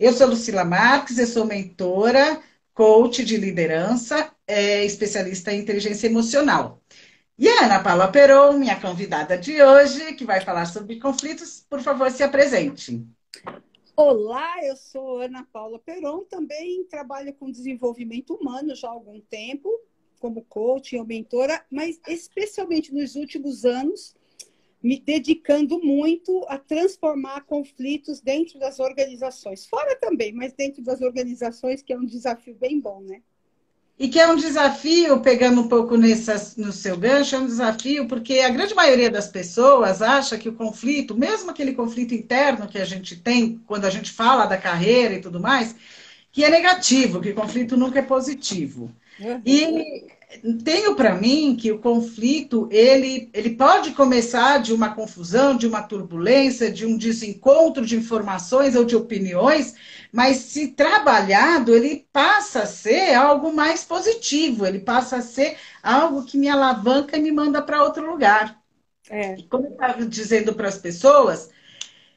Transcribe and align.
Eu 0.00 0.14
sou 0.14 0.28
Lucila 0.28 0.64
Marques, 0.64 1.18
eu 1.18 1.26
sou 1.26 1.44
mentora, 1.44 2.42
coach 2.72 3.22
de 3.22 3.36
liderança, 3.36 4.34
é, 4.46 4.82
especialista 4.82 5.52
em 5.52 5.60
inteligência 5.60 6.06
emocional. 6.06 6.82
E 7.38 7.46
a 7.46 7.66
Ana 7.66 7.82
Paula 7.82 8.08
Peron, 8.10 8.54
minha 8.54 8.80
convidada 8.80 9.36
de 9.36 9.62
hoje, 9.62 10.14
que 10.14 10.24
vai 10.24 10.40
falar 10.40 10.64
sobre 10.64 10.98
conflitos, 10.98 11.66
por 11.68 11.82
favor, 11.82 12.10
se 12.10 12.22
apresente. 12.22 13.06
Olá, 13.94 14.64
eu 14.64 14.74
sou 14.74 15.20
Ana 15.20 15.46
Paula 15.52 15.78
Peron, 15.78 16.24
também 16.24 16.82
trabalho 16.84 17.34
com 17.34 17.50
desenvolvimento 17.50 18.32
humano 18.32 18.74
já 18.74 18.88
há 18.88 18.92
algum 18.92 19.20
tempo, 19.20 19.68
como 20.18 20.42
coach 20.46 20.96
ou 20.96 21.04
mentora, 21.04 21.62
mas 21.70 22.00
especialmente 22.08 22.90
nos 22.90 23.16
últimos 23.16 23.66
anos, 23.66 24.16
me 24.82 24.98
dedicando 24.98 25.78
muito 25.82 26.44
a 26.48 26.58
transformar 26.58 27.42
conflitos 27.42 28.20
dentro 28.20 28.58
das 28.58 28.80
organizações. 28.80 29.66
Fora 29.66 29.94
também, 29.96 30.32
mas 30.32 30.52
dentro 30.52 30.82
das 30.82 31.00
organizações, 31.00 31.82
que 31.82 31.92
é 31.92 31.98
um 31.98 32.06
desafio 32.06 32.54
bem 32.54 32.80
bom, 32.80 33.00
né? 33.00 33.20
E 33.98 34.08
que 34.08 34.18
é 34.18 34.26
um 34.26 34.36
desafio, 34.36 35.20
pegando 35.20 35.60
um 35.60 35.68
pouco 35.68 35.94
nessa, 35.94 36.54
no 36.56 36.72
seu 36.72 36.96
gancho, 36.96 37.36
é 37.36 37.38
um 37.38 37.44
desafio 37.44 38.08
porque 38.08 38.38
a 38.38 38.48
grande 38.48 38.74
maioria 38.74 39.10
das 39.10 39.28
pessoas 39.28 40.00
acha 40.00 40.38
que 40.38 40.48
o 40.48 40.54
conflito, 40.54 41.14
mesmo 41.14 41.50
aquele 41.50 41.74
conflito 41.74 42.14
interno 42.14 42.66
que 42.66 42.78
a 42.78 42.84
gente 42.86 43.14
tem 43.14 43.60
quando 43.66 43.84
a 43.84 43.90
gente 43.90 44.10
fala 44.10 44.46
da 44.46 44.56
carreira 44.56 45.12
e 45.14 45.20
tudo 45.20 45.38
mais, 45.38 45.76
que 46.32 46.42
é 46.42 46.48
negativo, 46.48 47.20
que 47.20 47.28
o 47.28 47.34
conflito 47.34 47.76
nunca 47.76 47.98
é 47.98 48.02
positivo. 48.02 48.90
Uhum. 49.20 49.42
E 49.44 50.06
tenho 50.64 50.94
para 50.94 51.14
mim 51.14 51.56
que 51.56 51.72
o 51.72 51.78
conflito 51.78 52.68
ele, 52.70 53.28
ele 53.32 53.50
pode 53.50 53.92
começar 53.92 54.58
de 54.58 54.72
uma 54.72 54.94
confusão, 54.94 55.56
de 55.56 55.66
uma 55.66 55.82
turbulência, 55.82 56.70
de 56.70 56.86
um 56.86 56.96
desencontro 56.96 57.84
de 57.84 57.96
informações 57.96 58.76
ou 58.76 58.84
de 58.84 58.94
opiniões, 58.94 59.74
mas 60.12 60.36
se 60.36 60.68
trabalhado, 60.68 61.74
ele 61.74 62.06
passa 62.12 62.62
a 62.62 62.66
ser 62.66 63.14
algo 63.14 63.52
mais 63.52 63.84
positivo, 63.84 64.64
ele 64.64 64.78
passa 64.78 65.16
a 65.16 65.22
ser 65.22 65.56
algo 65.82 66.24
que 66.24 66.38
me 66.38 66.48
alavanca 66.48 67.16
e 67.16 67.22
me 67.22 67.32
manda 67.32 67.60
para 67.60 67.82
outro 67.82 68.08
lugar. 68.08 68.60
É. 69.08 69.36
Como 69.48 69.66
eu 69.66 69.72
estava 69.72 70.06
dizendo 70.06 70.54
para 70.54 70.68
as 70.68 70.78
pessoas, 70.78 71.50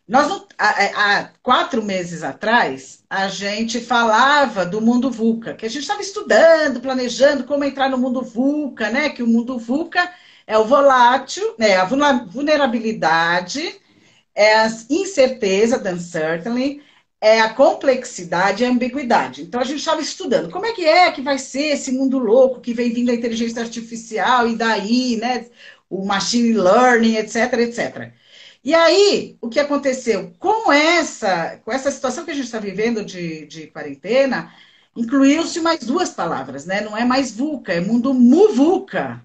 nós, 0.08 0.46
há, 0.58 1.20
há, 1.20 1.30
quatro 1.42 1.82
meses 1.82 2.23
atrás, 2.23 3.04
a 3.09 3.30
gente 3.30 3.80
falava 3.80 4.66
do 4.66 4.82
mundo 4.82 5.09
VUCA, 5.09 5.54
que 5.54 5.66
a 5.66 5.70
gente 5.70 5.84
estava 5.84 6.02
estudando, 6.02 6.82
planejando 6.82 7.46
como 7.46 7.64
entrar 7.64 7.90
no 7.90 7.98
mundo 7.98 8.22
VUCA, 8.22 8.90
né? 8.90 9.09
Que 9.09 9.24
o 9.24 9.28
mundo 9.28 9.58
VUCA 9.58 10.12
é 10.46 10.58
o 10.58 10.66
volátil, 10.66 11.56
né? 11.58 11.78
a 11.78 11.86
vulnerabilidade, 11.86 13.80
é 14.36 14.56
a 14.56 14.68
incerteza, 14.90 15.80
the 15.80 15.94
uncertainty, 15.94 16.81
é 17.22 17.40
a 17.40 17.54
complexidade 17.54 18.64
e 18.64 18.66
a 18.66 18.70
ambiguidade. 18.70 19.44
Então 19.44 19.62
a 19.62 19.64
gente 19.64 19.80
estava 19.80 20.02
estudando 20.02 20.52
como 20.52 20.66
é 20.66 20.74
que 20.74 20.86
é 20.86 21.12
que 21.12 21.22
vai 21.22 21.38
ser 21.40 21.74
esse 21.74 21.92
mundo 21.94 22.20
louco 22.20 22.59
que 22.59 22.74
vem 22.74 22.92
vindo 22.92 23.12
a 23.12 23.16
inteligência 23.16 23.62
artificial 23.62 24.50
e 24.50 24.58
daí, 24.58 25.18
né? 25.18 25.46
O 25.90 26.06
machine 26.06 26.54
learning, 26.54 27.16
etc, 27.16 27.54
etc. 27.54 28.14
E 28.64 28.73
aí, 28.73 29.38
o 29.42 29.50
que 29.50 29.59
aconteceu? 29.59 30.33
Com 30.39 30.72
essa, 30.72 31.58
com 31.66 31.72
essa 31.72 31.92
situação 31.92 32.23
que 32.23 32.31
a 32.31 32.33
gente 32.33 32.45
está 32.45 32.59
vivendo 32.59 33.03
de, 33.03 33.45
de 33.45 33.67
quarentena, 33.67 34.53
incluiu-se 34.95 35.59
mais 35.59 35.80
duas 35.81 36.09
palavras, 36.11 36.66
né? 36.66 36.80
Não 36.81 36.95
é 36.97 37.03
mais 37.03 37.31
VUCA, 37.36 37.73
é 37.73 37.81
mundo 37.81 38.14
MUVUCA. 38.14 39.22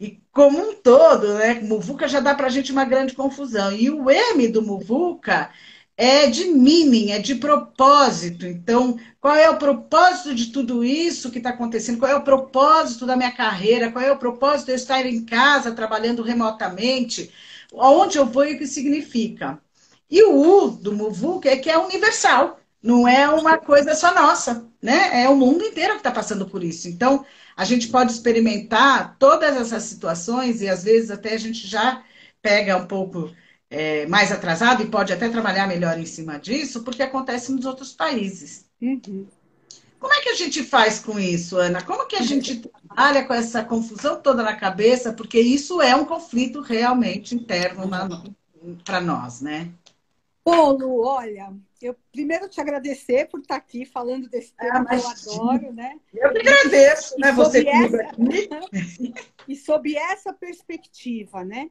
E 0.00 0.20
como 0.32 0.58
um 0.60 0.74
todo, 0.76 1.34
né? 1.34 1.54
MUVUCA 1.60 2.08
já 2.08 2.20
dá 2.20 2.34
para 2.34 2.46
a 2.46 2.50
gente 2.50 2.70
uma 2.72 2.84
grande 2.84 3.14
confusão. 3.14 3.72
E 3.72 3.90
o 3.90 4.08
M 4.10 4.48
do 4.48 4.62
MUVUCA 4.62 5.50
é 5.96 6.28
de 6.28 6.46
meaning, 6.46 7.10
é 7.10 7.18
de 7.18 7.34
propósito. 7.34 8.46
Então, 8.46 8.96
qual 9.20 9.34
é 9.34 9.50
o 9.50 9.58
propósito 9.58 10.34
de 10.34 10.46
tudo 10.52 10.84
isso 10.84 11.30
que 11.32 11.38
está 11.38 11.50
acontecendo? 11.50 11.98
Qual 11.98 12.10
é 12.10 12.14
o 12.14 12.22
propósito 12.22 13.04
da 13.06 13.16
minha 13.16 13.32
carreira? 13.32 13.90
Qual 13.90 14.04
é 14.04 14.12
o 14.12 14.18
propósito 14.18 14.66
de 14.66 14.72
eu 14.72 14.76
estar 14.76 15.04
em 15.04 15.24
casa 15.24 15.72
trabalhando 15.72 16.22
remotamente? 16.22 17.32
Onde 17.72 18.18
eu 18.18 18.26
vou 18.26 18.44
e 18.44 18.54
o 18.54 18.58
que 18.58 18.66
significa. 18.66 19.60
E 20.10 20.22
o 20.22 20.34
U 20.34 20.70
do 20.70 20.92
Muvu, 20.94 21.40
que 21.40 21.48
é 21.48 21.56
que 21.56 21.70
é 21.70 21.78
universal, 21.78 22.58
não 22.82 23.06
é 23.06 23.28
uma 23.28 23.58
coisa 23.58 23.94
só 23.94 24.14
nossa, 24.14 24.66
né? 24.80 25.22
É 25.22 25.28
o 25.28 25.36
mundo 25.36 25.64
inteiro 25.64 25.94
que 25.94 26.00
está 26.00 26.10
passando 26.10 26.46
por 26.48 26.64
isso. 26.64 26.88
Então, 26.88 27.24
a 27.56 27.64
gente 27.64 27.88
pode 27.88 28.12
experimentar 28.12 29.16
todas 29.18 29.56
essas 29.56 29.82
situações 29.82 30.62
e 30.62 30.68
às 30.68 30.84
vezes 30.84 31.10
até 31.10 31.34
a 31.34 31.38
gente 31.38 31.66
já 31.66 32.02
pega 32.40 32.76
um 32.76 32.86
pouco 32.86 33.30
é, 33.68 34.06
mais 34.06 34.32
atrasado 34.32 34.82
e 34.82 34.86
pode 34.88 35.12
até 35.12 35.28
trabalhar 35.28 35.66
melhor 35.66 35.98
em 35.98 36.06
cima 36.06 36.38
disso, 36.38 36.82
porque 36.84 37.02
acontece 37.02 37.52
nos 37.52 37.66
outros 37.66 37.92
países. 37.92 38.66
Uhum. 38.80 39.26
Como 39.98 40.14
é 40.14 40.20
que 40.20 40.28
a 40.28 40.34
gente 40.34 40.62
faz 40.62 41.00
com 41.00 41.18
isso, 41.18 41.56
Ana? 41.56 41.82
Como 41.82 42.06
que 42.06 42.16
a 42.16 42.22
gente 42.22 42.60
trabalha 42.60 43.24
com 43.24 43.34
essa 43.34 43.64
confusão 43.64 44.20
toda 44.20 44.42
na 44.42 44.54
cabeça? 44.54 45.12
Porque 45.12 45.40
isso 45.40 45.82
é 45.82 45.94
um 45.96 46.04
conflito 46.04 46.60
realmente 46.60 47.34
interno 47.34 47.90
para 48.84 49.00
nós, 49.00 49.40
né? 49.40 49.72
Paulo, 50.44 51.04
olha, 51.04 51.52
eu 51.82 51.94
primeiro 52.10 52.48
te 52.48 52.60
agradecer 52.60 53.28
por 53.28 53.40
estar 53.40 53.56
aqui 53.56 53.84
falando 53.84 54.28
desse 54.28 54.54
tema 54.54 54.80
ah, 54.80 54.84
que 54.86 54.94
eu 54.94 55.08
adoro, 55.08 55.72
né? 55.72 55.98
Eu 56.14 56.32
que 56.32 56.38
agradeço, 56.38 57.14
e, 57.16 57.20
né? 57.20 57.32
Você 57.32 57.68
essa, 57.68 58.10
E 59.48 59.56
sob 59.56 59.94
essa 59.96 60.32
perspectiva, 60.32 61.44
né? 61.44 61.70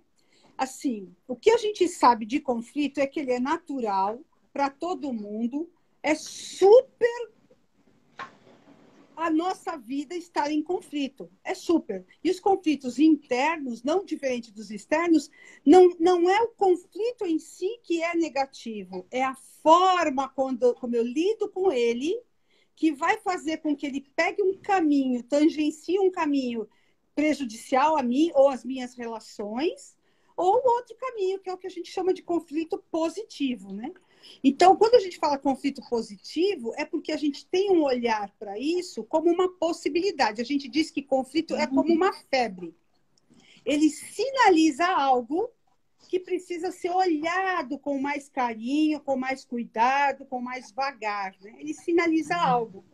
Assim, 0.58 1.14
o 1.28 1.36
que 1.36 1.52
a 1.52 1.58
gente 1.58 1.88
sabe 1.88 2.26
de 2.26 2.40
conflito 2.40 3.00
é 3.00 3.08
que 3.08 3.20
ele 3.20 3.32
é 3.32 3.40
natural 3.40 4.20
para 4.52 4.70
todo 4.70 5.14
mundo, 5.14 5.70
é 6.02 6.16
super 6.16 7.32
a 9.18 9.32
nossa 9.32 9.76
vida 9.76 10.16
estar 10.16 10.52
em 10.52 10.62
conflito. 10.62 11.28
É 11.44 11.56
super. 11.56 12.06
E 12.24 12.30
os 12.30 12.40
conflitos 12.40 13.00
internos, 13.00 13.82
não 13.82 14.06
diferente 14.06 14.52
dos 14.52 14.70
externos, 14.70 15.32
não, 15.66 15.90
não 16.00 16.30
é 16.30 16.40
o 16.44 16.50
conflito 16.50 17.26
em 17.26 17.40
si 17.40 17.80
que 17.82 18.04
é 18.04 18.16
negativo, 18.16 19.08
é 19.10 19.24
a 19.24 19.34
forma 19.34 20.30
quando, 20.30 20.76
como 20.76 20.96
eu 20.96 21.04
lido 21.04 21.50
com 21.50 21.72
ele 21.72 22.16
que 22.76 22.92
vai 22.92 23.18
fazer 23.18 23.58
com 23.58 23.76
que 23.76 23.88
ele 23.88 24.08
pegue 24.16 24.44
um 24.44 24.56
caminho, 24.56 25.24
tangencie 25.24 26.00
um 26.00 26.12
caminho 26.12 26.70
prejudicial 27.16 27.98
a 27.98 28.04
mim 28.04 28.30
ou 28.36 28.50
às 28.50 28.64
minhas 28.64 28.94
relações, 28.94 29.98
ou 30.36 30.62
outro 30.64 30.96
caminho, 30.96 31.40
que 31.40 31.50
é 31.50 31.54
o 31.54 31.58
que 31.58 31.66
a 31.66 31.72
gente 31.72 31.92
chama 31.92 32.14
de 32.14 32.22
conflito 32.22 32.78
positivo, 32.92 33.74
né? 33.74 33.92
Então, 34.44 34.76
quando 34.76 34.96
a 34.96 35.00
gente 35.00 35.18
fala 35.18 35.38
conflito 35.38 35.82
positivo, 35.90 36.74
é 36.78 36.86
porque 36.86 37.12
a 37.12 37.18
gente 37.18 37.46
tem 37.48 37.72
um 37.72 37.84
olhar 37.84 38.34
para 38.40 38.58
isso 38.58 39.04
como 39.04 39.32
uma 39.32 39.50
possibilidade. 39.58 40.42
A 40.42 40.46
gente 40.46 40.68
diz 40.68 40.92
que 40.92 41.02
conflito 41.02 41.56
é 41.56 41.68
como 41.68 41.94
uma 41.94 42.14
febre. 42.14 42.76
Ele 43.66 43.90
sinaliza 43.90 44.86
algo 44.86 45.50
que 46.08 46.20
precisa 46.20 46.72
ser 46.72 46.90
olhado 46.90 47.78
com 47.78 48.00
mais 48.00 48.30
carinho, 48.30 49.02
com 49.02 49.18
mais 49.18 49.44
cuidado, 49.44 50.26
com 50.26 50.40
mais 50.40 50.72
vagar. 50.72 51.36
Né? 51.42 51.56
Ele 51.60 51.74
sinaliza 51.74 52.36
algo. 52.36 52.86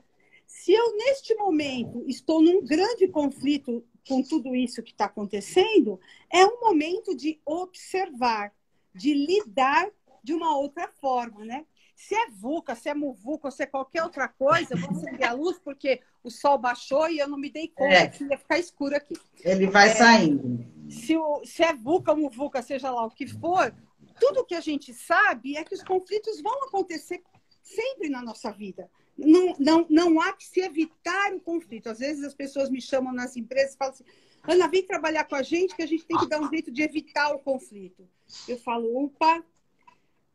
Se 0.45 0.71
eu, 0.71 0.95
neste 0.95 1.35
momento, 1.35 2.03
estou 2.07 2.41
num 2.41 2.63
grande 2.63 3.07
conflito 3.07 3.83
com 4.07 4.21
tudo 4.21 4.55
isso 4.55 4.83
que 4.83 4.91
está 4.91 5.05
acontecendo, 5.05 5.99
é 6.29 6.45
um 6.45 6.59
momento 6.59 7.15
de 7.15 7.39
observar, 7.45 8.53
de 8.93 9.13
lidar 9.13 9.89
de 10.23 10.33
uma 10.33 10.57
outra 10.57 10.87
forma, 10.87 11.43
né? 11.43 11.65
Se 11.95 12.15
é 12.15 12.29
VUCA, 12.29 12.75
se 12.75 12.89
é 12.89 12.93
MUVUCA, 12.93 13.51
se 13.51 13.63
é 13.63 13.65
qualquer 13.65 14.03
outra 14.03 14.27
coisa, 14.27 14.75
vou 14.75 14.89
acender 14.89 15.27
a 15.27 15.33
luz 15.33 15.59
porque 15.59 16.01
o 16.23 16.29
sol 16.31 16.57
baixou 16.57 17.07
e 17.07 17.19
eu 17.19 17.27
não 17.27 17.37
me 17.37 17.51
dei 17.51 17.67
conta 17.67 17.93
é. 17.93 18.07
que 18.07 18.23
ia 18.23 18.37
ficar 18.37 18.57
escuro 18.57 18.95
aqui. 18.95 19.15
Ele 19.41 19.67
vai 19.67 19.89
é, 19.89 19.95
saindo. 19.95 20.65
Se, 20.89 21.15
o, 21.15 21.45
se 21.45 21.63
é 21.63 21.73
VUCA 21.73 22.11
ou 22.11 22.17
MUVUCA, 22.17 22.61
seja 22.61 22.89
lá 22.89 23.05
o 23.05 23.11
que 23.11 23.27
for, 23.27 23.73
tudo 24.19 24.45
que 24.45 24.55
a 24.55 24.61
gente 24.61 24.93
sabe 24.93 25.55
é 25.55 25.63
que 25.63 25.75
os 25.75 25.83
conflitos 25.83 26.41
vão 26.41 26.63
acontecer 26.63 27.21
sempre 27.61 28.09
na 28.09 28.21
nossa 28.21 28.51
vida. 28.51 28.89
Não, 29.17 29.55
não, 29.59 29.85
não 29.89 30.21
há 30.21 30.33
que 30.33 30.45
se 30.45 30.61
evitar 30.61 31.33
o 31.33 31.39
conflito. 31.39 31.87
Às 31.87 31.99
vezes 31.99 32.23
as 32.23 32.33
pessoas 32.33 32.69
me 32.69 32.81
chamam 32.81 33.13
nas 33.13 33.37
empresas 33.37 33.75
e 33.75 33.77
falam 33.77 33.93
assim: 33.93 34.05
Ana, 34.47 34.67
vem 34.67 34.85
trabalhar 34.85 35.25
com 35.25 35.35
a 35.35 35.43
gente 35.43 35.75
que 35.75 35.83
a 35.83 35.87
gente 35.87 36.05
tem 36.05 36.17
que 36.17 36.27
dar 36.27 36.41
um 36.41 36.49
jeito 36.49 36.71
de 36.71 36.81
evitar 36.81 37.33
o 37.33 37.39
conflito. 37.39 38.09
Eu 38.47 38.57
falo, 38.57 39.05
opa, 39.05 39.43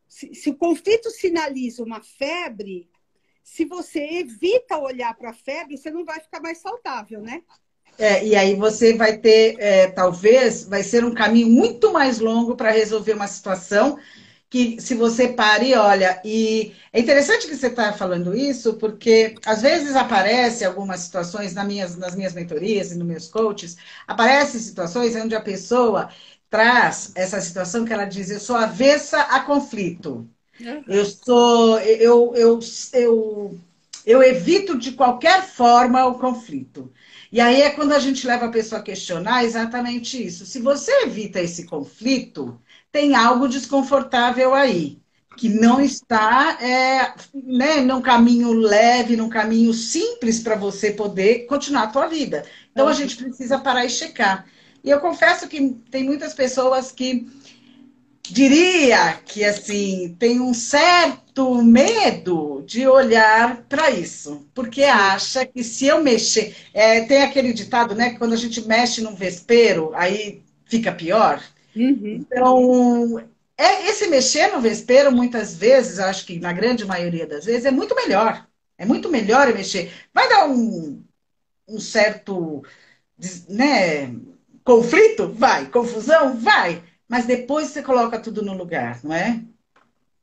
se, 0.08 0.34
se 0.34 0.50
o 0.50 0.56
conflito 0.56 1.10
sinaliza 1.10 1.82
uma 1.84 2.02
febre, 2.02 2.88
se 3.42 3.64
você 3.64 4.00
evita 4.00 4.78
olhar 4.78 5.14
para 5.16 5.30
a 5.30 5.34
febre, 5.34 5.76
você 5.76 5.90
não 5.90 6.04
vai 6.04 6.20
ficar 6.20 6.40
mais 6.40 6.58
saudável, 6.58 7.20
né? 7.20 7.42
É, 7.98 8.24
e 8.24 8.36
aí 8.36 8.54
você 8.54 8.94
vai 8.94 9.18
ter, 9.18 9.56
é, 9.58 9.88
talvez, 9.88 10.64
vai 10.64 10.82
ser 10.82 11.04
um 11.04 11.14
caminho 11.14 11.48
muito 11.48 11.92
mais 11.92 12.20
longo 12.20 12.56
para 12.56 12.70
resolver 12.70 13.12
uma 13.12 13.26
situação 13.26 13.98
que 14.50 14.80
se 14.80 14.94
você 14.94 15.28
para 15.28 15.62
e 15.62 15.74
olha, 15.74 16.20
e 16.24 16.74
é 16.92 17.00
interessante 17.00 17.46
que 17.46 17.54
você 17.54 17.66
está 17.66 17.92
falando 17.92 18.34
isso, 18.34 18.74
porque 18.74 19.34
às 19.44 19.60
vezes 19.60 19.94
aparece 19.94 20.64
algumas 20.64 21.00
situações 21.00 21.52
nas 21.54 21.66
minhas, 21.66 21.96
nas 21.96 22.14
minhas 22.14 22.32
mentorias 22.32 22.90
e 22.90 22.96
nos 22.96 23.06
meus 23.06 23.28
coaches, 23.28 23.76
aparecem 24.06 24.60
situações 24.60 25.14
onde 25.16 25.34
a 25.34 25.40
pessoa 25.40 26.08
traz 26.50 27.12
essa 27.14 27.40
situação 27.40 27.84
que 27.84 27.92
ela 27.92 28.04
diz: 28.04 28.30
eu 28.30 28.40
sou 28.40 28.56
avessa 28.56 29.20
a 29.22 29.40
conflito. 29.40 30.28
Uhum. 30.60 30.84
Eu 30.86 31.04
sou, 31.04 31.78
eu, 31.80 32.34
eu, 32.34 32.58
eu, 32.92 33.60
eu 34.04 34.22
evito 34.22 34.76
de 34.76 34.92
qualquer 34.92 35.42
forma 35.46 36.04
o 36.06 36.18
conflito. 36.18 36.92
E 37.30 37.40
aí 37.40 37.60
é 37.60 37.70
quando 37.70 37.92
a 37.92 37.98
gente 37.98 38.26
leva 38.26 38.46
a 38.46 38.50
pessoa 38.50 38.80
a 38.80 38.84
questionar 38.84 39.44
exatamente 39.44 40.24
isso. 40.24 40.46
Se 40.46 40.60
você 40.60 40.90
evita 41.02 41.40
esse 41.40 41.66
conflito, 41.66 42.60
tem 42.90 43.14
algo 43.14 43.46
desconfortável 43.46 44.54
aí, 44.54 44.98
que 45.36 45.48
não 45.48 45.80
está 45.80 46.58
é, 46.60 47.14
né, 47.34 47.80
num 47.82 48.00
caminho 48.00 48.52
leve, 48.52 49.14
num 49.14 49.28
caminho 49.28 49.72
simples 49.74 50.40
para 50.40 50.56
você 50.56 50.90
poder 50.90 51.46
continuar 51.46 51.84
a 51.84 51.88
tua 51.88 52.06
vida. 52.06 52.44
Então 52.72 52.88
a 52.88 52.94
gente 52.94 53.16
precisa 53.16 53.58
parar 53.58 53.84
e 53.84 53.90
checar. 53.90 54.46
E 54.82 54.90
eu 54.90 55.00
confesso 55.00 55.48
que 55.48 55.70
tem 55.90 56.04
muitas 56.04 56.34
pessoas 56.34 56.92
que 56.92 57.28
diria 58.22 59.14
que 59.24 59.44
assim 59.44 60.14
tem 60.18 60.40
um 60.40 60.52
certo 60.52 61.62
medo 61.62 62.62
de 62.66 62.86
olhar 62.86 63.62
para 63.68 63.90
isso, 63.90 64.46
porque 64.54 64.82
acha 64.84 65.46
que 65.46 65.64
se 65.64 65.86
eu 65.86 66.02
mexer, 66.02 66.54
é, 66.74 67.00
tem 67.02 67.22
aquele 67.22 67.52
ditado, 67.52 67.94
né, 67.94 68.10
que 68.10 68.18
quando 68.18 68.34
a 68.34 68.36
gente 68.36 68.66
mexe 68.66 69.00
num 69.00 69.14
vespeiro, 69.14 69.92
aí 69.94 70.42
fica 70.66 70.92
pior. 70.92 71.42
Uhum. 71.74 72.16
Então, 72.20 73.18
é, 73.56 73.86
esse 73.88 74.06
mexer 74.08 74.48
no 74.48 74.60
vespeiro, 74.60 75.10
muitas 75.10 75.54
vezes, 75.54 75.98
acho 75.98 76.26
que 76.26 76.38
na 76.38 76.52
grande 76.52 76.84
maioria 76.84 77.26
das 77.26 77.44
vezes, 77.46 77.64
é 77.64 77.70
muito 77.70 77.94
melhor. 77.94 78.46
É 78.76 78.84
muito 78.84 79.08
melhor 79.08 79.52
mexer. 79.52 79.92
Vai 80.14 80.28
dar 80.28 80.48
um, 80.48 81.02
um 81.66 81.80
certo 81.80 82.62
né, 83.48 84.14
conflito? 84.68 85.28
Vai. 85.28 85.66
Confusão? 85.66 86.36
Vai 86.36 86.82
mas 87.08 87.24
depois 87.24 87.68
você 87.68 87.82
coloca 87.82 88.20
tudo 88.20 88.42
no 88.42 88.52
lugar, 88.52 89.02
não 89.02 89.14
é? 89.14 89.42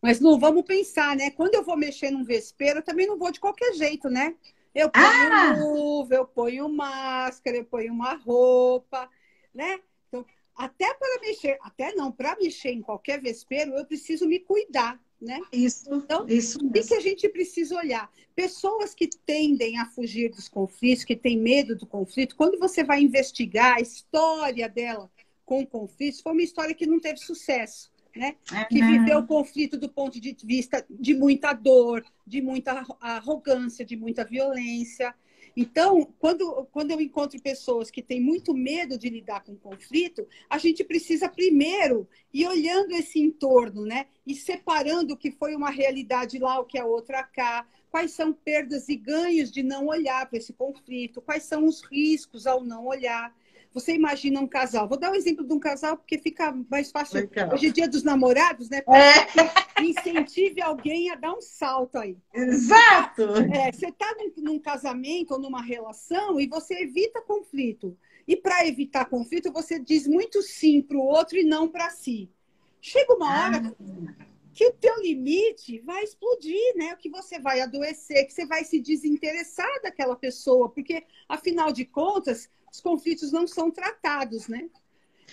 Mas 0.02 0.20
não 0.20 0.40
vamos 0.40 0.64
pensar, 0.64 1.16
né? 1.16 1.32
Quando 1.32 1.56
eu 1.56 1.64
vou 1.64 1.76
mexer 1.76 2.12
num 2.12 2.24
vespeiro, 2.24 2.80
eu 2.80 2.84
também 2.84 3.08
não 3.08 3.18
vou 3.18 3.32
de 3.32 3.40
qualquer 3.40 3.74
jeito, 3.74 4.08
né? 4.08 4.36
Eu 4.74 4.90
ponho 4.92 5.34
ah! 5.34 5.56
luva, 5.58 6.14
eu 6.14 6.28
ponho 6.28 6.70
máscara, 6.70 7.58
eu 7.58 7.66
ponho 7.66 7.92
uma 7.92 8.14
roupa, 8.14 9.10
né? 9.54 9.80
Então, 10.08 10.24
até 10.56 10.94
para 10.94 11.22
mexer, 11.22 11.58
até 11.62 11.96
não, 11.96 12.12
para 12.12 12.36
mexer 12.36 12.70
em 12.70 12.84
qualquer 12.84 13.20
vespeiro, 13.20 13.74
eu 13.74 13.86
preciso 13.86 14.28
me 14.28 14.40
cuidar, 14.40 15.00
né? 15.22 15.40
Isso, 15.52 15.94
então, 15.94 16.26
isso 16.28 16.60
o 16.60 16.72
que 16.72 16.94
a 16.94 17.00
gente 17.00 17.28
precisa 17.30 17.76
olhar? 17.76 18.10
Pessoas 18.36 18.94
que 18.94 19.10
tendem 19.26 19.78
a 19.78 19.86
fugir 19.86 20.30
dos 20.30 20.48
conflitos, 20.48 21.04
que 21.04 21.16
têm 21.16 21.38
medo 21.38 21.76
do 21.76 21.86
conflito, 21.86 22.36
quando 22.36 22.60
você 22.60 22.84
vai 22.84 23.02
investigar 23.02 23.78
a 23.78 23.82
história 23.82 24.68
dela, 24.68 25.10
com 25.46 25.66
conflitos 25.66 26.22
foi 26.22 26.32
uma 26.32 26.42
história 26.42 26.74
que 26.74 26.88
não 26.88 27.00
teve 27.00 27.20
sucesso, 27.20 27.92
né? 28.16 28.36
É, 28.52 28.66
que 28.66 28.82
viveu 28.82 29.20
o 29.20 29.28
conflito 29.28 29.78
do 29.78 29.90
ponto 29.90 30.20
de 30.20 30.36
vista 30.44 30.86
de 30.90 31.14
muita 31.14 31.54
dor, 31.54 32.04
de 32.26 32.42
muita 32.42 32.84
arrogância, 33.00 33.86
de 33.86 33.96
muita 33.96 34.26
violência. 34.26 35.14
Então, 35.56 36.14
quando, 36.20 36.66
quando 36.72 36.92
eu 36.92 37.00
encontro 37.00 37.42
pessoas 37.42 37.90
que 37.90 38.02
têm 38.02 38.20
muito 38.20 38.54
medo 38.54 38.98
de 38.98 39.10
lidar 39.10 39.44
com 39.44 39.56
conflito, 39.56 40.28
a 40.50 40.58
gente 40.58 40.84
precisa 40.84 41.30
primeiro 41.30 42.08
ir 42.34 42.46
olhando 42.48 42.92
esse 42.92 43.20
entorno, 43.20 43.86
né? 43.86 44.08
E 44.28 44.36
separando 44.36 45.14
o 45.14 45.18
que 45.18 45.32
foi 45.32 45.56
uma 45.56 45.70
realidade 45.70 46.38
lá, 46.40 46.60
o 46.60 46.66
que 46.66 46.78
é 46.78 46.84
outra 46.84 47.24
cá, 47.24 47.66
quais 47.90 48.12
são 48.12 48.34
perdas 48.34 48.90
e 48.90 48.98
ganhos 48.98 49.50
de 49.50 49.64
não 49.64 49.88
olhar 49.88 50.28
para 50.28 50.38
esse 50.38 50.52
conflito, 50.52 51.22
quais 51.22 51.44
são 51.44 51.66
os 51.66 51.82
riscos 51.82 52.46
ao 52.46 52.62
não 52.62 52.86
olhar. 52.86 53.34
Você 53.76 53.94
imagina 53.94 54.40
um 54.40 54.48
casal. 54.48 54.88
Vou 54.88 54.98
dar 54.98 55.12
um 55.12 55.16
exemplo 55.16 55.46
de 55.46 55.54
um 55.54 55.60
casal 55.60 55.98
porque 55.98 56.18
fica 56.18 56.58
mais 56.72 56.92
fácil. 56.92 57.20
Legal. 57.20 57.54
Hoje 57.54 57.68
é 57.68 57.72
dia 57.72 57.90
dos 57.90 58.04
namorados, 58.04 58.70
né? 58.70 58.82
É. 58.88 59.84
Incentive 59.84 60.62
alguém 60.62 61.12
a 61.12 61.16
dar 61.16 61.34
um 61.34 61.42
salto 61.42 61.98
aí. 61.98 62.18
Exato! 62.34 63.24
É, 63.54 63.74
você 63.74 63.90
está 63.90 64.16
num, 64.18 64.44
num 64.44 64.60
casamento 64.60 65.32
ou 65.32 65.40
numa 65.42 65.62
relação 65.62 66.40
e 66.40 66.48
você 66.48 66.84
evita 66.84 67.22
conflito. 67.22 67.98
E 68.26 68.38
para 68.38 68.66
evitar 68.66 69.10
conflito, 69.10 69.52
você 69.52 69.78
diz 69.78 70.08
muito 70.08 70.42
sim 70.42 70.82
para 70.82 70.96
o 70.96 71.06
outro 71.06 71.38
e 71.38 71.44
não 71.44 71.68
para 71.68 71.90
si. 71.90 72.32
Chega 72.80 73.14
uma 73.14 73.28
hora 73.28 73.76
ah. 73.78 74.26
que 74.54 74.66
o 74.68 74.72
teu 74.72 75.02
limite 75.02 75.82
vai 75.82 76.02
explodir, 76.02 76.78
né? 76.78 76.96
Que 76.96 77.10
você 77.10 77.40
vai 77.40 77.60
adoecer, 77.60 78.26
que 78.26 78.32
você 78.32 78.46
vai 78.46 78.64
se 78.64 78.80
desinteressar 78.80 79.82
daquela 79.84 80.16
pessoa, 80.16 80.70
porque 80.70 81.04
afinal 81.28 81.74
de 81.74 81.84
contas, 81.84 82.50
os 82.76 82.82
conflitos 82.82 83.32
não 83.32 83.48
são 83.48 83.72
tratados, 83.72 84.48
né? 84.48 84.66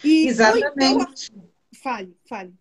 E, 0.02 0.26
Exatamente. 0.26 1.30
Então, 1.30 1.44
fale, 1.82 2.16
fale. 2.28 2.54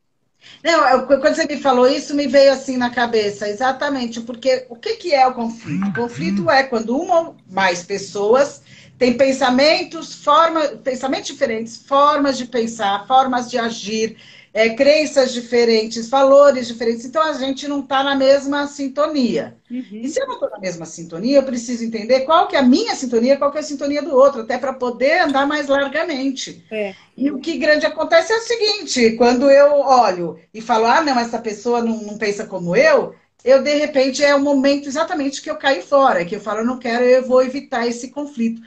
Não, 0.63 1.06
quando 1.06 1.36
você 1.36 1.45
me 1.45 1.57
falou 1.57 1.88
isso, 1.88 2.16
me 2.16 2.25
veio 2.25 2.51
assim 2.51 2.75
na 2.75 2.89
cabeça, 2.89 3.48
exatamente, 3.48 4.22
porque 4.22 4.66
o 4.69 4.75
que, 4.75 4.95
que 4.95 5.13
é 5.13 5.25
o 5.28 5.36
conflito? 5.36 5.88
O 5.88 5.94
conflito 5.94 6.50
é 6.50 6.63
quando 6.63 6.98
uma 6.98 7.19
ou 7.19 7.36
mais 7.48 7.83
pessoas 7.83 8.63
têm 8.98 9.16
pensamentos, 9.16 10.16
formas, 10.16 10.80
pensamentos 10.84 11.27
diferentes, 11.27 11.77
formas 11.77 12.39
de 12.39 12.45
pensar, 12.45 13.06
formas 13.06 13.51
de 13.51 13.60
agir, 13.60 14.18
é, 14.53 14.69
crenças 14.69 15.31
diferentes, 15.31 16.09
valores 16.09 16.68
diferentes, 16.68 17.06
então 17.06 17.21
a 17.21 17.33
gente 17.33 17.68
não 17.68 17.80
está 17.80 18.03
na 18.03 18.15
mesma 18.15 18.68
sintonia. 18.68 19.56
Uhum. 19.69 19.86
E 19.92 20.09
se 20.09 20.21
eu 20.21 20.27
não 20.27 20.33
estou 20.33 20.50
na 20.50 20.59
mesma 20.59 20.86
sintonia, 20.86 21.38
eu 21.38 21.44
preciso 21.44 21.83
entender 21.86 22.21
qual 22.21 22.48
que 22.48 22.56
é 22.56 22.59
a 22.59 22.63
minha 22.63 22.94
sintonia, 22.95 23.38
qual 23.38 23.51
que 23.51 23.57
é 23.57 23.62
a 23.62 23.63
sintonia 23.63 24.01
do 24.01 24.13
outro, 24.13 24.42
até 24.42 24.57
para 24.57 24.74
poder 24.74 25.21
andar 25.21 25.48
mais 25.48 25.68
largamente. 25.68 26.65
É. 26.69 26.94
E 27.15 27.31
o 27.31 27.39
que 27.39 27.57
grande 27.57 27.86
acontece 27.86 28.33
é 28.33 28.38
o 28.38 28.42
seguinte, 28.42 29.12
quando 29.12 29.50
eu 29.50 29.71
olho 29.80 30.38
e 30.53 30.59
falo, 30.59 30.86
ah, 30.86 31.01
não, 31.01 31.18
essa 31.18 31.39
pessoa 31.39 31.81
não, 31.81 32.01
não 32.01 32.18
pensa 32.18 32.45
como 32.45 32.75
eu, 32.75 33.15
eu, 33.44 33.63
de 33.63 33.75
repente, 33.75 34.24
é 34.24 34.36
o 34.36 34.42
momento 34.42 34.88
exatamente 34.88 35.42
que 35.42 35.50
eu 35.50 35.56
caio 35.56 35.81
fora, 35.81 36.25
que 36.25 36.36
eu 36.36 36.42
falo, 36.42 36.59
eu 36.59 36.65
não 36.65 36.77
quero, 36.77 37.03
eu 37.03 37.25
vou 37.25 37.42
evitar 37.42 37.88
esse 37.88 38.09
conflito. 38.09 38.62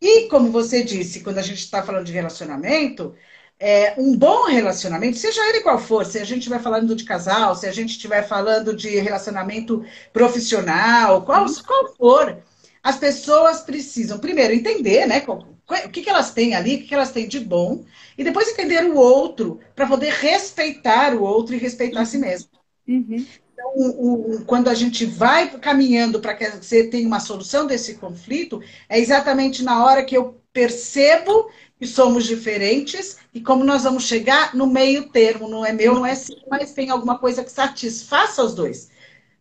E, 0.00 0.28
como 0.28 0.50
você 0.50 0.82
disse, 0.82 1.20
quando 1.20 1.38
a 1.38 1.42
gente 1.42 1.58
está 1.58 1.82
falando 1.82 2.06
de 2.06 2.12
relacionamento, 2.12 3.14
é, 3.60 3.94
um 3.98 4.16
bom 4.16 4.44
relacionamento, 4.44 5.18
seja 5.18 5.40
ele 5.48 5.60
qual 5.60 5.78
for, 5.78 6.06
se 6.06 6.18
a 6.18 6.24
gente 6.24 6.38
estiver 6.38 6.60
falando 6.60 6.94
de 6.94 7.04
casal, 7.04 7.56
se 7.56 7.66
a 7.66 7.72
gente 7.72 7.90
estiver 7.90 8.26
falando 8.26 8.74
de 8.74 9.00
relacionamento 9.00 9.84
profissional, 10.12 11.22
qual, 11.22 11.44
uhum. 11.44 11.62
qual 11.66 11.94
for, 11.96 12.38
as 12.82 12.96
pessoas 12.96 13.60
precisam, 13.60 14.18
primeiro, 14.18 14.54
entender 14.54 15.06
né, 15.06 15.24
o 15.26 15.88
que, 15.90 16.02
que 16.02 16.10
elas 16.10 16.30
têm 16.30 16.54
ali, 16.54 16.76
o 16.76 16.78
que, 16.78 16.86
que 16.86 16.94
elas 16.94 17.10
têm 17.10 17.26
de 17.26 17.40
bom, 17.40 17.84
e 18.16 18.22
depois 18.22 18.48
entender 18.48 18.84
o 18.84 18.96
outro, 18.96 19.58
para 19.74 19.86
poder 19.86 20.12
respeitar 20.12 21.14
o 21.14 21.22
outro 21.22 21.54
e 21.54 21.58
respeitar 21.58 21.96
uhum. 21.96 22.02
a 22.02 22.06
si 22.06 22.18
mesmo. 22.18 22.50
Uhum. 22.86 23.26
Então, 23.52 23.72
o, 23.74 24.36
o, 24.36 24.44
quando 24.44 24.68
a 24.68 24.74
gente 24.74 25.04
vai 25.04 25.50
caminhando 25.58 26.20
para 26.20 26.34
que 26.34 26.48
você 26.48 26.84
tenha 26.84 27.08
uma 27.08 27.18
solução 27.18 27.66
desse 27.66 27.96
conflito, 27.96 28.62
é 28.88 29.00
exatamente 29.00 29.64
na 29.64 29.84
hora 29.84 30.04
que 30.04 30.16
eu 30.16 30.40
percebo 30.52 31.50
que 31.78 31.86
somos 31.86 32.26
diferentes 32.26 33.18
e 33.32 33.40
como 33.40 33.62
nós 33.62 33.84
vamos 33.84 34.04
chegar 34.04 34.54
no 34.54 34.66
meio 34.66 35.08
termo, 35.10 35.48
não 35.48 35.64
é 35.64 35.72
meu, 35.72 35.94
não 35.94 36.04
é 36.04 36.14
sim, 36.14 36.36
mas 36.50 36.72
tem 36.72 36.90
alguma 36.90 37.18
coisa 37.18 37.44
que 37.44 37.52
satisfaça 37.52 38.42
os 38.42 38.54
dois. 38.54 38.90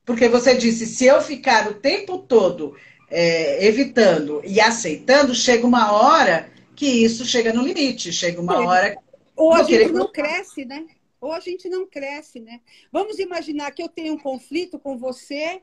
Porque 0.06 0.30
você 0.30 0.56
disse, 0.56 0.86
se 0.86 1.06
eu 1.06 1.20
ficar 1.22 1.70
o 1.70 1.74
tempo 1.74 2.20
todo 2.20 2.76
é, 3.10 3.66
evitando 3.66 4.42
e 4.46 4.62
aceitando, 4.62 5.34
chega 5.34 5.66
uma 5.66 5.92
hora 5.92 6.50
que 6.76 6.86
isso 6.86 7.26
chega 7.26 7.52
no 7.52 7.64
limite, 7.64 8.14
chega 8.14 8.40
uma 8.40 8.60
hora. 8.60 8.96
Ou 9.36 9.54
a 9.54 9.64
gente 9.64 9.92
não 9.92 10.12
cresce, 10.12 10.64
né? 10.64 10.86
Ou 11.20 11.32
a 11.32 11.40
gente 11.40 11.68
não 11.68 11.88
cresce, 11.88 12.40
né? 12.40 12.62
Vamos 12.92 13.18
imaginar 13.18 13.72
que 13.72 13.82
eu 13.82 13.90
tenho 13.90 14.14
um 14.14 14.20
conflito 14.20 14.78
com 14.78 14.96
você, 14.96 15.62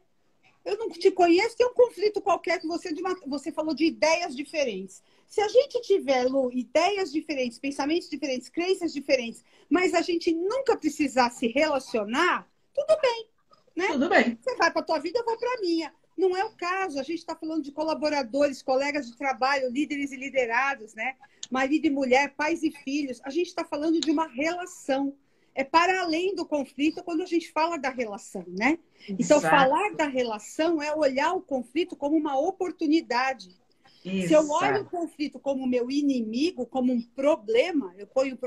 eu 0.65 0.77
não 0.77 0.89
te 0.91 1.11
conheço, 1.13 1.57
tem 1.57 1.67
um 1.67 1.75
conflito 1.75 2.21
qualquer 2.21 2.59
que 2.59 2.67
você, 2.67 2.93
você 3.27 3.53
falou 3.53 3.75
de 3.75 3.85
ideias 3.85 4.35
diferentes. 4.35 5.03
Se 5.35 5.41
a 5.41 5.49
gente 5.49 5.81
tiver, 5.81 6.29
Lu, 6.29 6.49
ideias 6.53 7.11
diferentes, 7.11 7.59
pensamentos 7.59 8.09
diferentes, 8.09 8.49
crenças 8.49 8.93
diferentes, 8.93 9.45
mas 9.69 9.93
a 9.93 10.01
gente 10.01 10.33
nunca 10.33 10.77
precisar 10.77 11.29
se 11.31 11.49
relacionar, 11.49 12.49
tudo 12.73 12.97
bem. 13.03 13.27
Né? 13.75 13.89
Tudo 13.89 14.09
bem. 14.09 14.39
Você 14.41 14.55
vai 14.55 14.71
para 14.71 14.81
a 14.81 14.85
tua 14.85 15.01
vida, 15.01 15.19
eu 15.19 15.25
vou 15.25 15.37
para 15.37 15.59
a 15.59 15.61
minha. 15.61 15.93
Não 16.17 16.37
é 16.37 16.45
o 16.45 16.53
caso. 16.53 17.01
A 17.01 17.03
gente 17.03 17.19
está 17.19 17.35
falando 17.35 17.65
de 17.65 17.73
colaboradores, 17.73 18.63
colegas 18.63 19.11
de 19.11 19.17
trabalho, 19.17 19.73
líderes 19.73 20.13
e 20.13 20.17
liderados, 20.17 20.95
né? 20.95 21.17
Marido 21.51 21.87
e 21.87 21.91
mulher, 21.91 22.33
pais 22.37 22.63
e 22.63 22.71
filhos. 22.71 23.21
A 23.25 23.31
gente 23.31 23.49
está 23.49 23.65
falando 23.65 23.99
de 23.99 24.13
uma 24.13 24.29
relação. 24.29 25.17
É 25.53 25.65
para 25.65 26.03
além 26.03 26.37
do 26.37 26.47
conflito 26.47 27.03
quando 27.03 27.23
a 27.25 27.27
gente 27.27 27.51
fala 27.51 27.77
da 27.77 27.91
relação, 27.91 28.45
né? 28.47 28.79
Exato. 29.01 29.17
Então, 29.19 29.41
falar 29.41 29.97
da 29.97 30.07
relação 30.07 30.81
é 30.81 30.95
olhar 30.95 31.33
o 31.33 31.43
conflito 31.43 31.97
como 31.97 32.17
uma 32.17 32.39
oportunidade. 32.39 33.64
Isso. 34.05 34.29
Se 34.29 34.35
eu 34.35 34.51
olho 34.51 34.83
o 34.83 34.85
conflito 34.85 35.39
como 35.39 35.67
meu 35.67 35.91
inimigo, 35.91 36.67
como 36.67 36.93
um 36.93 37.01
problema, 37.01 37.95
eu, 37.97 38.07
ponho, 38.07 38.39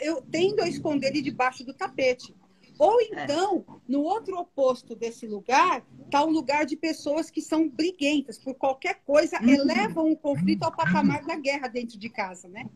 eu 0.00 0.20
tendo 0.30 0.60
a 0.60 0.68
esconder 0.68 1.08
ele 1.08 1.22
debaixo 1.22 1.64
do 1.64 1.72
tapete. 1.72 2.34
Ou 2.78 3.00
é. 3.00 3.04
então, 3.04 3.64
no 3.88 4.02
outro 4.02 4.38
oposto 4.38 4.94
desse 4.94 5.26
lugar, 5.26 5.84
está 6.04 6.22
o 6.22 6.30
lugar 6.30 6.66
de 6.66 6.76
pessoas 6.76 7.30
que 7.30 7.40
são 7.40 7.68
briguentas 7.68 8.38
por 8.38 8.54
qualquer 8.54 9.00
coisa, 9.04 9.40
uhum. 9.40 9.48
elevam 9.48 10.10
o 10.10 10.16
conflito 10.16 10.62
ao 10.62 10.72
patamar 10.72 11.24
da 11.24 11.36
guerra 11.36 11.68
dentro 11.68 11.98
de 11.98 12.08
casa, 12.08 12.48
né? 12.48 12.66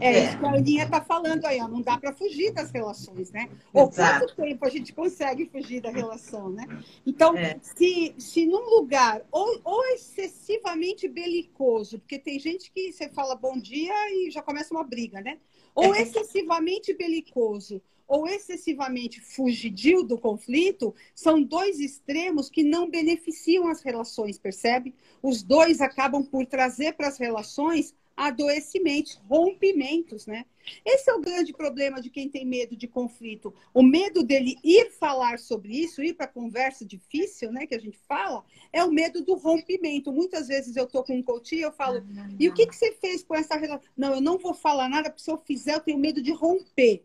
É, 0.00 0.12
é. 0.12 0.24
isso 0.24 0.38
que 0.38 0.44
a 0.44 0.50
Aninha 0.50 0.84
está 0.84 1.00
falando 1.00 1.44
aí, 1.46 1.60
ó, 1.60 1.68
não 1.68 1.80
dá 1.80 1.98
para 1.98 2.12
fugir 2.12 2.52
das 2.52 2.70
relações, 2.70 3.30
né? 3.30 3.48
Ou 3.72 3.90
quanto 3.90 4.34
tempo 4.36 4.64
a 4.64 4.68
gente 4.68 4.92
consegue 4.92 5.46
fugir 5.46 5.80
da 5.80 5.90
relação, 5.90 6.50
né? 6.50 6.66
Então, 7.06 7.36
é. 7.36 7.58
se, 7.60 8.14
se 8.18 8.46
num 8.46 8.68
lugar 8.76 9.22
ou, 9.30 9.60
ou 9.64 9.84
excessivamente 9.94 11.08
belicoso, 11.08 11.98
porque 11.98 12.18
tem 12.18 12.38
gente 12.38 12.70
que 12.70 12.92
você 12.92 13.08
fala 13.08 13.34
bom 13.34 13.58
dia 13.58 13.94
e 14.12 14.30
já 14.30 14.42
começa 14.42 14.74
uma 14.74 14.84
briga, 14.84 15.20
né? 15.20 15.38
Ou 15.74 15.94
é. 15.94 16.02
excessivamente 16.02 16.94
belicoso, 16.94 17.82
ou 18.06 18.26
excessivamente 18.26 19.20
fugidio 19.20 20.02
do 20.02 20.18
conflito, 20.18 20.94
são 21.14 21.42
dois 21.42 21.80
extremos 21.80 22.48
que 22.48 22.62
não 22.62 22.88
beneficiam 22.88 23.68
as 23.68 23.82
relações, 23.82 24.38
percebe? 24.38 24.94
Os 25.22 25.42
dois 25.42 25.80
acabam 25.80 26.24
por 26.24 26.46
trazer 26.46 26.94
para 26.94 27.08
as 27.08 27.18
relações 27.18 27.94
adoecimentos, 28.16 29.20
rompimentos, 29.28 30.26
né? 30.26 30.46
Esse 30.84 31.10
é 31.10 31.14
o 31.14 31.20
grande 31.20 31.52
problema 31.52 32.00
de 32.00 32.08
quem 32.10 32.28
tem 32.28 32.44
medo 32.44 32.74
de 32.74 32.88
conflito. 32.88 33.54
O 33.74 33.82
medo 33.82 34.22
dele 34.22 34.56
ir 34.64 34.90
falar 34.92 35.38
sobre 35.38 35.76
isso, 35.76 36.02
ir 36.02 36.14
para 36.14 36.26
conversa 36.26 36.84
difícil, 36.84 37.52
né, 37.52 37.66
que 37.66 37.74
a 37.74 37.78
gente 37.78 37.98
fala, 38.08 38.44
é 38.72 38.82
o 38.82 38.90
medo 38.90 39.22
do 39.22 39.34
rompimento. 39.34 40.10
Muitas 40.12 40.48
vezes 40.48 40.74
eu 40.74 40.84
estou 40.84 41.04
com 41.04 41.14
um 41.14 41.22
coach 41.22 41.54
e 41.54 41.60
eu 41.60 41.70
falo, 41.70 42.02
e 42.38 42.48
o 42.48 42.54
que, 42.54 42.66
que 42.66 42.74
você 42.74 42.92
fez 42.92 43.22
com 43.22 43.34
essa 43.34 43.56
relação? 43.56 43.86
Não, 43.96 44.14
eu 44.14 44.20
não 44.20 44.38
vou 44.38 44.54
falar 44.54 44.88
nada, 44.88 45.10
porque 45.10 45.22
se 45.22 45.30
eu 45.30 45.36
fizer, 45.36 45.74
eu 45.74 45.80
tenho 45.80 45.98
medo 45.98 46.22
de 46.22 46.32
romper. 46.32 47.04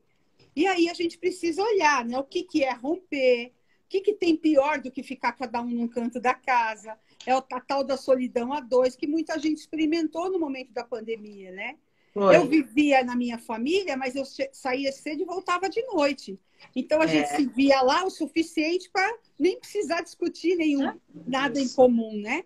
E 0.55 0.67
aí 0.67 0.89
a 0.89 0.93
gente 0.93 1.17
precisa 1.17 1.61
olhar 1.61 2.05
né, 2.05 2.17
o 2.17 2.23
que, 2.23 2.43
que 2.43 2.63
é 2.63 2.73
romper, 2.73 3.53
o 3.85 3.89
que, 3.89 4.01
que 4.01 4.13
tem 4.13 4.35
pior 4.35 4.81
do 4.81 4.91
que 4.91 5.03
ficar 5.03 5.33
cada 5.33 5.61
um 5.61 5.69
num 5.69 5.87
canto 5.87 6.19
da 6.19 6.33
casa. 6.33 6.97
É 7.25 7.35
o 7.35 7.41
tal 7.41 7.83
da 7.83 7.97
solidão 7.97 8.51
a 8.53 8.59
dois, 8.59 8.95
que 8.95 9.07
muita 9.07 9.37
gente 9.39 9.59
experimentou 9.59 10.29
no 10.31 10.39
momento 10.39 10.71
da 10.71 10.83
pandemia, 10.83 11.51
né? 11.51 11.77
Foi. 12.13 12.35
Eu 12.35 12.45
vivia 12.45 13.03
na 13.03 13.15
minha 13.15 13.37
família, 13.37 13.95
mas 13.95 14.15
eu 14.15 14.23
saía 14.51 14.91
cedo 14.91 15.21
e 15.21 15.25
voltava 15.25 15.69
de 15.69 15.81
noite. 15.83 16.37
Então 16.75 17.01
a 17.01 17.05
é. 17.05 17.07
gente 17.07 17.29
se 17.29 17.45
via 17.47 17.81
lá 17.81 18.03
o 18.03 18.09
suficiente 18.09 18.89
para 18.89 19.17
nem 19.39 19.57
precisar 19.59 20.01
discutir 20.01 20.55
nenhum 20.55 20.99
nada 21.25 21.59
em 21.59 21.69
comum, 21.69 22.19
né? 22.21 22.43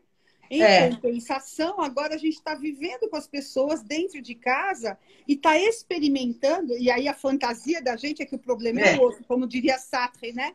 Em 0.50 0.62
é. 0.62 0.90
compensação, 0.90 1.82
agora 1.82 2.16
a 2.16 2.18
gente 2.18 2.36
está 2.36 2.56
vivendo 2.56 3.10
com 3.10 3.16
as 3.16 3.28
pessoas 3.28 3.84
dentro 3.84 4.22
de 4.22 4.36
casa 4.36 4.98
e 5.28 5.34
está 5.34 5.58
experimentando, 5.58 6.78
e 6.78 6.90
aí 6.92 7.08
a 7.08 7.14
fantasia 7.14 7.82
da 7.82 7.96
gente 7.96 8.22
é 8.22 8.26
que 8.26 8.36
o 8.36 8.40
problema 8.40 8.82
é, 8.82 8.94
é 8.94 8.98
o 8.98 9.02
outro, 9.02 9.24
como 9.26 9.48
diria 9.48 9.78
Sartre, 9.78 10.34
né? 10.34 10.54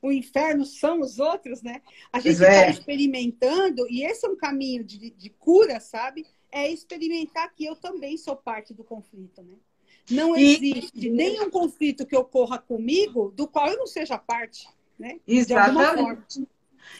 O 0.00 0.12
inferno 0.12 0.64
são 0.64 1.00
os 1.00 1.18
outros, 1.18 1.62
né? 1.62 1.82
A 2.12 2.20
gente 2.20 2.34
está 2.34 2.66
é. 2.66 2.70
experimentando, 2.70 3.86
e 3.90 4.04
esse 4.04 4.24
é 4.24 4.28
um 4.28 4.36
caminho 4.36 4.84
de, 4.84 5.10
de 5.10 5.30
cura, 5.30 5.80
sabe? 5.80 6.26
É 6.50 6.70
experimentar 6.70 7.52
que 7.54 7.64
eu 7.64 7.76
também 7.76 8.16
sou 8.16 8.36
parte 8.36 8.72
do 8.72 8.84
conflito, 8.84 9.42
né? 9.42 9.56
Não 10.10 10.36
existe 10.36 11.06
e... 11.06 11.10
nenhum 11.10 11.50
conflito 11.50 12.06
que 12.06 12.16
ocorra 12.16 12.58
comigo 12.58 13.30
do 13.36 13.46
qual 13.46 13.68
eu 13.68 13.76
não 13.76 13.86
seja 13.86 14.16
parte, 14.16 14.66
né? 14.98 15.20
Exatamente. 15.26 16.46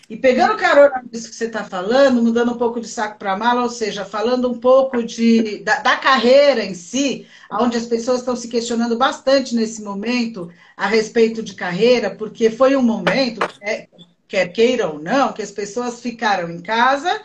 E 0.08 0.16
pegando 0.16 0.56
carona 0.56 1.02
nisso 1.12 1.28
que 1.28 1.34
você 1.34 1.46
está 1.46 1.64
falando, 1.64 2.22
mudando 2.22 2.52
um 2.52 2.56
pouco 2.58 2.80
de 2.80 2.88
saco 2.88 3.18
para 3.18 3.36
mala, 3.36 3.62
ou 3.62 3.68
seja, 3.68 4.04
falando 4.04 4.50
um 4.50 4.58
pouco 4.58 5.02
de, 5.02 5.58
da, 5.58 5.80
da, 5.80 5.96
carreira 5.96 6.64
em 6.64 6.74
si, 6.74 7.26
onde 7.52 7.76
as 7.76 7.84
pessoas 7.84 8.20
estão 8.20 8.34
se 8.34 8.48
questionando 8.48 8.96
bastante 8.96 9.54
nesse 9.54 9.82
momento 9.82 10.50
a 10.76 10.86
respeito 10.86 11.42
de 11.42 11.54
carreira, 11.54 12.10
porque 12.10 12.48
foi 12.48 12.74
um 12.74 12.82
momento, 12.82 13.40
é, 13.60 13.86
quer 14.26 14.48
queira 14.48 14.88
ou 14.88 14.98
não, 14.98 15.32
que 15.32 15.42
as 15.42 15.50
pessoas 15.50 16.00
ficaram 16.00 16.50
em 16.50 16.60
casa, 16.60 17.20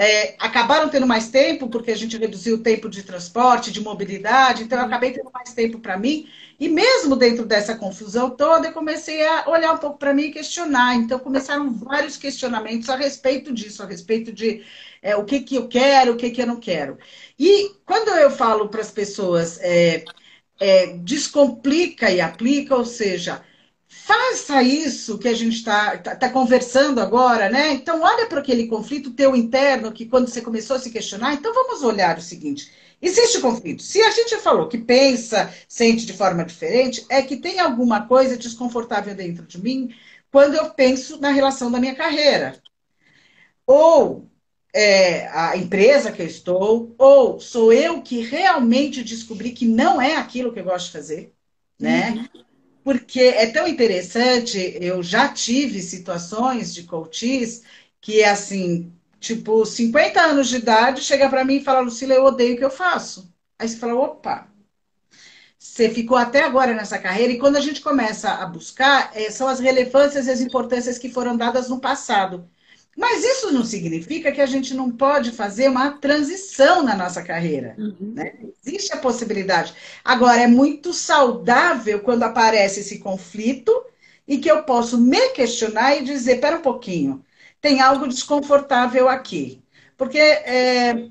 é, 0.00 0.34
acabaram 0.38 0.88
tendo 0.88 1.06
mais 1.06 1.28
tempo, 1.28 1.68
porque 1.68 1.90
a 1.90 1.96
gente 1.96 2.16
reduziu 2.16 2.56
o 2.56 2.62
tempo 2.62 2.88
de 2.88 3.02
transporte, 3.02 3.70
de 3.70 3.82
mobilidade, 3.82 4.62
então 4.62 4.78
eu 4.78 4.86
acabei 4.86 5.12
tendo 5.12 5.30
mais 5.30 5.52
tempo 5.52 5.78
para 5.78 5.98
mim. 5.98 6.26
E 6.58 6.70
mesmo 6.70 7.14
dentro 7.16 7.44
dessa 7.44 7.76
confusão 7.76 8.30
toda, 8.30 8.68
eu 8.68 8.72
comecei 8.72 9.22
a 9.26 9.46
olhar 9.46 9.74
um 9.74 9.76
pouco 9.76 9.98
para 9.98 10.14
mim 10.14 10.22
e 10.22 10.32
questionar. 10.32 10.94
Então, 10.96 11.18
começaram 11.18 11.70
vários 11.70 12.16
questionamentos 12.16 12.88
a 12.88 12.96
respeito 12.96 13.52
disso, 13.52 13.82
a 13.82 13.86
respeito 13.86 14.32
de 14.32 14.64
é, 15.02 15.14
o 15.16 15.24
que, 15.26 15.40
que 15.40 15.56
eu 15.56 15.68
quero, 15.68 16.12
o 16.12 16.16
que, 16.16 16.30
que 16.30 16.40
eu 16.40 16.46
não 16.46 16.58
quero. 16.58 16.96
E 17.38 17.74
quando 17.84 18.08
eu 18.08 18.30
falo 18.30 18.70
para 18.70 18.80
as 18.80 18.90
pessoas, 18.90 19.58
é, 19.60 20.04
é, 20.58 20.96
descomplica 20.96 22.10
e 22.10 22.22
aplica, 22.22 22.74
ou 22.74 22.86
seja, 22.86 23.42
faça 24.10 24.62
isso 24.62 25.18
que 25.18 25.28
a 25.28 25.34
gente 25.34 25.56
está 25.56 25.96
tá, 25.98 26.16
tá 26.16 26.28
conversando 26.30 27.00
agora, 27.00 27.48
né? 27.48 27.72
Então, 27.72 28.02
olha 28.02 28.26
para 28.26 28.40
aquele 28.40 28.66
conflito 28.66 29.12
teu 29.12 29.36
interno 29.36 29.92
que 29.92 30.06
quando 30.06 30.28
você 30.28 30.40
começou 30.40 30.76
a 30.76 30.78
se 30.80 30.90
questionar, 30.90 31.34
então 31.34 31.54
vamos 31.54 31.82
olhar 31.82 32.18
o 32.18 32.22
seguinte 32.22 32.72
Existe 33.02 33.40
conflito. 33.40 33.82
Se 33.82 34.02
a 34.02 34.10
gente 34.10 34.36
falou 34.38 34.68
que 34.68 34.76
pensa, 34.76 35.52
sente 35.66 36.04
de 36.04 36.12
forma 36.12 36.44
diferente, 36.44 37.04
é 37.08 37.22
que 37.22 37.36
tem 37.36 37.58
alguma 37.58 38.06
coisa 38.06 38.36
desconfortável 38.36 39.14
dentro 39.14 39.46
de 39.46 39.60
mim 39.60 39.94
quando 40.30 40.54
eu 40.54 40.70
penso 40.70 41.18
na 41.18 41.30
relação 41.30 41.70
da 41.70 41.80
minha 41.80 41.94
carreira. 41.94 42.60
Ou 43.66 44.28
é, 44.74 45.28
a 45.28 45.56
empresa 45.56 46.12
que 46.12 46.20
eu 46.20 46.26
estou, 46.26 46.94
ou 46.98 47.40
sou 47.40 47.72
eu 47.72 48.02
que 48.02 48.20
realmente 48.20 49.02
descobri 49.02 49.52
que 49.52 49.66
não 49.66 50.00
é 50.00 50.16
aquilo 50.16 50.52
que 50.52 50.60
eu 50.60 50.64
gosto 50.64 50.86
de 50.86 50.92
fazer, 50.92 51.32
né? 51.78 52.28
Uhum. 52.34 52.49
Porque 52.82 53.20
é 53.20 53.46
tão 53.52 53.66
interessante, 53.66 54.58
eu 54.80 55.02
já 55.02 55.28
tive 55.32 55.82
situações 55.82 56.72
de 56.74 56.84
coaches 56.84 57.62
que, 58.00 58.24
assim, 58.24 58.92
tipo, 59.20 59.64
50 59.66 60.20
anos 60.22 60.48
de 60.48 60.56
idade, 60.56 61.02
chega 61.02 61.28
para 61.28 61.44
mim 61.44 61.56
e 61.56 61.64
fala, 61.64 61.80
Lucila, 61.80 62.14
eu 62.14 62.24
odeio 62.24 62.54
o 62.54 62.58
que 62.58 62.64
eu 62.64 62.70
faço. 62.70 63.32
Aí 63.58 63.68
você 63.68 63.76
fala, 63.76 63.94
opa, 63.94 64.50
você 65.58 65.90
ficou 65.90 66.16
até 66.16 66.42
agora 66.42 66.74
nessa 66.74 66.98
carreira, 66.98 67.32
e 67.32 67.38
quando 67.38 67.56
a 67.56 67.60
gente 67.60 67.80
começa 67.82 68.30
a 68.30 68.46
buscar, 68.46 69.10
é, 69.14 69.30
são 69.30 69.46
as 69.48 69.60
relevâncias 69.60 70.26
e 70.26 70.30
as 70.30 70.40
importâncias 70.40 70.98
que 70.98 71.10
foram 71.10 71.36
dadas 71.36 71.68
no 71.68 71.80
passado. 71.80 72.48
Mas 73.00 73.24
isso 73.24 73.50
não 73.50 73.64
significa 73.64 74.30
que 74.30 74.42
a 74.42 74.46
gente 74.46 74.74
não 74.74 74.90
pode 74.90 75.32
fazer 75.32 75.70
uma 75.70 75.92
transição 75.92 76.82
na 76.82 76.94
nossa 76.94 77.22
carreira. 77.22 77.74
Uhum. 77.78 78.12
Né? 78.14 78.34
Existe 78.62 78.92
a 78.92 78.98
possibilidade. 78.98 79.72
Agora, 80.04 80.42
é 80.42 80.46
muito 80.46 80.92
saudável 80.92 82.00
quando 82.00 82.24
aparece 82.24 82.80
esse 82.80 82.98
conflito 82.98 83.72
e 84.28 84.36
que 84.36 84.50
eu 84.50 84.64
posso 84.64 84.98
me 84.98 85.30
questionar 85.30 85.96
e 85.96 86.04
dizer: 86.04 86.42
pera 86.42 86.58
um 86.58 86.62
pouquinho, 86.62 87.24
tem 87.58 87.80
algo 87.80 88.06
desconfortável 88.06 89.08
aqui. 89.08 89.62
Porque 89.96 90.18
é, 90.18 91.08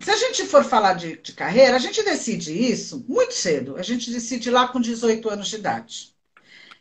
se 0.00 0.10
a 0.10 0.16
gente 0.16 0.46
for 0.46 0.64
falar 0.64 0.94
de, 0.94 1.16
de, 1.18 1.32
carreira, 1.32 1.76
a 1.76 1.78
gente 1.78 2.02
decide 2.02 2.52
isso 2.52 3.04
muito 3.08 3.34
cedo. 3.34 3.76
A 3.76 3.82
gente 3.82 4.10
decide 4.10 4.50
lá 4.50 4.66
com 4.66 4.80
18 4.80 5.30
anos 5.30 5.46
de 5.46 5.54
idade. 5.54 6.12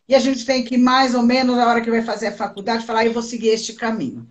E 0.07 0.15
a 0.15 0.19
gente 0.19 0.45
tem 0.45 0.63
que, 0.63 0.77
mais 0.77 1.13
ou 1.15 1.23
menos, 1.23 1.57
na 1.57 1.67
hora 1.67 1.81
que 1.81 1.91
vai 1.91 2.01
fazer 2.01 2.27
a 2.27 2.31
faculdade, 2.35 2.85
falar, 2.85 3.05
eu 3.05 3.13
vou 3.13 3.23
seguir 3.23 3.49
este 3.49 3.73
caminho. 3.73 4.27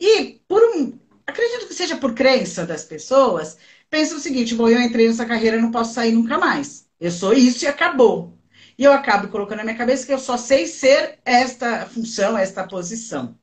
E 0.00 0.40
por 0.48 0.62
um. 0.62 0.98
Acredito 1.26 1.66
que 1.68 1.74
seja 1.74 1.96
por 1.96 2.14
crença 2.14 2.66
das 2.66 2.84
pessoas, 2.84 3.56
pensa 3.90 4.16
o 4.16 4.20
seguinte: 4.20 4.54
bom, 4.54 4.68
eu 4.68 4.80
entrei 4.80 5.08
nessa 5.08 5.26
carreira, 5.26 5.60
não 5.60 5.70
posso 5.70 5.94
sair 5.94 6.12
nunca 6.12 6.38
mais. 6.38 6.86
Eu 7.00 7.10
sou 7.10 7.32
isso 7.32 7.64
e 7.64 7.68
acabou. 7.68 8.38
E 8.78 8.84
eu 8.84 8.92
acabo 8.92 9.28
colocando 9.28 9.58
na 9.58 9.64
minha 9.64 9.76
cabeça 9.76 10.06
que 10.06 10.12
eu 10.12 10.18
só 10.18 10.36
sei 10.36 10.66
ser 10.66 11.18
esta 11.24 11.86
função, 11.86 12.36
esta 12.36 12.66
posição. 12.66 13.38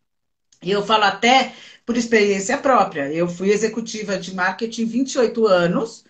E 0.64 0.72
eu 0.72 0.84
falo 0.86 1.06
até 1.06 1.54
por 1.86 1.98
experiência 1.98 2.58
própria. 2.58 3.12
Eu 3.12 3.28
fui 3.28 3.50
executiva 3.52 4.18
de 4.20 4.34
marketing 4.36 4.86
28 4.86 5.48
anos, 5.48 6.06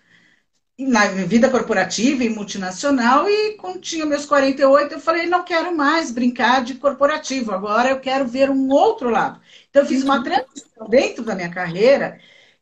na 0.86 1.06
vida 1.06 1.48
corporativa 1.48 2.24
e 2.24 2.28
multinacional, 2.28 3.28
e 3.28 3.54
quando 3.54 3.80
tinha 3.80 4.06
meus 4.06 4.26
48, 4.26 4.94
eu 4.94 5.00
falei, 5.00 5.26
não 5.26 5.44
quero 5.44 5.76
mais 5.76 6.10
brincar 6.10 6.62
de 6.62 6.74
corporativo, 6.74 7.52
agora 7.52 7.90
eu 7.90 8.00
quero 8.00 8.26
ver 8.26 8.50
um 8.50 8.68
outro 8.70 9.10
lado. 9.10 9.40
Então, 9.70 9.82
eu 9.82 9.88
fiz 9.88 10.02
uma 10.02 10.22
transição 10.22 10.88
dentro 10.88 11.24
da 11.24 11.34
minha 11.34 11.50
carreira, 11.50 12.18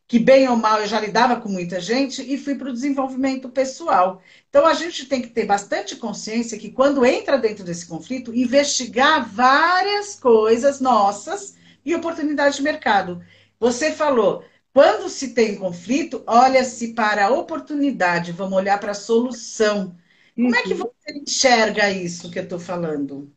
que 0.07 0.19
bem 0.19 0.47
ou 0.49 0.57
mal 0.57 0.81
eu 0.81 0.87
já 0.87 0.99
lidava 0.99 1.37
com 1.37 1.49
muita 1.49 1.79
gente, 1.79 2.21
e 2.21 2.37
fui 2.37 2.55
para 2.55 2.69
o 2.69 2.73
desenvolvimento 2.73 3.49
pessoal. 3.49 4.21
Então, 4.49 4.65
a 4.65 4.73
gente 4.73 5.05
tem 5.05 5.21
que 5.21 5.29
ter 5.29 5.45
bastante 5.45 5.95
consciência 5.95 6.57
que 6.57 6.71
quando 6.71 7.05
entra 7.05 7.37
dentro 7.37 7.63
desse 7.63 7.85
conflito, 7.85 8.35
investigar 8.35 9.27
várias 9.27 10.15
coisas 10.15 10.79
nossas 10.79 11.55
e 11.85 11.95
oportunidade 11.95 12.57
de 12.57 12.63
mercado. 12.63 13.23
Você 13.59 13.91
falou, 13.91 14.43
quando 14.73 15.09
se 15.09 15.33
tem 15.33 15.57
conflito, 15.57 16.23
olha-se 16.27 16.93
para 16.93 17.25
a 17.27 17.31
oportunidade, 17.31 18.31
vamos 18.31 18.57
olhar 18.57 18.79
para 18.79 18.91
a 18.91 18.95
solução. 18.95 19.97
Como 20.41 20.55
é 20.55 20.63
que 20.63 20.73
uhum. 20.73 20.79
você 20.79 21.13
enxerga 21.17 21.89
isso 21.91 22.31
que 22.31 22.39
eu 22.39 22.43
estou 22.43 22.59
falando? 22.59 23.33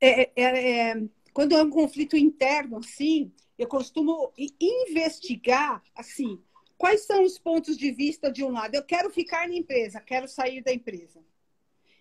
É, 0.00 0.22
é, 0.22 0.32
é, 0.36 0.90
é, 0.90 1.02
quando 1.32 1.56
é 1.56 1.62
um 1.62 1.70
conflito 1.70 2.16
interno, 2.16 2.78
assim, 2.78 3.32
eu 3.58 3.66
costumo 3.66 4.32
investigar, 4.60 5.82
assim, 5.94 6.40
quais 6.78 7.02
são 7.06 7.24
os 7.24 7.38
pontos 7.38 7.76
de 7.76 7.90
vista 7.90 8.30
de 8.30 8.44
um 8.44 8.50
lado. 8.50 8.74
Eu 8.74 8.82
quero 8.84 9.10
ficar 9.10 9.48
na 9.48 9.54
empresa, 9.54 10.00
quero 10.00 10.28
sair 10.28 10.62
da 10.62 10.72
empresa. 10.72 11.20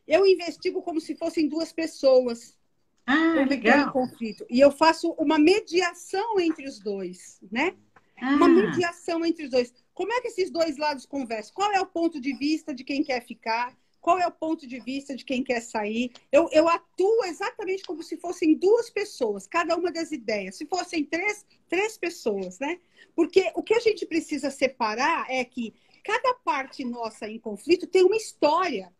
Eu 0.07 0.25
investigo 0.27 0.81
como 0.83 1.01
se 1.01 1.15
fossem 1.15 1.47
duas 1.47 1.71
pessoas 1.73 2.57
Ah, 3.05 3.45
legal. 3.47 3.91
conflito. 3.91 4.45
E 4.49 4.59
eu 4.59 4.71
faço 4.71 5.11
uma 5.13 5.39
mediação 5.39 6.39
entre 6.39 6.67
os 6.67 6.79
dois, 6.79 7.39
né? 7.51 7.75
Ah. 8.22 8.36
Uma 8.36 8.48
mediação 8.48 9.25
entre 9.25 9.45
os 9.45 9.50
dois. 9.50 9.74
Como 9.93 10.12
é 10.12 10.22
que 10.22 10.27
esses 10.27 10.50
dois 10.50 10.77
lados 10.77 11.05
conversam? 11.05 11.53
Qual 11.53 11.72
é 11.72 11.79
o 11.79 11.86
ponto 11.86 12.19
de 12.19 12.34
vista 12.34 12.74
de 12.74 12.84
quem 12.84 13.03
quer 13.03 13.25
ficar? 13.25 13.75
Qual 14.01 14.19
é 14.19 14.27
o 14.27 14.31
ponto 14.31 14.67
de 14.67 14.79
vista 14.79 15.15
de 15.15 15.25
quem 15.25 15.43
quer 15.43 15.62
sair? 15.62 16.12
Eu, 16.31 16.48
eu 16.51 16.69
atuo 16.69 17.25
exatamente 17.25 17.84
como 17.84 18.03
se 18.03 18.17
fossem 18.17 18.53
duas 18.53 18.88
pessoas, 18.89 19.48
cada 19.48 19.75
uma 19.75 19.91
das 19.91 20.12
ideias. 20.12 20.57
Se 20.57 20.65
fossem 20.67 21.03
três, 21.03 21.43
três 21.67 21.98
pessoas, 21.98 22.60
né? 22.60 22.79
Porque 23.15 23.51
o 23.55 23.63
que 23.63 23.74
a 23.74 23.79
gente 23.79 24.05
precisa 24.05 24.51
separar 24.51 25.25
é 25.27 25.43
que 25.43 25.74
cada 26.03 26.36
parte 26.36 26.86
nossa 26.86 27.27
em 27.27 27.39
conflito 27.39 27.88
tem 27.88 28.03
uma 28.03 28.15
história 28.15 28.93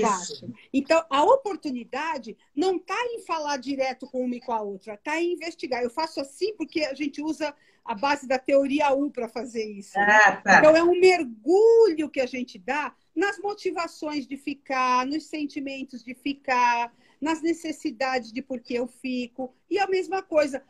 baixo. 0.00 0.52
Então, 0.72 1.04
a 1.10 1.24
oportunidade 1.24 2.36
não 2.54 2.76
está 2.76 2.96
em 3.06 3.20
falar 3.20 3.56
direto 3.56 4.06
com 4.06 4.24
uma 4.24 4.36
e 4.36 4.40
com 4.40 4.52
a 4.52 4.60
outra, 4.60 4.94
está 4.94 5.20
em 5.20 5.32
investigar. 5.32 5.82
Eu 5.82 5.90
faço 5.90 6.20
assim 6.20 6.54
porque 6.56 6.84
a 6.84 6.94
gente 6.94 7.22
usa 7.22 7.54
a 7.84 7.94
base 7.94 8.26
da 8.26 8.38
teoria 8.38 8.92
U 8.94 9.10
para 9.10 9.28
fazer 9.28 9.64
isso. 9.64 9.98
Né? 9.98 10.06
Ah, 10.08 10.36
tá. 10.36 10.58
Então, 10.58 10.76
é 10.76 10.82
um 10.82 10.98
mergulho 10.98 12.08
que 12.10 12.20
a 12.20 12.26
gente 12.26 12.58
dá 12.58 12.94
nas 13.14 13.38
motivações 13.38 14.26
de 14.26 14.36
ficar, 14.36 15.06
nos 15.06 15.26
sentimentos 15.26 16.02
de 16.02 16.14
ficar, 16.14 16.92
nas 17.20 17.42
necessidades 17.42 18.32
de 18.32 18.42
por 18.42 18.60
que 18.60 18.74
eu 18.74 18.86
fico. 18.86 19.54
E 19.70 19.78
a 19.78 19.86
mesma 19.86 20.22
coisa, 20.22 20.62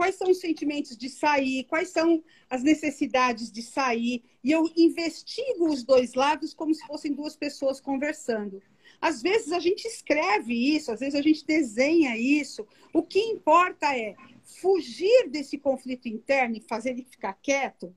quais 0.00 0.14
são 0.14 0.30
os 0.30 0.40
sentimentos 0.40 0.96
de 0.96 1.10
sair, 1.10 1.64
quais 1.64 1.90
são 1.90 2.24
as 2.48 2.62
necessidades 2.62 3.52
de 3.52 3.60
sair, 3.60 4.24
e 4.42 4.50
eu 4.50 4.64
investigo 4.74 5.68
os 5.68 5.84
dois 5.84 6.14
lados 6.14 6.54
como 6.54 6.74
se 6.74 6.86
fossem 6.86 7.12
duas 7.12 7.36
pessoas 7.36 7.82
conversando. 7.82 8.62
Às 8.98 9.20
vezes 9.20 9.52
a 9.52 9.58
gente 9.58 9.84
escreve 9.84 10.54
isso, 10.54 10.90
às 10.90 11.00
vezes 11.00 11.14
a 11.14 11.20
gente 11.20 11.44
desenha 11.44 12.16
isso. 12.16 12.66
O 12.94 13.02
que 13.02 13.18
importa 13.18 13.94
é 13.94 14.14
fugir 14.62 15.28
desse 15.28 15.58
conflito 15.58 16.08
interno 16.08 16.56
e 16.56 16.62
fazer 16.62 16.92
ele 16.92 17.04
ficar 17.04 17.34
quieto, 17.34 17.94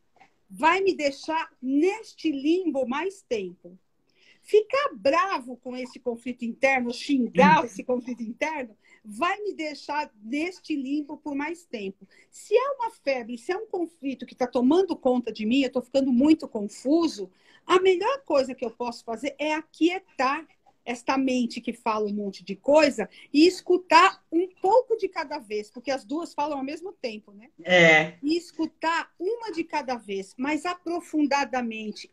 vai 0.50 0.82
me 0.82 0.94
deixar 0.94 1.54
neste 1.62 2.30
limbo 2.30 2.86
mais 2.86 3.22
tempo. 3.22 3.80
Ficar 4.44 4.90
bravo 4.94 5.56
com 5.58 5.76
esse 5.76 6.00
conflito 6.00 6.44
interno, 6.44 6.94
xingar 6.94 7.64
esse 7.66 7.82
conflito 7.82 8.22
interno, 8.22 8.76
vai 9.04 9.40
me 9.42 9.54
deixar 9.54 10.12
neste 10.22 10.76
limbo 10.76 11.18
por 11.18 11.34
mais 11.34 11.66
tempo. 11.66 12.06
Se 12.30 12.54
é 12.54 12.72
uma 12.72 12.92
febre, 12.92 13.38
se 13.38 13.54
é 13.54 13.58
um 13.58 13.66
conflito 13.66 14.26
que 14.26 14.34
está 14.34 14.46
tomando 14.46 14.98
conta 14.98 15.32
de 15.32 15.46
mim, 15.46 15.62
eu 15.62 15.68
estou 15.68 15.82
ficando 15.82 16.12
muito 16.12 16.48
confuso, 16.48 17.32
a 17.66 17.80
melhor 17.80 18.22
coisa 18.26 18.54
que 18.54 18.66
eu 18.66 18.72
posso 18.72 19.06
fazer 19.06 19.34
é 19.40 19.54
aquietar 19.54 20.46
esta 20.86 21.18
mente 21.18 21.62
que 21.62 21.72
fala 21.72 22.06
um 22.06 22.14
monte 22.14 22.44
de 22.44 22.56
coisa 22.56 23.10
e 23.32 23.48
escutar 23.48 24.22
um 24.30 24.50
pouco 24.62 24.98
de 24.98 25.08
cada 25.08 25.40
vez, 25.40 25.72
porque 25.72 25.90
as 25.90 26.04
duas 26.04 26.34
falam 26.34 26.58
ao 26.58 26.64
mesmo 26.64 26.92
tempo, 26.92 27.32
né? 27.32 27.50
É. 27.64 28.18
E 28.22 28.36
escutar 28.36 29.10
uma 29.18 29.52
de 29.54 29.64
cada 29.64 29.96
vez, 29.96 30.36
mas 30.38 30.66
aprofundadamente, 30.66 32.12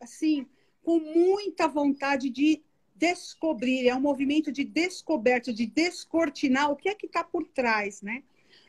assim, 0.00 0.46
com 0.82 0.98
muita 0.98 1.66
vontade 1.66 2.30
de 2.30 2.62
descobrir, 2.94 3.88
é 3.88 3.94
um 3.94 4.00
movimento 4.00 4.50
de 4.50 4.64
descoberta, 4.64 5.52
de 5.52 5.66
descortinar 5.66 6.70
o 6.70 6.76
que 6.76 6.88
é 6.88 6.94
que 6.94 7.06
está 7.06 7.22
por 7.22 7.46
trás, 7.46 8.02
né? 8.02 8.22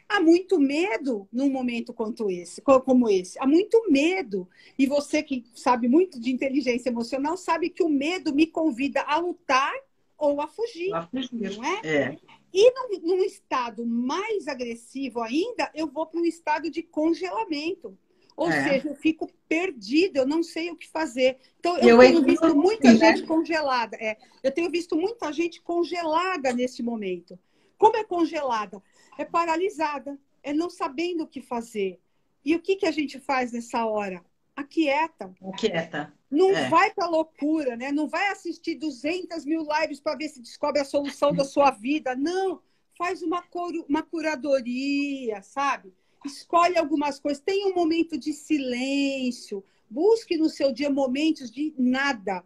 Há 0.07 0.19
muito 0.19 0.59
medo 0.59 1.27
num 1.31 1.51
momento 1.51 1.93
quanto 1.93 2.31
esse, 2.31 2.61
como 2.61 3.07
esse. 3.07 3.37
Há 3.39 3.45
muito 3.45 3.91
medo. 3.91 4.47
E 4.77 4.87
você 4.87 5.21
que 5.21 5.45
sabe 5.53 5.87
muito 5.87 6.19
de 6.19 6.31
inteligência 6.31 6.89
emocional 6.89 7.37
sabe 7.37 7.69
que 7.69 7.83
o 7.83 7.89
medo 7.89 8.33
me 8.33 8.47
convida 8.47 9.01
a 9.01 9.17
lutar 9.17 9.71
ou 10.17 10.41
a 10.41 10.47
fugir, 10.47 10.91
a 10.93 11.05
fugir. 11.05 11.55
não 11.55 11.63
é? 11.63 11.81
é. 11.85 12.17
E 12.51 12.71
num, 12.71 12.99
num 13.01 13.23
estado 13.23 13.85
mais 13.85 14.47
agressivo 14.47 15.21
ainda, 15.21 15.71
eu 15.75 15.87
vou 15.87 16.07
para 16.07 16.19
um 16.19 16.25
estado 16.25 16.71
de 16.71 16.81
congelamento. 16.81 17.95
Ou 18.39 18.49
é. 18.49 18.63
seja, 18.63 18.87
eu 18.87 18.95
fico 18.95 19.29
perdida, 19.49 20.19
eu 20.21 20.25
não 20.25 20.41
sei 20.41 20.71
o 20.71 20.77
que 20.77 20.87
fazer. 20.87 21.37
Então, 21.59 21.77
eu, 21.77 21.89
eu 21.89 21.99
tenho 21.99 22.23
visto 22.23 22.55
muita 22.55 22.93
né? 22.93 22.97
gente 22.97 23.23
congelada. 23.23 23.97
É, 23.99 24.15
eu 24.41 24.49
tenho 24.49 24.71
visto 24.71 24.95
muita 24.95 25.33
gente 25.33 25.61
congelada 25.61 26.53
nesse 26.53 26.81
momento. 26.81 27.37
Como 27.77 27.97
é 27.97 28.03
congelada? 28.05 28.81
É 29.17 29.25
paralisada, 29.25 30.17
é 30.41 30.53
não 30.53 30.69
sabendo 30.69 31.25
o 31.25 31.27
que 31.27 31.41
fazer. 31.41 31.99
E 32.45 32.55
o 32.55 32.61
que, 32.61 32.77
que 32.77 32.85
a 32.85 32.91
gente 32.91 33.19
faz 33.19 33.51
nessa 33.51 33.85
hora? 33.85 34.23
Aquieta. 34.55 35.33
Aquieta. 35.53 36.13
Não 36.31 36.55
é. 36.55 36.69
vai 36.69 36.93
para 36.93 37.07
loucura, 37.07 37.75
né? 37.75 37.91
Não 37.91 38.07
vai 38.07 38.29
assistir 38.29 38.75
200 38.75 39.43
mil 39.43 39.67
lives 39.81 39.99
para 39.99 40.15
ver 40.15 40.29
se 40.29 40.41
descobre 40.41 40.79
a 40.79 40.85
solução 40.85 41.33
da 41.33 41.43
sua 41.43 41.71
vida. 41.71 42.15
Não. 42.15 42.61
Faz 42.97 43.21
uma, 43.21 43.43
uma 43.89 44.01
curadoria, 44.01 45.41
sabe? 45.41 45.93
Escolhe 46.25 46.77
algumas 46.77 47.19
coisas, 47.19 47.41
tenha 47.43 47.67
um 47.67 47.75
momento 47.75 48.17
de 48.17 48.33
silêncio, 48.33 49.63
busque 49.89 50.37
no 50.37 50.49
seu 50.49 50.71
dia 50.71 50.89
momentos 50.89 51.49
de 51.49 51.73
nada, 51.77 52.43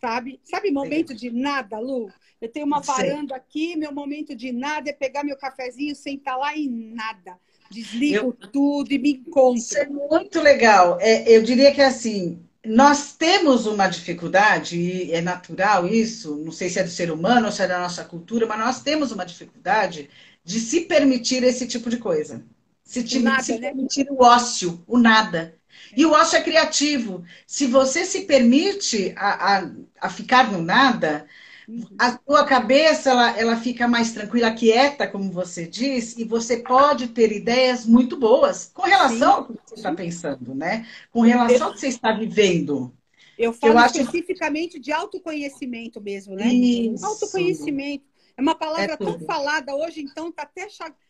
sabe? 0.00 0.40
Sabe 0.44 0.70
momento 0.70 1.14
de 1.14 1.30
nada, 1.30 1.78
Lu? 1.78 2.08
Eu 2.40 2.48
tenho 2.48 2.66
uma 2.66 2.80
varanda 2.80 3.34
aqui, 3.34 3.76
meu 3.76 3.92
momento 3.92 4.34
de 4.34 4.52
nada 4.52 4.90
é 4.90 4.92
pegar 4.92 5.24
meu 5.24 5.36
cafezinho, 5.36 5.94
sentar 5.96 6.36
lá 6.38 6.56
e 6.56 6.68
nada. 6.68 7.38
Desligo 7.70 8.36
eu... 8.40 8.50
tudo 8.50 8.92
e 8.92 8.98
me 8.98 9.12
encontro. 9.12 9.58
Isso 9.58 9.78
é 9.78 9.88
muito 9.88 10.40
legal. 10.40 10.98
É, 11.00 11.30
eu 11.30 11.42
diria 11.42 11.72
que 11.72 11.80
assim, 11.80 12.44
nós 12.64 13.14
temos 13.14 13.66
uma 13.66 13.88
dificuldade, 13.88 14.78
e 14.78 15.12
é 15.12 15.20
natural 15.20 15.86
isso, 15.86 16.36
não 16.36 16.52
sei 16.52 16.68
se 16.68 16.78
é 16.78 16.84
do 16.84 16.90
ser 16.90 17.10
humano 17.10 17.46
ou 17.46 17.52
se 17.52 17.62
é 17.62 17.66
da 17.66 17.78
nossa 17.78 18.04
cultura, 18.04 18.46
mas 18.46 18.58
nós 18.58 18.82
temos 18.82 19.10
uma 19.10 19.24
dificuldade 19.24 20.10
de 20.44 20.60
se 20.60 20.82
permitir 20.82 21.42
esse 21.42 21.66
tipo 21.66 21.88
de 21.88 21.96
coisa. 21.96 22.44
Se, 22.84 23.02
te, 23.02 23.18
nada, 23.18 23.42
se 23.42 23.52
né? 23.52 23.68
permitir 23.68 24.06
o 24.10 24.22
ócio, 24.22 24.84
o 24.86 24.98
nada. 24.98 25.56
E 25.96 26.04
o 26.04 26.12
ócio 26.12 26.36
é 26.36 26.42
criativo. 26.42 27.24
Se 27.46 27.66
você 27.66 28.04
se 28.04 28.22
permite 28.22 29.14
a, 29.16 29.58
a, 29.58 29.70
a 30.02 30.10
ficar 30.10 30.52
no 30.52 30.60
nada, 30.60 31.26
uhum. 31.66 31.86
a 31.98 32.12
tua 32.12 32.44
cabeça 32.44 33.10
ela, 33.10 33.38
ela 33.38 33.56
fica 33.56 33.88
mais 33.88 34.12
tranquila, 34.12 34.52
quieta, 34.52 35.08
como 35.08 35.32
você 35.32 35.66
diz, 35.66 36.16
e 36.18 36.24
você 36.24 36.58
pode 36.58 37.08
ter 37.08 37.32
ideias 37.32 37.86
muito 37.86 38.16
boas 38.16 38.70
com 38.72 38.82
relação 38.82 39.18
Sim. 39.18 39.24
ao 39.24 39.44
que 39.46 39.52
você 39.64 39.74
está 39.74 39.94
pensando, 39.94 40.54
né? 40.54 40.86
Com 41.10 41.22
relação 41.22 41.68
ao 41.68 41.72
que 41.72 41.80
você 41.80 41.88
está 41.88 42.12
vivendo. 42.12 42.92
Eu 43.38 43.52
falo 43.52 43.80
eu 43.80 43.86
especificamente 43.86 44.78
de 44.78 44.92
autoconhecimento 44.92 46.00
mesmo, 46.00 46.36
né? 46.36 46.46
Isso. 46.46 47.04
Autoconhecimento. 47.04 48.04
É 48.36 48.42
uma 48.42 48.54
palavra 48.54 48.94
é 48.94 48.96
tão 48.96 49.18
falada 49.20 49.74
hoje, 49.74 50.00
então 50.00 50.28
está 50.28 50.42
até 50.42 50.68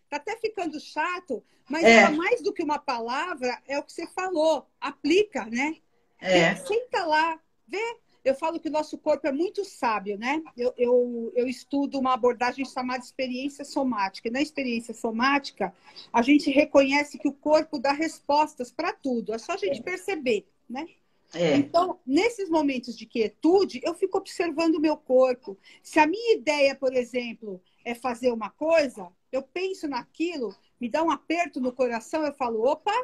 Tá 0.09 0.17
até 0.17 0.37
ficando 0.37 0.79
chato, 0.79 1.43
mas 1.69 1.85
é. 1.85 2.09
mais 2.11 2.43
do 2.43 2.53
que 2.53 2.63
uma 2.63 2.79
palavra, 2.79 3.61
é 3.67 3.79
o 3.79 3.83
que 3.83 3.93
você 3.93 4.07
falou. 4.09 4.67
Aplica, 4.81 5.45
né? 5.47 5.77
É. 6.21 6.55
Senta 6.57 7.05
lá, 7.05 7.41
vê. 7.67 7.97
Eu 8.25 8.35
falo 8.35 8.59
que 8.59 8.69
o 8.69 8.73
nosso 8.73 8.97
corpo 8.97 9.27
é 9.27 9.33
muito 9.33 9.67
sábio, 9.67 10.17
né? 10.17 10.43
Eu, 10.57 10.73
eu, 10.79 11.33
eu 11.37 11.47
estudo 11.47 11.99
uma 11.99 12.15
abordagem 12.15 12.65
chamada 12.65 13.05
experiência 13.05 13.67
somática. 13.67 14.29
E 14.29 14.31
na 14.31 14.41
experiência 14.41 14.95
somática, 14.95 15.75
a 16.11 16.23
gente 16.23 16.51
reconhece 16.51 17.19
que 17.19 17.29
o 17.29 17.35
corpo 17.35 17.79
dá 17.79 17.93
respostas 17.93 18.73
para 18.73 18.95
tudo. 18.95 19.35
É 19.35 19.39
só 19.39 19.53
a 19.53 19.57
gente 19.59 19.83
perceber, 19.83 20.49
né? 20.69 20.87
É. 21.35 21.57
Então, 21.57 22.01
nesses 22.07 22.49
momentos 22.49 22.97
de 22.97 23.05
quietude, 23.05 23.81
eu 23.85 23.93
fico 23.95 24.17
observando 24.17 24.77
o 24.77 24.81
meu 24.81 24.97
corpo. 24.97 25.59
Se 25.83 25.99
a 25.99 26.07
minha 26.07 26.37
ideia, 26.37 26.75
por 26.75 26.95
exemplo, 26.95 27.61
é 27.85 27.95
fazer 27.95 28.33
uma 28.33 28.51
coisa, 28.51 29.09
eu 29.35 29.43
penso 29.43 29.89
naquilo, 29.89 30.55
me 30.81 30.89
dá 30.89 31.03
um 31.03 31.11
aperto 31.11 31.61
no 31.61 31.73
coração, 31.73 32.25
eu 32.25 32.33
falo, 32.33 32.65
opa, 32.65 32.95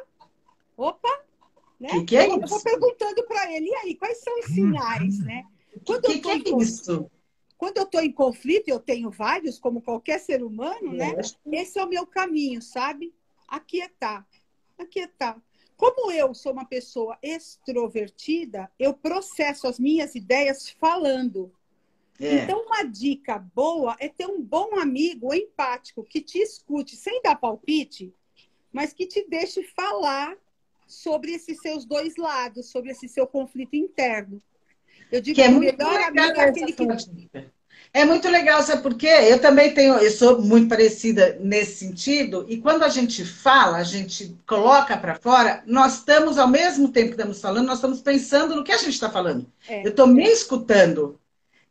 opa, 0.77 1.23
né? 1.79 1.89
Que 1.89 2.05
que 2.05 2.17
é 2.17 2.27
eu, 2.27 2.39
vou 2.39 2.63
perguntando 2.63 3.23
para 3.25 3.51
ele, 3.51 3.67
e 3.67 3.75
aí, 3.75 3.95
quais 3.95 4.19
são 4.19 4.39
os 4.39 4.45
sinais, 4.45 5.19
né? 5.19 5.45
Quando 5.85 6.03
que, 6.03 6.13
eu 6.13 6.21
que 6.21 6.31
é 6.31 6.57
isso? 6.61 7.11
Quando 7.57 7.77
eu 7.77 7.83
estou 7.83 8.01
em 8.01 8.11
conflito, 8.11 8.69
eu 8.69 8.79
tenho 8.79 9.11
vários, 9.11 9.59
como 9.59 9.81
qualquer 9.81 10.19
ser 10.19 10.41
humano, 10.41 10.93
né? 10.93 11.15
Esse 11.51 11.79
é 11.79 11.83
o 11.83 11.89
meu 11.89 12.07
caminho, 12.07 12.61
sabe? 12.61 13.13
Aquietar, 13.47 14.25
aquietar. 14.77 15.41
Como 15.75 16.11
eu 16.11 16.33
sou 16.33 16.53
uma 16.53 16.65
pessoa 16.65 17.17
extrovertida, 17.21 18.71
eu 18.79 18.93
processo 18.93 19.67
as 19.67 19.79
minhas 19.79 20.15
ideias 20.15 20.69
falando. 20.69 21.51
É. 22.19 22.35
Então, 22.35 22.63
uma 22.65 22.83
dica 22.83 23.39
boa 23.55 23.95
é 23.99 24.07
ter 24.07 24.27
um 24.27 24.41
bom 24.41 24.79
amigo 24.79 25.33
empático 25.33 26.03
que 26.03 26.21
te 26.21 26.37
escute 26.39 26.95
sem 26.95 27.21
dar 27.21 27.35
palpite, 27.35 28.13
mas 28.71 28.93
que 28.93 29.07
te 29.07 29.25
deixe 29.27 29.63
falar 29.63 30.37
sobre 30.87 31.31
esses 31.31 31.59
seus 31.61 31.85
dois 31.85 32.15
lados, 32.17 32.69
sobre 32.69 32.91
esse 32.91 33.07
seu 33.07 33.25
conflito 33.25 33.75
interno. 33.75 34.41
Eu 35.11 35.21
digo 35.21 35.35
que, 35.35 35.41
é 35.41 35.47
que 35.47 35.53
o 35.53 35.59
melhor 35.59 36.01
amigo 36.01 36.39
é 36.39 36.43
aquele 36.43 36.73
que. 36.73 36.83
É 37.93 38.05
muito 38.05 38.29
legal, 38.29 38.63
sabe 38.63 38.81
por 38.81 38.95
quê? 38.95 39.07
Eu 39.07 39.39
também 39.39 39.73
tenho, 39.73 39.95
eu 39.95 40.11
sou 40.11 40.41
muito 40.41 40.69
parecida 40.69 41.37
nesse 41.41 41.85
sentido, 41.85 42.45
e 42.47 42.57
quando 42.57 42.83
a 42.83 42.89
gente 42.89 43.25
fala, 43.25 43.77
a 43.77 43.83
gente 43.83 44.37
coloca 44.47 44.95
para 44.95 45.15
fora, 45.15 45.61
nós 45.65 45.95
estamos, 45.95 46.37
ao 46.37 46.47
mesmo 46.47 46.89
tempo 46.89 47.09
que 47.09 47.15
estamos 47.15 47.41
falando, 47.41 47.67
nós 47.67 47.79
estamos 47.79 47.99
pensando 47.99 48.55
no 48.55 48.63
que 48.63 48.71
a 48.71 48.77
gente 48.77 48.93
está 48.93 49.09
falando. 49.09 49.45
É. 49.67 49.85
Eu 49.85 49.89
estou 49.89 50.07
me 50.07 50.23
escutando. 50.23 51.19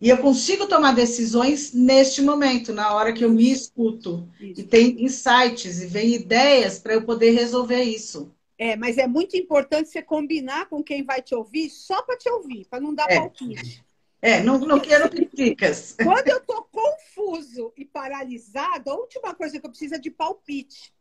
E 0.00 0.08
eu 0.08 0.16
consigo 0.18 0.66
tomar 0.66 0.94
decisões 0.94 1.74
neste 1.74 2.22
momento, 2.22 2.72
na 2.72 2.94
hora 2.94 3.12
que 3.12 3.22
eu 3.22 3.30
me 3.30 3.52
escuto. 3.52 4.26
Isso. 4.40 4.60
E 4.60 4.64
tem 4.64 5.04
insights 5.04 5.82
e 5.82 5.86
vem 5.86 6.14
ideias 6.14 6.78
para 6.78 6.94
eu 6.94 7.02
poder 7.02 7.32
resolver 7.32 7.82
isso. 7.82 8.32
É, 8.56 8.76
mas 8.76 8.96
é 8.96 9.06
muito 9.06 9.36
importante 9.36 9.90
você 9.90 10.02
combinar 10.02 10.66
com 10.66 10.82
quem 10.82 11.02
vai 11.04 11.20
te 11.20 11.34
ouvir 11.34 11.68
só 11.68 12.02
para 12.02 12.16
te 12.16 12.30
ouvir, 12.30 12.66
para 12.68 12.80
não 12.80 12.94
dar 12.94 13.10
é. 13.10 13.16
palpite. 13.16 13.84
É, 14.22 14.40
não, 14.42 14.58
não 14.58 14.80
quero 14.80 15.08
críticas. 15.10 15.96
Quando 16.02 16.28
eu 16.28 16.38
estou 16.38 16.66
confuso 16.70 17.72
e 17.76 17.84
paralisado, 17.84 18.90
a 18.90 18.94
última 18.94 19.34
coisa 19.34 19.58
que 19.58 19.66
eu 19.66 19.70
preciso 19.70 19.94
é 19.94 19.98
de 19.98 20.10
palpite. 20.10 20.92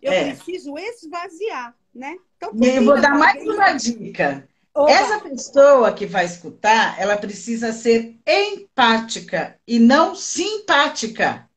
Eu 0.00 0.12
é. 0.12 0.34
preciso 0.34 0.78
esvaziar, 0.78 1.74
né? 1.94 2.16
Então, 2.36 2.52
eu 2.54 2.84
vou 2.84 3.00
dar 3.00 3.18
mais 3.18 3.42
uma 3.42 3.72
dica. 3.72 4.46
Oba. 4.76 4.90
Essa 4.90 5.20
pessoa 5.20 5.92
que 5.94 6.04
vai 6.04 6.26
escutar, 6.26 7.00
ela 7.00 7.16
precisa 7.16 7.72
ser 7.72 8.14
empática 8.26 9.58
e 9.66 9.78
não 9.78 10.14
simpática. 10.14 11.48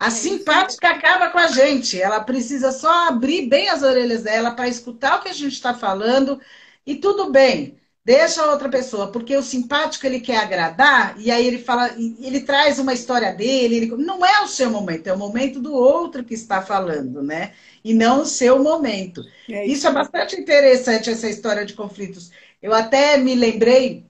A 0.00 0.08
é 0.08 0.10
simpática 0.10 0.88
isso. 0.88 0.96
acaba 0.96 1.30
com 1.30 1.38
a 1.38 1.46
gente. 1.46 2.00
Ela 2.00 2.18
precisa 2.24 2.72
só 2.72 3.06
abrir 3.06 3.46
bem 3.48 3.68
as 3.68 3.82
orelhas 3.82 4.24
dela 4.24 4.50
para 4.50 4.66
escutar 4.66 5.18
o 5.18 5.22
que 5.22 5.28
a 5.28 5.32
gente 5.32 5.52
está 5.52 5.74
falando 5.74 6.40
e 6.84 6.96
tudo 6.96 7.30
bem. 7.30 7.78
Deixa 8.04 8.42
a 8.42 8.50
outra 8.50 8.68
pessoa, 8.68 9.12
porque 9.12 9.36
o 9.36 9.42
simpático 9.42 10.04
ele 10.04 10.18
quer 10.20 10.38
agradar 10.38 11.14
e 11.20 11.30
aí 11.30 11.46
ele 11.46 11.58
fala, 11.58 11.90
ele 11.96 12.40
traz 12.40 12.78
uma 12.78 12.94
história 12.94 13.32
dele, 13.32 13.76
ele, 13.76 13.86
não 13.96 14.24
é 14.24 14.42
o 14.42 14.48
seu 14.48 14.70
momento, 14.70 15.06
é 15.06 15.12
o 15.12 15.18
momento 15.18 15.60
do 15.60 15.72
outro 15.72 16.24
que 16.24 16.34
está 16.34 16.62
falando, 16.62 17.22
né? 17.22 17.52
E 17.84 17.94
não 17.94 18.22
o 18.22 18.26
seu 18.26 18.62
momento. 18.62 19.22
É 19.48 19.66
isso. 19.66 19.74
isso 19.78 19.88
é 19.88 19.92
bastante 19.92 20.36
interessante 20.36 21.10
essa 21.10 21.28
história 21.28 21.64
de 21.64 21.74
conflitos. 21.74 22.30
Eu 22.60 22.74
até 22.74 23.16
me 23.16 23.34
lembrei 23.34 24.06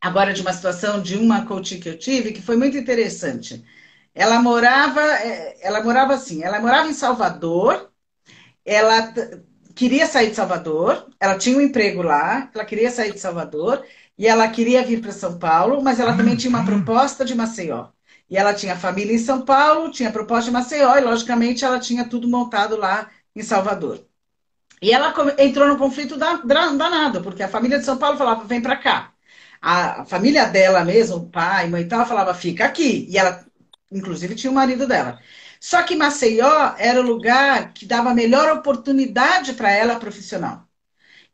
agora 0.00 0.32
de 0.34 0.42
uma 0.42 0.52
situação 0.52 1.00
de 1.02 1.16
uma 1.16 1.46
coach 1.46 1.78
que 1.78 1.88
eu 1.88 1.98
tive 1.98 2.32
que 2.32 2.42
foi 2.42 2.56
muito 2.56 2.76
interessante. 2.76 3.64
Ela 4.14 4.40
morava, 4.40 5.00
é, 5.02 5.56
ela 5.62 5.82
morava 5.82 6.14
assim, 6.14 6.42
ela 6.44 6.60
morava 6.60 6.88
em 6.88 6.94
Salvador, 6.94 7.90
ela 8.64 9.12
queria 9.74 10.06
sair 10.06 10.30
de 10.30 10.36
Salvador, 10.36 11.08
ela 11.20 11.38
tinha 11.38 11.56
um 11.58 11.60
emprego 11.60 12.02
lá, 12.02 12.50
ela 12.54 12.64
queria 12.64 12.90
sair 12.90 13.12
de 13.12 13.20
Salvador 13.20 13.84
e 14.18 14.26
ela 14.26 14.48
queria 14.50 14.84
vir 14.84 15.00
para 15.00 15.12
São 15.12 15.38
Paulo, 15.38 15.82
mas 15.82 16.00
ela 16.00 16.16
também 16.16 16.36
tinha 16.36 16.50
uma 16.50 16.64
proposta 16.64 17.24
de 17.24 17.34
Maceió. 17.34 17.88
E 18.34 18.36
ela 18.36 18.52
tinha 18.52 18.76
família 18.76 19.14
em 19.14 19.18
São 19.18 19.42
Paulo, 19.44 19.92
tinha 19.92 20.10
proposta 20.10 20.46
de 20.46 20.50
Maceió 20.50 20.96
e, 20.96 21.00
logicamente, 21.00 21.64
ela 21.64 21.78
tinha 21.78 22.04
tudo 22.04 22.26
montado 22.28 22.76
lá 22.76 23.08
em 23.34 23.42
Salvador. 23.44 24.04
E 24.82 24.92
ela 24.92 25.14
entrou 25.38 25.68
no 25.68 25.78
conflito 25.78 26.16
danado, 26.16 27.22
porque 27.22 27.44
a 27.44 27.48
família 27.48 27.78
de 27.78 27.84
São 27.84 27.96
Paulo 27.96 28.18
falava, 28.18 28.44
vem 28.44 28.60
para 28.60 28.76
cá. 28.76 29.12
A 29.62 30.04
família 30.06 30.46
dela 30.46 30.84
mesmo, 30.84 31.30
pai, 31.30 31.68
mãe 31.68 31.82
e 31.82 31.88
tal, 31.88 32.06
falava, 32.06 32.34
fica 32.34 32.64
aqui. 32.64 33.06
E 33.08 33.16
ela, 33.16 33.46
inclusive, 33.92 34.34
tinha 34.34 34.50
o 34.50 34.54
marido 34.54 34.86
dela. 34.86 35.20
Só 35.60 35.84
que 35.84 35.94
Maceió 35.94 36.74
era 36.76 37.00
o 37.00 37.04
lugar 37.04 37.72
que 37.72 37.86
dava 37.86 38.10
a 38.10 38.14
melhor 38.14 38.50
oportunidade 38.58 39.54
para 39.54 39.70
ela 39.70 40.00
profissional. 40.00 40.68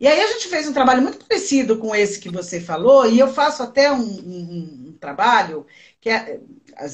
E 0.00 0.06
aí 0.08 0.18
a 0.20 0.26
gente 0.28 0.48
fez 0.48 0.66
um 0.66 0.72
trabalho 0.72 1.02
muito 1.02 1.18
parecido 1.26 1.78
com 1.78 1.94
esse 1.94 2.18
que 2.20 2.30
você 2.30 2.58
falou, 2.60 3.06
e 3.06 3.18
eu 3.18 3.28
faço 3.32 3.62
até 3.62 3.92
um, 3.92 3.98
um, 4.00 4.86
um 4.88 4.96
trabalho, 4.98 5.66
que 6.00 6.08
é, 6.08 6.40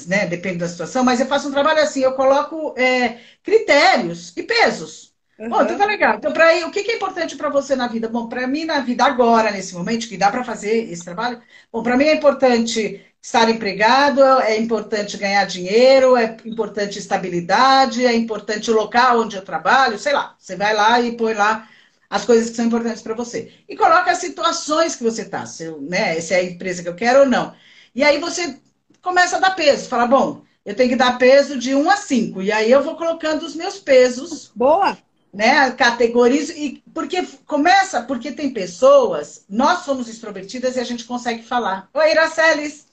né, 0.07 0.27
depende 0.27 0.59
da 0.59 0.68
situação, 0.68 1.05
mas 1.05 1.20
eu 1.20 1.27
faço 1.27 1.49
um 1.49 1.53
trabalho 1.53 1.81
assim, 1.81 2.01
eu 2.01 2.12
coloco 2.12 2.75
é, 2.79 3.18
critérios 3.42 4.33
e 4.37 4.42
pesos. 4.42 5.14
Uhum. 5.38 5.49
Bom, 5.51 5.62
então 5.62 5.77
tá 5.77 5.85
legal. 5.85 6.16
Então, 6.16 6.33
para 6.33 6.66
o 6.66 6.70
que, 6.70 6.83
que 6.83 6.92
é 6.92 6.96
importante 6.96 7.37
para 7.37 7.51
você 7.51 7.77
na 7.77 7.87
vida? 7.87 8.09
Bom, 8.09 8.29
para 8.29 8.46
mim, 8.46 8.64
na 8.64 8.81
vida 8.81 9.05
agora, 9.05 9.51
nesse 9.51 9.75
momento, 9.75 10.09
que 10.09 10.16
dá 10.16 10.31
para 10.31 10.44
fazer 10.44 10.90
esse 10.90 11.05
trabalho, 11.05 11.42
bom, 11.70 11.83
para 11.83 11.96
mim 11.96 12.05
é 12.05 12.14
importante 12.14 13.05
estar 13.22 13.51
empregado, 13.51 14.22
é 14.42 14.57
importante 14.57 15.16
ganhar 15.16 15.44
dinheiro, 15.44 16.16
é 16.16 16.37
importante 16.44 16.99
estabilidade, 16.99 18.07
é 18.07 18.14
importante 18.14 18.70
o 18.70 18.75
local 18.75 19.20
onde 19.20 19.37
eu 19.37 19.42
trabalho, 19.42 19.99
sei 19.99 20.12
lá. 20.12 20.35
Você 20.38 20.57
vai 20.57 20.75
lá 20.75 21.01
e 21.01 21.16
põe 21.16 21.35
lá 21.35 21.68
as 22.09 22.25
coisas 22.25 22.51
que 22.51 22.57
são 22.57 22.66
importantes 22.66 23.03
para 23.03 23.14
você. 23.14 23.53
E 23.68 23.77
coloca 23.77 24.11
as 24.12 24.18
situações 24.18 24.94
que 24.96 25.03
você 25.03 25.22
está, 25.22 25.44
né, 25.83 26.20
se 26.20 26.35
é 26.35 26.38
a 26.38 26.44
empresa 26.44 26.83
que 26.83 26.88
eu 26.88 26.94
quero 26.94 27.20
ou 27.20 27.27
não. 27.27 27.55
E 27.94 28.05
aí 28.05 28.18
você 28.18 28.59
começa 29.07 29.37
a 29.37 29.40
dar 29.40 29.55
peso, 29.55 29.88
fala, 29.88 30.05
bom, 30.05 30.42
eu 30.64 30.75
tenho 30.75 30.90
que 30.90 30.97
dar 30.97 31.16
peso 31.16 31.57
de 31.57 31.77
1 31.77 31.90
a 31.90 31.97
5. 31.97 32.42
E 32.42 32.51
aí 32.51 32.73
eu 32.73 32.83
vou 32.83 32.97
colocando 32.97 33.45
os 33.45 33.55
meus 33.55 33.79
pesos. 33.79 34.51
Boa! 34.53 34.99
Né, 35.33 35.71
categorizo, 35.73 36.53
e 36.53 36.83
porque 36.92 37.23
começa, 37.47 38.03
porque 38.03 38.33
tem 38.33 38.51
pessoas, 38.51 39.45
nós 39.49 39.81
somos 39.85 40.09
extrovertidas 40.09 40.77
e 40.77 40.81
a 40.81 40.85
gente 40.85 41.05
consegue 41.05 41.42
falar. 41.42 41.88
Oi, 41.95 42.11
Iraceles! 42.11 42.87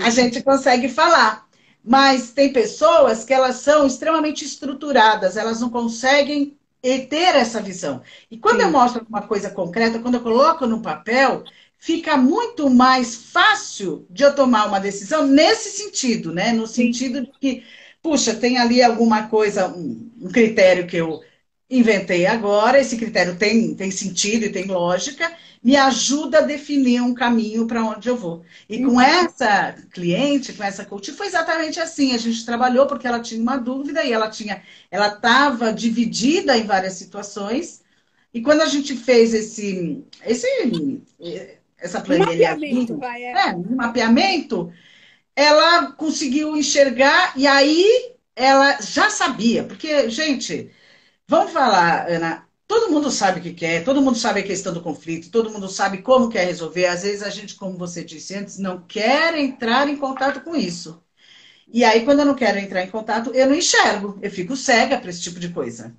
a 0.00 0.10
gente 0.10 0.42
consegue 0.42 0.88
falar. 0.88 1.46
Mas 1.84 2.30
tem 2.30 2.52
pessoas 2.52 3.24
que 3.24 3.32
elas 3.32 3.56
são 3.56 3.86
extremamente 3.86 4.44
estruturadas, 4.44 5.36
elas 5.36 5.60
não 5.60 5.70
conseguem 5.70 6.56
ter 6.82 7.36
essa 7.36 7.60
visão. 7.60 8.02
E 8.30 8.38
quando 8.38 8.58
Sim. 8.58 8.62
eu 8.64 8.70
mostro 8.70 9.06
uma 9.08 9.22
coisa 9.22 9.50
concreta, 9.50 9.98
quando 9.98 10.14
eu 10.14 10.22
coloco 10.22 10.66
no 10.66 10.82
papel, 10.82 11.44
fica 11.86 12.16
muito 12.16 12.68
mais 12.68 13.14
fácil 13.14 14.04
de 14.10 14.24
eu 14.24 14.34
tomar 14.34 14.66
uma 14.66 14.80
decisão 14.80 15.24
nesse 15.24 15.70
sentido, 15.70 16.34
né? 16.34 16.52
No 16.52 16.66
sentido 16.66 17.20
de 17.20 17.30
que, 17.40 17.62
puxa, 18.02 18.34
tem 18.34 18.58
ali 18.58 18.82
alguma 18.82 19.28
coisa, 19.28 19.68
um, 19.68 20.10
um 20.20 20.28
critério 20.28 20.88
que 20.88 20.96
eu 20.96 21.22
inventei 21.70 22.26
agora, 22.26 22.80
esse 22.80 22.96
critério 22.96 23.36
tem, 23.36 23.72
tem 23.76 23.92
sentido 23.92 24.46
e 24.46 24.52
tem 24.52 24.64
lógica, 24.64 25.32
me 25.62 25.76
ajuda 25.76 26.38
a 26.38 26.42
definir 26.42 27.02
um 27.02 27.14
caminho 27.14 27.68
para 27.68 27.84
onde 27.84 28.08
eu 28.08 28.16
vou. 28.16 28.44
E 28.68 28.78
com 28.82 28.94
uhum. 28.94 29.00
essa 29.00 29.76
cliente, 29.92 30.54
com 30.54 30.64
essa 30.64 30.84
coach, 30.84 31.12
foi 31.12 31.28
exatamente 31.28 31.78
assim. 31.78 32.12
A 32.16 32.18
gente 32.18 32.44
trabalhou 32.44 32.88
porque 32.88 33.06
ela 33.06 33.20
tinha 33.20 33.40
uma 33.40 33.56
dúvida 33.56 34.02
e 34.02 34.12
ela 34.12 34.28
tinha, 34.28 34.60
ela 34.90 35.06
estava 35.06 35.72
dividida 35.72 36.58
em 36.58 36.64
várias 36.64 36.94
situações. 36.94 37.80
E 38.34 38.42
quando 38.42 38.62
a 38.62 38.66
gente 38.66 38.96
fez 38.96 39.32
esse, 39.32 40.04
esse 40.24 40.46
essa 41.78 42.00
planilha, 42.00 42.50
mapeamento, 42.50 42.98
vai, 42.98 43.22
é. 43.24 43.32
É, 43.32 43.54
um 43.54 43.76
mapeamento, 43.76 44.72
ela 45.34 45.92
conseguiu 45.92 46.56
enxergar 46.56 47.36
e 47.36 47.46
aí 47.46 48.14
ela 48.34 48.80
já 48.80 49.10
sabia, 49.10 49.64
porque 49.64 50.10
gente, 50.10 50.70
vamos 51.28 51.52
falar, 51.52 52.08
Ana, 52.10 52.46
Todo 52.68 52.90
mundo 52.92 53.10
sabe 53.12 53.40
o 53.40 53.42
que 53.42 53.54
quer, 53.54 53.84
todo 53.84 54.02
mundo 54.02 54.18
sabe 54.18 54.40
a 54.40 54.42
questão 54.46 54.74
do 54.74 54.82
conflito, 54.82 55.30
todo 55.30 55.50
mundo 55.50 55.68
sabe 55.68 56.02
como 56.02 56.28
quer 56.28 56.46
resolver. 56.46 56.86
Às 56.86 57.02
vezes 57.04 57.22
a 57.22 57.30
gente, 57.30 57.54
como 57.54 57.78
você 57.78 58.02
disse 58.04 58.34
antes, 58.34 58.58
não 58.58 58.82
quer 58.82 59.36
entrar 59.38 59.88
em 59.88 59.96
contato 59.96 60.40
com 60.42 60.56
isso. 60.56 61.00
E 61.68 61.84
aí, 61.84 62.04
quando 62.04 62.20
eu 62.20 62.26
não 62.26 62.34
quero 62.34 62.58
entrar 62.58 62.82
em 62.82 62.90
contato, 62.90 63.32
eu 63.34 63.46
não 63.48 63.54
enxergo, 63.56 64.18
eu 64.22 64.30
fico 64.30 64.56
cega 64.56 64.98
para 64.98 65.10
esse 65.10 65.22
tipo 65.22 65.40
de 65.40 65.50
coisa. 65.50 65.96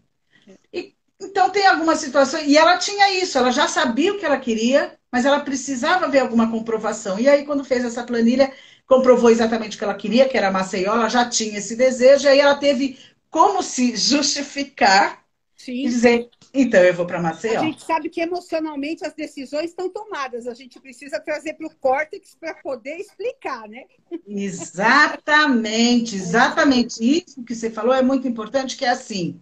Então, 1.19 1.49
tem 1.49 1.65
alguma 1.65 1.95
situação. 1.95 2.41
E 2.41 2.57
ela 2.57 2.77
tinha 2.77 3.21
isso, 3.21 3.37
ela 3.37 3.51
já 3.51 3.67
sabia 3.67 4.13
o 4.13 4.19
que 4.19 4.25
ela 4.25 4.39
queria, 4.39 4.97
mas 5.11 5.25
ela 5.25 5.39
precisava 5.39 6.07
ver 6.07 6.19
alguma 6.19 6.49
comprovação. 6.51 7.19
E 7.19 7.27
aí, 7.27 7.45
quando 7.45 7.65
fez 7.65 7.83
essa 7.83 8.03
planilha, 8.03 8.53
comprovou 8.85 9.29
exatamente 9.29 9.75
o 9.75 9.79
que 9.79 9.83
ela 9.83 9.95
queria, 9.95 10.29
que 10.29 10.37
era 10.37 10.51
Maceió, 10.51 10.93
ela 10.93 11.09
já 11.09 11.27
tinha 11.27 11.57
esse 11.57 11.75
desejo, 11.75 12.25
e 12.25 12.29
aí 12.29 12.39
ela 12.39 12.55
teve 12.55 12.99
como 13.29 13.61
se 13.61 13.95
justificar 13.95 15.23
Sim. 15.55 15.85
e 15.85 15.89
dizer: 15.89 16.29
então 16.53 16.81
eu 16.81 16.93
vou 16.93 17.05
para 17.05 17.21
Maceió. 17.21 17.61
A 17.61 17.65
gente 17.65 17.83
sabe 17.83 18.09
que 18.09 18.21
emocionalmente 18.21 19.05
as 19.05 19.13
decisões 19.13 19.69
estão 19.69 19.89
tomadas. 19.89 20.47
A 20.47 20.53
gente 20.53 20.79
precisa 20.79 21.19
trazer 21.19 21.53
para 21.53 21.67
o 21.67 21.75
córtex 21.75 22.35
para 22.39 22.55
poder 22.55 22.97
explicar, 22.97 23.67
né? 23.67 23.83
Exatamente, 24.27 26.15
exatamente. 26.15 27.03
Isso 27.03 27.43
que 27.43 27.53
você 27.53 27.69
falou 27.69 27.93
é 27.93 28.01
muito 28.01 28.27
importante, 28.27 28.77
que 28.77 28.85
é 28.85 28.89
assim. 28.89 29.39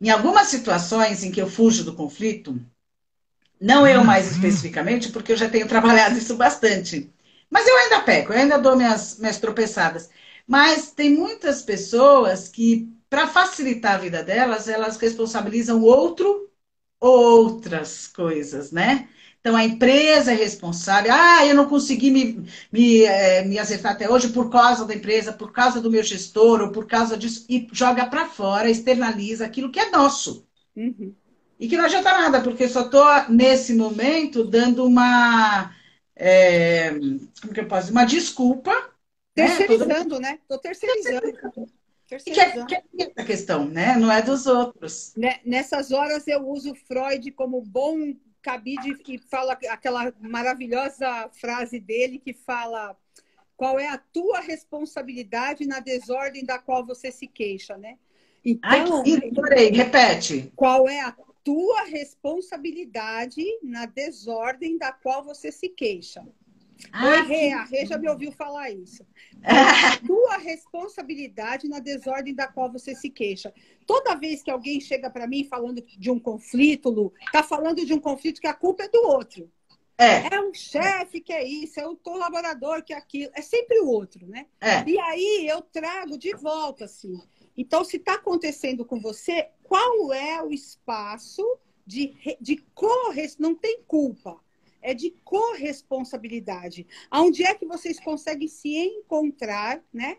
Em 0.00 0.10
algumas 0.10 0.48
situações 0.48 1.24
em 1.24 1.30
que 1.32 1.40
eu 1.40 1.48
fujo 1.48 1.84
do 1.84 1.94
conflito, 1.94 2.60
não 3.60 3.86
eu 3.86 4.04
mais 4.04 4.30
especificamente, 4.30 5.10
porque 5.10 5.32
eu 5.32 5.36
já 5.36 5.48
tenho 5.48 5.68
trabalhado 5.68 6.16
isso 6.18 6.36
bastante. 6.36 7.12
Mas 7.50 7.66
eu 7.66 7.76
ainda 7.78 8.02
peco, 8.02 8.32
eu 8.32 8.38
ainda 8.38 8.58
dou 8.58 8.76
minhas, 8.76 9.18
minhas 9.18 9.38
tropeçadas. 9.38 10.10
Mas 10.46 10.90
tem 10.92 11.14
muitas 11.14 11.62
pessoas 11.62 12.48
que 12.48 12.92
para 13.08 13.26
facilitar 13.28 13.94
a 13.94 13.98
vida 13.98 14.22
delas, 14.22 14.68
elas 14.68 14.96
responsabilizam 14.96 15.82
outro 15.82 16.50
outras 17.00 18.06
coisas, 18.08 18.72
né? 18.72 19.08
Então 19.46 19.54
a 19.54 19.64
empresa 19.64 20.32
é 20.32 20.34
responsável. 20.34 21.12
Ah, 21.14 21.46
eu 21.46 21.54
não 21.54 21.68
consegui 21.68 22.10
me, 22.10 22.44
me, 22.72 23.04
é, 23.04 23.44
me 23.44 23.60
acertar 23.60 23.92
até 23.92 24.10
hoje 24.10 24.30
por 24.30 24.50
causa 24.50 24.84
da 24.84 24.92
empresa, 24.92 25.32
por 25.32 25.52
causa 25.52 25.80
do 25.80 25.88
meu 25.88 26.02
gestor, 26.02 26.62
ou 26.62 26.72
por 26.72 26.84
causa 26.88 27.16
disso. 27.16 27.46
E 27.48 27.68
joga 27.70 28.06
para 28.06 28.26
fora, 28.26 28.68
externaliza 28.68 29.46
aquilo 29.46 29.70
que 29.70 29.78
é 29.78 29.88
nosso. 29.88 30.44
Uhum. 30.74 31.14
E 31.60 31.68
que 31.68 31.76
não 31.76 31.84
adianta 31.84 32.10
nada, 32.10 32.40
porque 32.40 32.68
só 32.68 32.86
estou, 32.86 33.06
nesse 33.28 33.72
momento, 33.72 34.42
dando 34.42 34.84
uma. 34.84 35.72
É, 36.16 36.90
como 37.40 37.54
que 37.54 37.60
eu 37.60 37.68
posso 37.68 37.82
dizer? 37.82 37.92
Uma 37.92 38.04
desculpa. 38.04 38.72
Né? 39.36 39.46
Terceirizando, 39.46 40.18
né? 40.18 40.38
Estou 40.42 40.58
terceirizando. 40.58 41.20
terceirizando. 42.08 42.66
Que 42.66 42.74
é, 42.74 42.80
que 42.80 43.02
é 43.16 43.22
a 43.22 43.24
questão, 43.24 43.64
né? 43.64 43.94
Não 43.96 44.10
é 44.10 44.20
dos 44.20 44.48
outros. 44.48 45.12
Né, 45.16 45.38
nessas 45.44 45.92
horas 45.92 46.26
eu 46.26 46.48
uso 46.48 46.74
Freud 46.74 47.30
como 47.30 47.60
bom 47.60 48.12
cabide 48.46 48.96
e 49.08 49.18
fala 49.18 49.58
aquela 49.68 50.14
maravilhosa 50.20 51.28
frase 51.32 51.80
dele 51.80 52.16
que 52.16 52.32
fala 52.32 52.96
qual 53.56 53.80
é 53.80 53.88
a 53.88 53.98
tua 53.98 54.38
responsabilidade 54.38 55.66
na 55.66 55.80
desordem 55.80 56.44
da 56.44 56.56
qual 56.56 56.86
você 56.86 57.10
se 57.10 57.26
queixa, 57.26 57.76
né? 57.76 57.98
Então, 58.44 59.02
Ai, 59.02 59.70
repete. 59.72 60.52
Qual 60.54 60.88
é 60.88 61.00
a 61.00 61.16
tua 61.42 61.82
responsabilidade 61.86 63.42
na 63.64 63.84
desordem 63.84 64.78
da 64.78 64.92
qual 64.92 65.24
você 65.24 65.50
se 65.50 65.68
queixa? 65.68 66.24
Ah, 66.92 67.06
Oi, 67.06 67.22
Rê, 67.22 67.52
a 67.52 67.64
Rê 67.64 67.86
já 67.86 67.98
me 67.98 68.08
ouviu 68.08 68.30
falar 68.32 68.70
isso. 68.70 69.04
É 69.42 69.52
a 69.52 69.96
tua 69.98 70.38
responsabilidade 70.38 71.68
na 71.68 71.78
desordem 71.78 72.34
da 72.34 72.46
qual 72.46 72.70
você 72.70 72.94
se 72.94 73.10
queixa. 73.10 73.52
Toda 73.86 74.14
vez 74.14 74.42
que 74.42 74.50
alguém 74.50 74.80
chega 74.80 75.08
para 75.10 75.26
mim 75.26 75.44
falando 75.44 75.82
de 75.82 76.10
um 76.10 76.18
conflito, 76.18 76.90
Lu, 76.90 77.12
tá 77.32 77.42
falando 77.42 77.84
de 77.84 77.92
um 77.94 78.00
conflito 78.00 78.40
que 78.40 78.46
a 78.46 78.54
culpa 78.54 78.84
é 78.84 78.88
do 78.88 79.02
outro. 79.02 79.50
É. 79.98 80.34
é 80.34 80.40
um 80.40 80.52
chefe 80.52 81.20
que 81.20 81.32
é 81.32 81.42
isso, 81.42 81.80
é 81.80 81.86
um 81.86 81.96
colaborador 81.96 82.82
que 82.82 82.92
é 82.92 82.96
aquilo. 82.96 83.30
É 83.34 83.40
sempre 83.40 83.80
o 83.80 83.88
outro, 83.88 84.26
né? 84.26 84.46
É. 84.60 84.84
E 84.86 84.98
aí 84.98 85.46
eu 85.48 85.62
trago 85.62 86.18
de 86.18 86.34
volta, 86.34 86.84
assim. 86.84 87.18
Então, 87.56 87.82
se 87.82 87.96
está 87.96 88.14
acontecendo 88.14 88.84
com 88.84 89.00
você, 89.00 89.48
qual 89.62 90.12
é 90.12 90.42
o 90.42 90.52
espaço 90.52 91.42
de, 91.86 92.14
de 92.40 92.56
corresponsabilidade? 92.74 93.36
Não 93.40 93.54
tem 93.54 93.82
culpa, 93.86 94.38
é 94.86 94.94
de 94.94 95.10
corresponsabilidade. 95.24 96.86
Aonde 97.10 97.44
é 97.44 97.54
que 97.54 97.66
vocês 97.66 97.98
conseguem 98.00 98.48
se 98.48 98.76
encontrar, 98.76 99.82
né? 99.92 100.16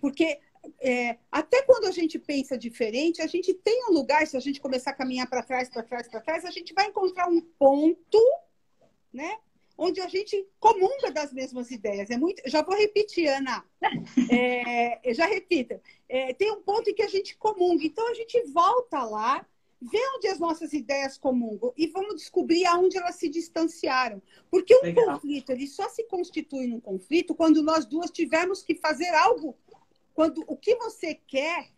Porque 0.00 0.38
é, 0.80 1.18
até 1.30 1.62
quando 1.62 1.86
a 1.86 1.92
gente 1.92 2.18
pensa 2.18 2.58
diferente, 2.58 3.22
a 3.22 3.26
gente 3.26 3.54
tem 3.54 3.84
um 3.88 3.92
lugar, 3.92 4.26
se 4.26 4.36
a 4.36 4.40
gente 4.40 4.60
começar 4.60 4.90
a 4.90 4.94
caminhar 4.94 5.28
para 5.28 5.42
trás, 5.42 5.68
para 5.68 5.82
trás, 5.82 6.08
para 6.08 6.20
trás, 6.20 6.44
a 6.44 6.50
gente 6.50 6.74
vai 6.74 6.86
encontrar 6.86 7.28
um 7.28 7.40
ponto 7.40 8.18
né? 9.16 9.38
Onde 9.78 10.00
a 10.00 10.08
gente 10.08 10.46
comunga 10.60 11.10
das 11.10 11.32
mesmas 11.32 11.70
ideias. 11.70 12.10
É 12.10 12.16
muito. 12.16 12.42
Já 12.48 12.62
vou 12.62 12.76
repetir, 12.76 13.26
Ana. 13.28 13.64
É, 14.30 15.14
já 15.14 15.26
repita. 15.26 15.80
É, 16.08 16.32
tem 16.34 16.50
um 16.50 16.62
ponto 16.62 16.88
em 16.88 16.94
que 16.94 17.02
a 17.02 17.08
gente 17.08 17.36
comunga. 17.36 17.84
Então 17.84 18.08
a 18.08 18.14
gente 18.14 18.40
volta 18.52 19.02
lá, 19.04 19.46
vê 19.90 20.00
onde 20.16 20.28
as 20.28 20.38
nossas 20.38 20.72
ideias 20.72 21.16
comungam 21.16 21.72
e 21.76 21.86
vamos 21.86 22.16
descobrir 22.16 22.66
aonde 22.66 22.98
elas 22.98 23.16
se 23.16 23.28
distanciaram. 23.28 24.20
Porque 24.50 24.74
um 24.76 24.82
Legal. 24.82 25.14
conflito 25.14 25.50
ele 25.50 25.66
só 25.66 25.88
se 25.88 26.04
constitui 26.04 26.66
num 26.66 26.80
conflito 26.80 27.34
quando 27.34 27.62
nós 27.62 27.86
duas 27.86 28.10
tivermos 28.10 28.62
que 28.62 28.74
fazer 28.74 29.08
algo. 29.08 29.56
Quando 30.14 30.42
o 30.46 30.56
que 30.56 30.74
você 30.76 31.14
quer 31.14 31.70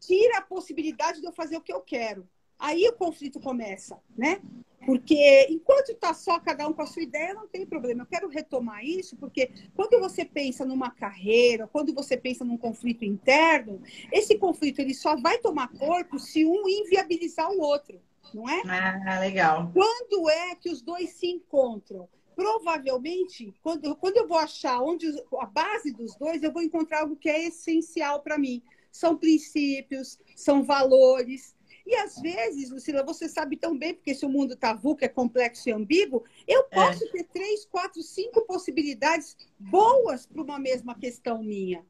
tira 0.00 0.38
a 0.38 0.42
possibilidade 0.42 1.20
de 1.20 1.26
eu 1.26 1.32
fazer 1.32 1.56
o 1.56 1.60
que 1.60 1.72
eu 1.72 1.80
quero. 1.80 2.28
Aí 2.58 2.86
o 2.88 2.92
conflito 2.92 3.40
começa, 3.40 4.00
né? 4.16 4.40
Porque 4.84 5.46
enquanto 5.48 5.90
está 5.90 6.12
só 6.12 6.38
cada 6.40 6.66
um 6.66 6.72
com 6.72 6.82
a 6.82 6.86
sua 6.86 7.02
ideia, 7.02 7.34
não 7.34 7.46
tem 7.46 7.64
problema. 7.64 8.02
Eu 8.02 8.06
quero 8.06 8.28
retomar 8.28 8.84
isso, 8.84 9.16
porque 9.16 9.50
quando 9.74 9.98
você 10.00 10.24
pensa 10.24 10.64
numa 10.64 10.90
carreira, 10.90 11.68
quando 11.68 11.94
você 11.94 12.16
pensa 12.16 12.44
num 12.44 12.56
conflito 12.56 13.04
interno, 13.04 13.80
esse 14.10 14.36
conflito 14.38 14.80
ele 14.80 14.94
só 14.94 15.16
vai 15.16 15.38
tomar 15.38 15.68
corpo 15.68 16.18
se 16.18 16.44
um 16.44 16.68
inviabilizar 16.68 17.50
o 17.50 17.60
outro, 17.60 18.00
não 18.34 18.48
é? 18.48 18.62
Ah, 18.66 19.20
legal. 19.20 19.70
Quando 19.72 20.28
é 20.28 20.54
que 20.56 20.70
os 20.70 20.82
dois 20.82 21.10
se 21.10 21.26
encontram? 21.26 22.08
Provavelmente, 22.34 23.54
quando, 23.62 23.94
quando 23.96 24.16
eu 24.16 24.26
vou 24.26 24.38
achar 24.38 24.80
onde 24.80 25.06
a 25.38 25.46
base 25.46 25.92
dos 25.92 26.16
dois, 26.16 26.42
eu 26.42 26.52
vou 26.52 26.62
encontrar 26.62 27.00
algo 27.00 27.16
que 27.16 27.28
é 27.28 27.46
essencial 27.46 28.20
para 28.20 28.38
mim. 28.38 28.62
São 28.90 29.16
princípios, 29.16 30.18
são 30.34 30.62
valores, 30.62 31.54
e 31.86 31.94
às 31.96 32.16
vezes, 32.20 32.70
Lucila, 32.70 33.02
você 33.02 33.28
sabe 33.28 33.56
tão 33.56 33.76
bem, 33.76 33.94
porque 33.94 34.14
se 34.14 34.24
o 34.24 34.28
mundo 34.28 34.54
está 34.54 34.72
VUCA, 34.72 35.06
é 35.06 35.08
complexo 35.08 35.68
e 35.68 35.72
ambíguo, 35.72 36.24
eu 36.46 36.60
é. 36.60 36.74
posso 36.74 37.04
é. 37.04 37.08
ter 37.08 37.24
três, 37.24 37.64
quatro, 37.64 38.02
cinco 38.02 38.42
possibilidades 38.42 39.36
boas 39.58 40.26
para 40.26 40.42
uma 40.42 40.58
mesma 40.58 40.94
questão 40.94 41.42
minha. 41.42 41.84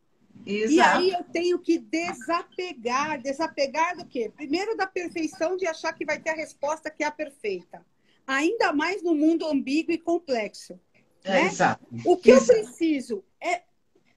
Exato. 0.47 0.73
E 0.73 0.81
aí 0.81 1.11
eu 1.11 1.25
tenho 1.25 1.59
que 1.59 1.79
desapegar. 1.79 3.21
Desapegar 3.21 3.97
do 3.97 4.07
quê? 4.07 4.33
Primeiro 4.35 4.77
da 4.77 4.87
perfeição 4.87 5.57
de 5.57 5.67
achar 5.67 5.93
que 5.93 6.05
vai 6.05 6.19
ter 6.19 6.31
a 6.31 6.35
resposta 6.35 6.91
que 6.91 7.05
é 7.05 7.07
a 7.07 7.11
perfeita. 7.11 7.85
Ainda 8.27 8.73
mais 8.73 9.03
no 9.03 9.15
mundo 9.15 9.47
ambíguo 9.47 9.93
e 9.93 9.99
complexo. 9.99 10.79
É, 11.25 11.33
né? 11.33 11.47
Exato. 11.47 11.87
O 12.05 12.17
que 12.17 12.31
exato. 12.31 12.53
eu 12.53 12.65
preciso 12.65 13.25
é, 13.41 13.63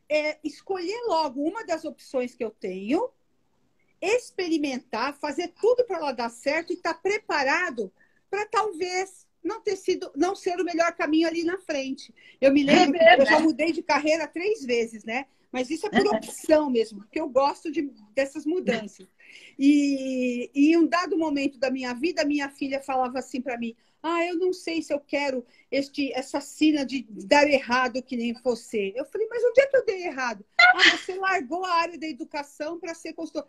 é 0.10 0.40
escolher 0.44 1.00
logo 1.08 1.42
uma 1.42 1.66
das 1.66 1.86
opções 1.86 2.34
que 2.34 2.44
eu 2.44 2.50
tenho 2.50 3.10
experimentar, 4.06 5.18
fazer 5.20 5.50
tudo 5.60 5.84
para 5.86 5.98
ela 5.98 6.12
dar 6.12 6.30
certo 6.30 6.72
e 6.72 6.76
estar 6.76 6.94
tá 6.94 7.00
preparado 7.00 7.92
para 8.30 8.46
talvez 8.46 9.26
não 9.44 9.62
ter 9.62 9.76
sido, 9.76 10.12
não 10.16 10.36
ser 10.36 10.60
o 10.60 10.66
melhor 10.66 10.92
caminho 10.94 11.28
ali 11.28 11.44
na 11.44 11.58
frente. 11.60 12.14
Eu 12.42 12.52
me 12.52 12.64
lembro 12.64 12.98
é 13.00 13.16
que 13.16 13.22
eu 13.22 13.26
já 13.26 13.40
mudei 13.40 13.72
de 13.72 13.84
carreira 13.84 14.28
três 14.28 14.64
vezes, 14.66 15.04
né? 15.04 15.26
Mas 15.52 15.70
isso 15.70 15.86
é 15.86 15.90
por 15.90 16.06
opção 16.08 16.70
mesmo, 16.70 17.00
porque 17.00 17.20
eu 17.20 17.30
gosto 17.30 17.72
de, 17.72 17.90
dessas 18.14 18.46
mudanças. 18.46 19.08
E, 19.58 20.50
e 20.54 20.74
em 20.74 20.78
um 20.78 20.86
dado 20.86 21.18
momento 21.18 21.58
da 21.58 21.72
minha 21.72 21.94
vida, 21.94 22.26
minha 22.26 22.50
filha 22.50 22.82
falava 22.82 23.20
assim 23.20 23.40
para 23.40 23.58
mim: 23.58 23.76
ah, 24.08 24.24
eu 24.24 24.38
não 24.38 24.54
sei 24.54 24.84
se 24.84 24.94
eu 24.94 25.00
quero 25.00 25.44
este, 25.72 26.14
essa 26.14 26.40
sina 26.40 26.86
de 26.86 27.08
dar 27.10 27.48
errado 27.50 28.04
que 28.04 28.16
nem 28.16 28.34
você. 28.34 28.94
Eu 28.96 29.04
falei, 29.04 29.28
mas 29.28 29.44
onde 29.44 29.62
é 29.62 29.66
que 29.66 29.76
eu 29.76 29.84
dei 29.84 30.04
errado? 30.04 30.46
Ah, 30.60 30.96
você 30.96 31.16
largou 31.16 31.66
a 31.66 31.74
área 31.74 31.98
da 31.98 32.06
educação 32.06 32.80
para 32.80 32.94
ser 32.94 33.14
consultor. 33.14 33.48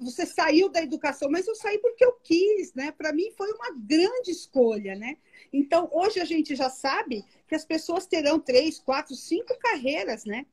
Você 0.00 0.26
saiu 0.26 0.68
da 0.68 0.82
educação, 0.82 1.30
mas 1.30 1.48
eu 1.48 1.54
saí 1.54 1.78
porque 1.78 2.04
eu 2.04 2.12
quis, 2.22 2.74
né? 2.74 2.92
Para 2.92 3.10
mim 3.10 3.30
foi 3.38 3.50
uma 3.52 3.70
grande 3.74 4.30
escolha, 4.30 4.94
né? 4.94 5.16
Então, 5.50 5.88
hoje 5.90 6.20
a 6.20 6.26
gente 6.26 6.54
já 6.54 6.68
sabe 6.68 7.24
que 7.48 7.54
as 7.54 7.64
pessoas 7.64 8.04
terão 8.04 8.38
três, 8.38 8.78
quatro, 8.78 9.14
cinco 9.14 9.58
carreiras, 9.58 10.26
né? 10.26 10.44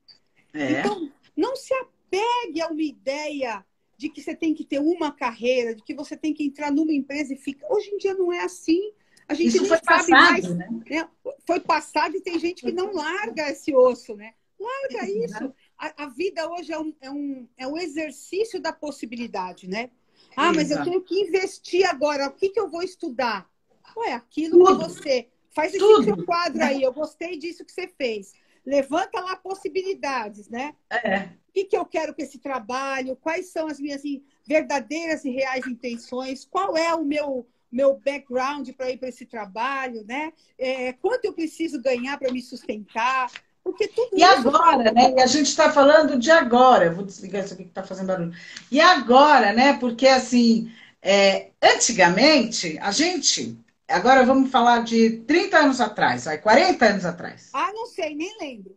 É. 0.54 0.80
Então, 0.80 1.12
não 1.36 1.54
se 1.54 1.74
apegue 1.74 2.62
a 2.62 2.68
uma 2.68 2.82
ideia 2.82 3.62
de 3.98 4.08
que 4.08 4.22
você 4.22 4.34
tem 4.34 4.54
que 4.54 4.64
ter 4.64 4.78
uma 4.78 5.12
carreira, 5.12 5.74
de 5.74 5.82
que 5.82 5.92
você 5.92 6.16
tem 6.16 6.32
que 6.32 6.44
entrar 6.44 6.72
numa 6.72 6.94
empresa 6.94 7.34
e 7.34 7.36
ficar. 7.36 7.70
Hoje 7.70 7.90
em 7.90 7.98
dia 7.98 8.14
não 8.14 8.32
é 8.32 8.40
assim. 8.40 8.90
A 9.28 9.34
gente 9.34 9.56
Isso 9.56 9.66
foi 9.66 9.80
passado, 9.80 10.10
mais, 10.10 10.54
né? 10.54 10.68
né? 10.88 11.08
Foi 11.46 11.60
passado 11.60 12.16
e 12.16 12.20
tem 12.20 12.38
gente 12.38 12.62
que 12.62 12.72
não 12.72 12.92
larga 12.92 13.50
esse 13.50 13.74
osso, 13.74 14.14
né? 14.14 14.34
Larga 14.58 15.08
isso. 15.08 15.54
A, 15.78 16.04
a 16.04 16.06
vida 16.08 16.48
hoje 16.50 16.72
é 16.72 16.78
um, 16.78 16.94
é, 17.00 17.10
um, 17.10 17.48
é 17.56 17.66
um 17.66 17.76
exercício 17.76 18.60
da 18.60 18.72
possibilidade, 18.72 19.68
né? 19.68 19.90
Ah, 20.36 20.52
mas 20.52 20.70
eu 20.70 20.82
tenho 20.82 21.00
que 21.00 21.20
investir 21.20 21.86
agora. 21.88 22.26
O 22.26 22.32
que, 22.32 22.48
que 22.48 22.58
eu 22.58 22.68
vou 22.68 22.82
estudar? 22.82 23.48
Ué, 23.96 24.12
aquilo 24.12 24.64
Tudo. 24.64 24.78
que 24.78 24.84
você. 24.84 25.28
Faz 25.50 25.72
esse 25.72 25.78
Tudo. 25.78 26.04
seu 26.04 26.24
quadro 26.24 26.62
aí. 26.62 26.82
Eu 26.82 26.92
gostei 26.92 27.38
disso 27.38 27.64
que 27.64 27.72
você 27.72 27.86
fez. 27.86 28.32
Levanta 28.66 29.20
lá 29.20 29.36
possibilidades, 29.36 30.48
né? 30.48 30.74
É. 30.90 31.28
O 31.48 31.52
que, 31.52 31.64
que 31.66 31.76
eu 31.76 31.84
quero 31.84 32.14
com 32.14 32.22
esse 32.22 32.38
trabalho? 32.38 33.16
Quais 33.16 33.50
são 33.50 33.68
as 33.68 33.78
minhas 33.78 34.00
assim, 34.00 34.24
verdadeiras 34.46 35.24
e 35.24 35.30
reais 35.30 35.66
intenções? 35.66 36.44
Qual 36.44 36.76
é 36.76 36.92
o 36.94 37.04
meu 37.04 37.46
meu 37.74 38.00
background 38.04 38.70
para 38.76 38.90
ir 38.90 38.98
para 38.98 39.08
esse 39.08 39.26
trabalho, 39.26 40.04
né? 40.06 40.32
É, 40.56 40.92
quanto 40.92 41.24
eu 41.24 41.32
preciso 41.32 41.82
ganhar 41.82 42.16
para 42.18 42.32
me 42.32 42.40
sustentar? 42.40 43.30
Porque 43.64 43.88
tudo 43.88 44.10
e 44.12 44.22
agora, 44.22 44.92
né? 44.92 45.14
E 45.16 45.20
a 45.20 45.26
gente 45.26 45.48
está 45.48 45.72
falando 45.72 46.18
de 46.18 46.30
agora. 46.30 46.84
Eu 46.84 46.94
vou 46.94 47.04
desligar 47.04 47.44
isso 47.44 47.54
aqui 47.54 47.64
que 47.64 47.70
está 47.70 47.82
fazendo 47.82 48.06
barulho. 48.06 48.32
E 48.70 48.80
agora, 48.80 49.52
né? 49.52 49.72
Porque 49.78 50.06
assim, 50.06 50.70
é, 51.02 51.50
antigamente, 51.62 52.78
a 52.80 52.92
gente. 52.92 53.58
Agora 53.88 54.24
vamos 54.24 54.50
falar 54.50 54.82
de 54.84 55.18
30 55.26 55.58
anos 55.58 55.80
atrás, 55.80 56.24
vai, 56.24 56.38
40 56.38 56.86
anos 56.86 57.04
atrás. 57.04 57.50
Ah, 57.52 57.70
não 57.74 57.86
sei, 57.86 58.14
nem 58.14 58.34
lembro. 58.40 58.76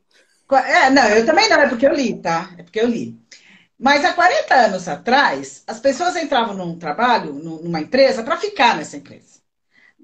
É, 0.52 0.90
não, 0.90 1.08
eu 1.10 1.26
também 1.26 1.50
não, 1.50 1.60
é 1.60 1.70
porque 1.70 1.86
eu 1.86 1.94
li, 1.94 2.22
tá? 2.22 2.54
É 2.58 2.64
porque 2.64 2.80
eu 2.80 2.88
li. 2.88 3.18
Mas 3.80 4.04
há 4.04 4.14
40 4.14 4.56
anos 4.56 4.88
atrás, 4.88 5.64
as 5.68 5.80
pessoas 5.80 6.16
entravam 6.16 6.56
num 6.56 6.78
trabalho, 6.80 7.34
numa 7.34 7.82
empresa, 7.82 8.24
para 8.24 8.38
ficar 8.38 8.76
nessa 8.76 8.98
empresa. 8.98 9.38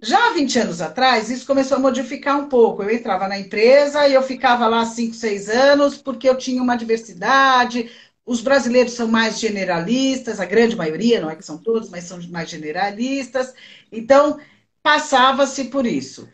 Já 0.02 0.28
há 0.28 0.34
20 0.34 0.60
anos 0.60 0.82
atrás, 0.82 1.30
isso 1.30 1.46
começou 1.48 1.78
a 1.78 1.80
modificar 1.80 2.38
um 2.38 2.50
pouco. 2.50 2.84
Eu 2.84 2.92
entrava 2.92 3.28
na 3.28 3.40
empresa 3.40 4.08
e 4.08 4.14
eu 4.14 4.22
ficava 4.22 4.68
lá 4.68 4.86
5, 4.86 5.16
6 5.16 5.50
anos, 5.50 5.98
porque 5.98 6.28
eu 6.30 6.38
tinha 6.38 6.62
uma 6.62 6.76
diversidade. 6.76 7.90
Os 8.26 8.42
brasileiros 8.42 8.94
são 8.94 9.08
mais 9.08 9.40
generalistas, 9.40 10.40
a 10.40 10.46
grande 10.46 10.76
maioria, 10.76 11.22
não 11.22 11.30
é 11.30 11.36
que 11.36 11.46
são 11.46 11.58
todos, 11.58 11.90
mas 11.90 12.04
são 12.04 12.22
mais 12.30 12.50
generalistas. 12.50 13.54
Então, 13.92 14.40
passava-se 14.84 15.66
por 15.66 15.86
isso. 15.86 16.30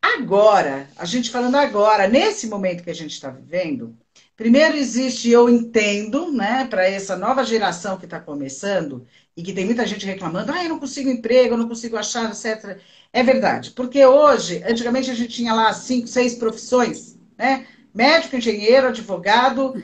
Agora, 0.00 0.88
a 0.96 1.04
gente 1.04 1.30
falando 1.30 1.56
agora, 1.56 2.08
nesse 2.08 2.48
momento 2.48 2.82
que 2.82 2.90
a 2.90 2.94
gente 2.94 3.12
está 3.12 3.30
vivendo, 3.30 3.96
Primeiro 4.36 4.76
existe, 4.76 5.30
eu 5.30 5.48
entendo, 5.48 6.32
né, 6.32 6.66
para 6.68 6.86
essa 6.86 7.16
nova 7.16 7.44
geração 7.44 7.98
que 7.98 8.06
está 8.06 8.18
começando 8.18 9.06
e 9.36 9.42
que 9.42 9.52
tem 9.52 9.64
muita 9.64 9.86
gente 9.86 10.06
reclamando, 10.06 10.52
ah, 10.52 10.62
eu 10.62 10.68
não 10.68 10.78
consigo 10.78 11.08
emprego, 11.10 11.54
eu 11.54 11.58
não 11.58 11.68
consigo 11.68 11.96
achar, 11.96 12.30
etc. 12.30 12.78
É 13.12 13.22
verdade, 13.22 13.70
porque 13.72 14.04
hoje, 14.04 14.62
antigamente 14.66 15.10
a 15.10 15.14
gente 15.14 15.34
tinha 15.34 15.52
lá 15.52 15.72
cinco, 15.72 16.06
seis 16.06 16.34
profissões, 16.34 17.18
né? 17.36 17.66
Médico, 17.94 18.36
engenheiro, 18.36 18.88
advogado, 18.88 19.74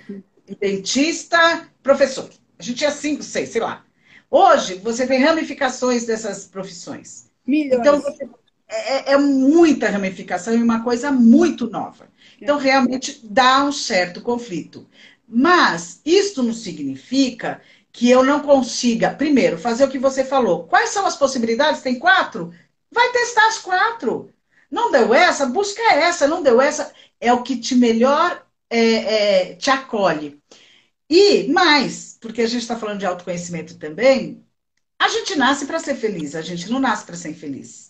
dentista, 0.58 1.68
professor. 1.82 2.28
A 2.58 2.62
gente 2.62 2.78
tinha 2.78 2.90
cinco, 2.90 3.22
seis, 3.22 3.50
sei 3.50 3.60
lá. 3.60 3.84
Hoje, 4.30 4.74
você 4.76 5.06
tem 5.06 5.22
ramificações 5.22 6.04
dessas 6.06 6.46
profissões. 6.46 7.30
Milhões. 7.46 7.80
Então, 7.80 8.00
você, 8.00 8.28
é, 8.68 9.12
é, 9.12 9.16
muita 9.16 9.88
ramificação 9.88 10.54
e 10.54 10.62
uma 10.62 10.82
coisa 10.82 11.10
muito 11.10 11.68
nova. 11.68 12.08
Então, 12.40 12.58
realmente 12.58 13.20
dá 13.24 13.64
um 13.64 13.72
certo 13.72 14.20
conflito. 14.20 14.86
Mas 15.26 16.00
isto 16.04 16.42
não 16.42 16.52
significa 16.52 17.60
que 17.92 18.08
eu 18.08 18.22
não 18.22 18.40
consiga, 18.40 19.10
primeiro, 19.10 19.58
fazer 19.58 19.84
o 19.84 19.90
que 19.90 19.98
você 19.98 20.24
falou. 20.24 20.64
Quais 20.66 20.90
são 20.90 21.06
as 21.06 21.16
possibilidades? 21.16 21.82
Tem 21.82 21.98
quatro? 21.98 22.52
Vai 22.90 23.10
testar 23.12 23.46
as 23.48 23.58
quatro. 23.58 24.32
Não 24.70 24.92
deu 24.92 25.12
essa? 25.14 25.46
Busca 25.46 25.82
essa. 25.94 26.28
Não 26.28 26.42
deu 26.42 26.60
essa? 26.60 26.92
É 27.20 27.32
o 27.32 27.42
que 27.42 27.56
te 27.56 27.74
melhor 27.74 28.46
é, 28.70 29.50
é, 29.50 29.54
te 29.56 29.70
acolhe. 29.70 30.40
E 31.10 31.48
mais, 31.48 32.18
porque 32.20 32.42
a 32.42 32.46
gente 32.46 32.62
está 32.62 32.76
falando 32.76 33.00
de 33.00 33.06
autoconhecimento 33.06 33.78
também, 33.78 34.44
a 34.98 35.08
gente 35.08 35.36
nasce 35.36 35.66
para 35.66 35.78
ser 35.80 35.94
feliz, 35.96 36.34
a 36.34 36.42
gente 36.42 36.70
não 36.70 36.80
nasce 36.80 37.04
para 37.06 37.16
ser 37.16 37.30
infeliz. 37.30 37.87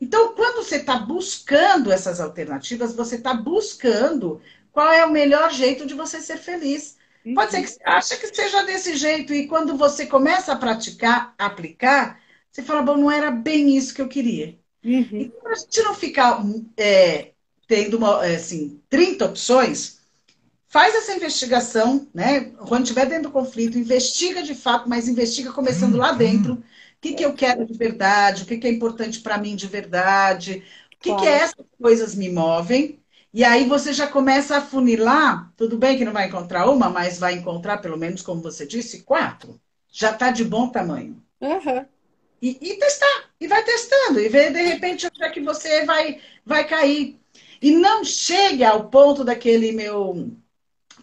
Então, 0.00 0.34
quando 0.34 0.64
você 0.64 0.76
está 0.76 0.96
buscando 0.98 1.90
essas 1.90 2.20
alternativas, 2.20 2.94
você 2.94 3.16
está 3.16 3.32
buscando 3.32 4.40
qual 4.70 4.92
é 4.92 5.04
o 5.06 5.10
melhor 5.10 5.50
jeito 5.50 5.86
de 5.86 5.94
você 5.94 6.20
ser 6.20 6.36
feliz. 6.36 6.96
Pode 7.34 7.50
ser 7.50 7.62
que 7.62 7.68
você 7.68 7.80
ache 7.84 8.16
que 8.18 8.34
seja 8.34 8.62
desse 8.62 8.96
jeito, 8.96 9.34
e 9.34 9.48
quando 9.48 9.76
você 9.76 10.06
começa 10.06 10.52
a 10.52 10.56
praticar, 10.56 11.34
aplicar, 11.38 12.20
você 12.50 12.62
fala, 12.62 12.82
bom, 12.82 12.96
não 12.96 13.10
era 13.10 13.30
bem 13.30 13.76
isso 13.76 13.94
que 13.94 14.00
eu 14.00 14.08
queria. 14.08 14.58
Uhum. 14.84 15.08
Então, 15.12 15.40
para 15.40 15.52
a 15.52 15.56
gente 15.56 15.82
não 15.82 15.94
ficar 15.94 16.42
é, 16.76 17.32
tendo 17.66 17.96
uma, 17.96 18.24
assim, 18.24 18.80
30 18.88 19.24
opções, 19.24 19.98
faz 20.68 20.94
essa 20.94 21.14
investigação, 21.14 22.06
né? 22.14 22.52
Quando 22.68 22.84
estiver 22.84 23.06
dentro 23.06 23.24
do 23.24 23.32
conflito, 23.32 23.78
investiga 23.78 24.42
de 24.42 24.54
fato, 24.54 24.88
mas 24.88 25.08
investiga 25.08 25.52
começando 25.52 25.96
lá 25.96 26.12
dentro. 26.12 26.62
O 26.98 27.00
que, 27.00 27.14
que 27.14 27.24
eu 27.24 27.34
quero 27.34 27.64
de 27.64 27.74
verdade, 27.74 28.42
o 28.42 28.46
que, 28.46 28.58
que 28.58 28.66
é 28.66 28.70
importante 28.70 29.20
para 29.20 29.38
mim 29.38 29.54
de 29.54 29.66
verdade, 29.66 30.62
o 30.94 30.98
que, 30.98 31.10
claro. 31.10 31.22
que 31.22 31.28
essas 31.28 31.66
coisas 31.80 32.14
me 32.14 32.30
movem. 32.30 32.98
E 33.32 33.44
aí 33.44 33.66
você 33.66 33.92
já 33.92 34.06
começa 34.06 34.56
a 34.56 34.62
funilar. 34.62 35.52
Tudo 35.56 35.76
bem 35.76 35.98
que 35.98 36.04
não 36.04 36.12
vai 36.12 36.26
encontrar 36.26 36.70
uma, 36.70 36.88
mas 36.88 37.18
vai 37.18 37.34
encontrar, 37.34 37.78
pelo 37.78 37.98
menos, 37.98 38.22
como 38.22 38.40
você 38.40 38.66
disse, 38.66 39.02
quatro. 39.02 39.60
Já 39.92 40.12
está 40.12 40.30
de 40.30 40.42
bom 40.42 40.68
tamanho. 40.70 41.22
Uhum. 41.40 41.84
E, 42.40 42.56
e, 42.60 42.78
testar. 42.78 43.30
E 43.38 43.46
vai 43.46 43.62
testando. 43.62 44.20
E 44.20 44.28
ver, 44.28 44.52
de 44.52 44.62
repente, 44.62 45.06
onde 45.06 45.22
é 45.22 45.30
que 45.30 45.40
você 45.40 45.84
vai, 45.84 46.20
vai 46.44 46.66
cair. 46.66 47.20
E 47.60 47.70
não 47.72 48.04
chegue 48.04 48.64
ao 48.64 48.88
ponto 48.88 49.22
daquele 49.22 49.72
meu 49.72 50.30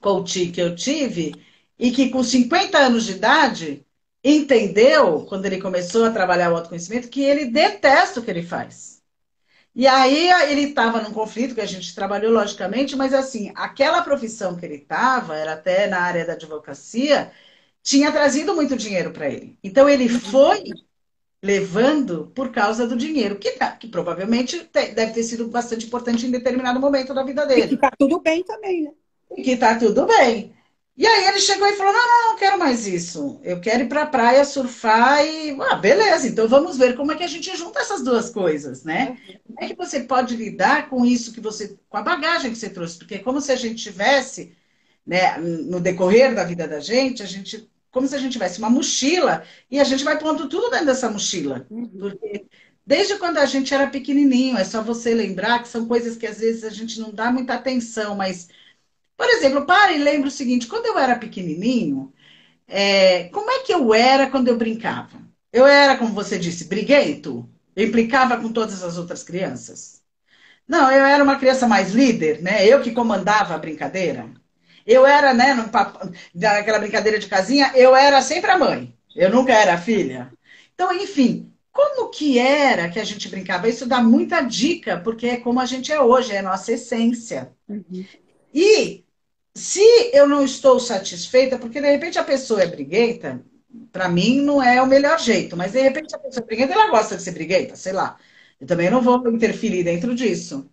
coach 0.01 0.47
que 0.47 0.61
eu 0.61 0.75
tive 0.75 1.33
e 1.77 1.91
que 1.91 2.09
com 2.09 2.23
50 2.23 2.77
anos 2.77 3.05
de 3.05 3.13
idade 3.13 3.82
entendeu, 4.23 5.25
quando 5.27 5.45
ele 5.45 5.61
começou 5.61 6.05
a 6.05 6.11
trabalhar 6.11 6.51
o 6.51 6.55
autoconhecimento, 6.55 7.09
que 7.09 7.21
ele 7.23 7.45
detesta 7.45 8.19
o 8.19 8.23
que 8.23 8.31
ele 8.31 8.43
faz. 8.43 9.01
E 9.75 9.87
aí 9.87 10.29
ele 10.51 10.69
estava 10.69 11.01
num 11.01 11.11
conflito 11.13 11.55
que 11.55 11.61
a 11.61 11.65
gente 11.65 11.95
trabalhou 11.95 12.31
logicamente, 12.31 12.95
mas 12.95 13.13
assim, 13.13 13.51
aquela 13.55 14.03
profissão 14.03 14.55
que 14.55 14.65
ele 14.65 14.75
estava, 14.75 15.35
era 15.35 15.53
até 15.53 15.87
na 15.87 16.01
área 16.01 16.25
da 16.25 16.33
advocacia, 16.33 17.31
tinha 17.81 18.11
trazido 18.11 18.55
muito 18.55 18.77
dinheiro 18.77 19.11
para 19.11 19.29
ele. 19.29 19.57
Então 19.63 19.89
ele 19.89 20.07
foi 20.09 20.63
levando 21.43 22.31
por 22.33 22.51
causa 22.51 22.87
do 22.87 22.95
dinheiro, 22.95 23.37
que, 23.37 23.51
tá, 23.51 23.71
que 23.75 23.87
provavelmente 23.87 24.69
deve 24.73 25.11
ter 25.13 25.23
sido 25.23 25.47
bastante 25.49 25.87
importante 25.87 26.25
em 26.25 26.31
determinado 26.31 26.79
momento 26.79 27.13
da 27.13 27.23
vida 27.23 27.45
dele. 27.45 27.65
E 27.65 27.67
que 27.69 27.77
tá 27.77 27.91
tudo 27.97 28.21
bem 28.21 28.43
também, 28.43 28.83
né? 28.83 28.91
que 29.43 29.57
tá 29.57 29.77
tudo 29.77 30.05
bem. 30.05 30.53
E 30.95 31.07
aí 31.07 31.25
ele 31.25 31.39
chegou 31.39 31.67
e 31.67 31.73
falou: 31.75 31.91
não, 31.91 32.07
não, 32.07 32.29
não 32.31 32.37
quero 32.37 32.59
mais 32.59 32.85
isso. 32.85 33.39
Eu 33.43 33.59
quero 33.59 33.83
ir 33.83 33.89
para 33.89 34.03
a 34.03 34.07
praia 34.07 34.45
surfar 34.45 35.25
e. 35.25 35.57
Ah, 35.61 35.75
beleza, 35.75 36.27
então 36.27 36.47
vamos 36.47 36.77
ver 36.77 36.95
como 36.95 37.11
é 37.11 37.15
que 37.15 37.23
a 37.23 37.27
gente 37.27 37.55
junta 37.57 37.79
essas 37.79 38.03
duas 38.03 38.29
coisas, 38.29 38.83
né? 38.83 39.17
Como 39.45 39.57
é 39.59 39.67
que 39.69 39.75
você 39.75 40.01
pode 40.01 40.35
lidar 40.35 40.89
com 40.89 41.05
isso 41.05 41.33
que 41.33 41.41
você. 41.41 41.77
com 41.89 41.97
a 41.97 42.01
bagagem 42.03 42.51
que 42.51 42.57
você 42.57 42.69
trouxe? 42.69 42.97
Porque 42.99 43.15
é 43.15 43.19
como 43.19 43.41
se 43.41 43.51
a 43.51 43.55
gente 43.55 43.81
tivesse, 43.83 44.55
né, 45.05 45.37
no 45.37 45.79
decorrer 45.79 46.35
da 46.35 46.43
vida 46.43 46.67
da 46.67 46.79
gente, 46.79 47.23
a 47.23 47.25
gente. 47.25 47.69
Como 47.91 48.07
se 48.07 48.15
a 48.15 48.19
gente 48.19 48.33
tivesse 48.33 48.57
uma 48.59 48.69
mochila 48.71 49.43
e 49.69 49.79
a 49.79 49.83
gente 49.83 50.03
vai 50.03 50.17
pondo 50.17 50.49
tudo 50.49 50.69
dentro 50.71 50.87
dessa 50.87 51.09
mochila. 51.09 51.65
Uhum. 51.69 51.87
Porque 51.87 52.45
desde 52.85 53.17
quando 53.17 53.37
a 53.37 53.45
gente 53.45 53.73
era 53.73 53.87
pequenininho, 53.87 54.57
é 54.57 54.63
só 54.63 54.81
você 54.81 55.13
lembrar 55.13 55.61
que 55.61 55.67
são 55.67 55.87
coisas 55.87 56.17
que 56.17 56.25
às 56.27 56.39
vezes 56.39 56.63
a 56.63 56.69
gente 56.69 56.99
não 56.99 57.11
dá 57.11 57.31
muita 57.31 57.53
atenção, 57.53 58.15
mas 58.15 58.49
por 59.17 59.27
exemplo, 59.29 59.65
para 59.65 59.91
e 59.93 59.99
lembra 59.99 60.27
o 60.27 60.31
seguinte: 60.31 60.67
quando 60.67 60.85
eu 60.87 60.97
era 60.97 61.17
pequenininho, 61.17 62.13
é, 62.67 63.25
como 63.29 63.49
é 63.51 63.59
que 63.63 63.73
eu 63.73 63.93
era 63.93 64.29
quando 64.29 64.47
eu 64.49 64.57
brincava? 64.57 65.21
Eu 65.51 65.67
era, 65.67 65.97
como 65.97 66.13
você 66.13 66.37
disse, 66.39 66.65
briguento? 66.65 67.49
Eu 67.75 67.87
implicava 67.87 68.37
com 68.37 68.51
todas 68.51 68.83
as 68.83 68.97
outras 68.97 69.23
crianças? 69.23 70.01
Não, 70.67 70.91
eu 70.91 71.05
era 71.05 71.23
uma 71.23 71.37
criança 71.37 71.67
mais 71.67 71.91
líder, 71.91 72.41
né? 72.41 72.65
Eu 72.67 72.81
que 72.81 72.91
comandava 72.91 73.53
a 73.55 73.57
brincadeira. 73.57 74.29
Eu 74.85 75.05
era, 75.05 75.33
né, 75.33 75.53
no, 75.53 75.63
naquela 76.35 76.79
brincadeira 76.79 77.19
de 77.19 77.27
casinha, 77.27 77.71
eu 77.75 77.95
era 77.95 78.21
sempre 78.21 78.51
a 78.51 78.57
mãe. 78.57 78.95
Eu 79.15 79.29
nunca 79.29 79.53
era 79.53 79.75
a 79.75 79.77
filha. 79.77 80.31
Então, 80.73 80.91
enfim, 80.93 81.53
como 81.71 82.09
que 82.09 82.37
era 82.39 82.89
que 82.89 82.99
a 82.99 83.03
gente 83.03 83.29
brincava? 83.29 83.67
Isso 83.69 83.85
dá 83.85 84.01
muita 84.01 84.41
dica, 84.41 84.99
porque 84.99 85.27
é 85.27 85.37
como 85.37 85.59
a 85.59 85.65
gente 85.65 85.91
é 85.91 86.01
hoje, 86.01 86.33
é 86.33 86.39
a 86.39 86.43
nossa 86.43 86.71
essência. 86.73 87.51
Uhum. 87.67 88.05
E 88.53 89.05
se 89.55 89.81
eu 90.13 90.27
não 90.27 90.43
estou 90.43 90.79
satisfeita, 90.79 91.57
porque 91.59 91.81
de 91.81 91.91
repente 91.91 92.19
a 92.19 92.23
pessoa 92.23 92.61
é 92.63 92.67
briguenta, 92.67 93.43
para 93.91 94.09
mim 94.09 94.41
não 94.41 94.61
é 94.63 94.81
o 94.81 94.87
melhor 94.87 95.19
jeito, 95.19 95.57
mas 95.57 95.71
de 95.73 95.81
repente 95.81 96.15
a 96.15 96.19
pessoa 96.19 96.43
é 96.43 96.47
briguenta, 96.47 96.73
ela 96.73 96.89
gosta 96.91 97.17
de 97.17 97.23
ser 97.23 97.31
briguenta, 97.31 97.75
sei 97.75 97.93
lá. 97.93 98.17
Eu 98.59 98.67
também 98.67 98.89
não 98.89 99.01
vou 99.01 99.27
interferir 99.29 99.83
dentro 99.83 100.15
disso. 100.15 100.69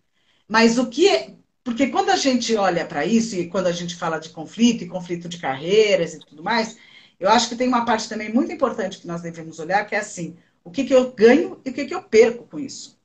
Mas 0.49 0.79
o 0.79 0.88
que. 0.90 1.09
É, 1.09 1.35
porque 1.64 1.88
quando 1.88 2.11
a 2.11 2.16
gente 2.16 2.55
olha 2.57 2.87
para 2.87 3.07
isso, 3.07 3.37
e 3.37 3.49
quando 3.49 3.66
a 3.69 3.73
gente 3.73 3.97
fala 3.97 4.19
de 4.19 4.31
conflito, 4.31 4.85
e 4.85 4.88
conflito 4.88 5.29
de 5.29 5.38
carreiras 5.38 6.14
e 6.14 6.21
tudo 6.21 6.43
mais, 6.43 6.77
eu 7.19 7.31
acho 7.31 7.49
que 7.49 7.57
tem 7.57 7.69
uma 7.69 7.85
parte 7.85 8.09
também 8.09 8.33
muito 8.33 8.53
importante 8.53 8.99
que 9.01 9.07
nós 9.07 9.23
devemos 9.23 9.59
olhar, 9.59 9.85
que 9.87 9.95
é 9.95 9.99
assim: 9.99 10.37
o 10.64 10.71
que, 10.71 10.85
que 10.85 10.95
eu 10.95 11.12
ganho 11.12 11.61
e 11.64 11.71
o 11.71 11.73
que, 11.73 11.87
que 11.87 11.95
eu 11.95 12.03
perco 12.03 12.47
com 12.47 12.59
isso. 12.59 12.99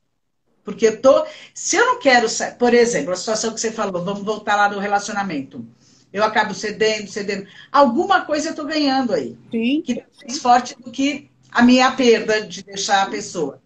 Porque 0.66 0.88
eu 0.88 1.00
tô. 1.00 1.24
Se 1.54 1.76
eu 1.76 1.86
não 1.86 2.00
quero. 2.00 2.26
Por 2.58 2.74
exemplo, 2.74 3.12
a 3.12 3.16
situação 3.16 3.54
que 3.54 3.60
você 3.60 3.70
falou, 3.70 4.04
vamos 4.04 4.24
voltar 4.24 4.56
lá 4.56 4.68
no 4.68 4.80
relacionamento. 4.80 5.64
Eu 6.12 6.24
acabo 6.24 6.52
cedendo, 6.52 7.08
cedendo. 7.08 7.46
Alguma 7.70 8.24
coisa 8.24 8.48
eu 8.48 8.50
estou 8.50 8.66
ganhando 8.66 9.14
aí. 9.14 9.38
Sim. 9.48 9.80
Que 9.80 10.00
é 10.00 10.06
mais 10.20 10.38
forte 10.38 10.74
do 10.82 10.90
que 10.90 11.30
a 11.52 11.62
minha 11.62 11.92
perda 11.92 12.44
de 12.44 12.64
deixar 12.64 13.04
a 13.04 13.10
pessoa. 13.10 13.62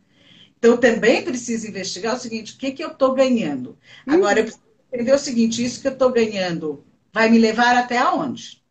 Então, 0.58 0.72
eu 0.72 0.78
também 0.78 1.24
preciso 1.24 1.66
investigar 1.66 2.14
o 2.14 2.18
seguinte: 2.18 2.54
o 2.54 2.58
que, 2.58 2.72
que 2.72 2.84
eu 2.84 2.90
estou 2.90 3.14
ganhando? 3.14 3.78
Uhum. 4.06 4.14
Agora, 4.14 4.40
eu 4.40 4.44
preciso 4.44 4.64
entender 4.92 5.12
o 5.14 5.18
seguinte: 5.18 5.64
isso 5.64 5.80
que 5.80 5.88
eu 5.88 5.92
estou 5.92 6.12
ganhando 6.12 6.84
vai 7.10 7.30
me 7.30 7.38
levar 7.38 7.76
até 7.76 7.96
aonde? 7.96 8.62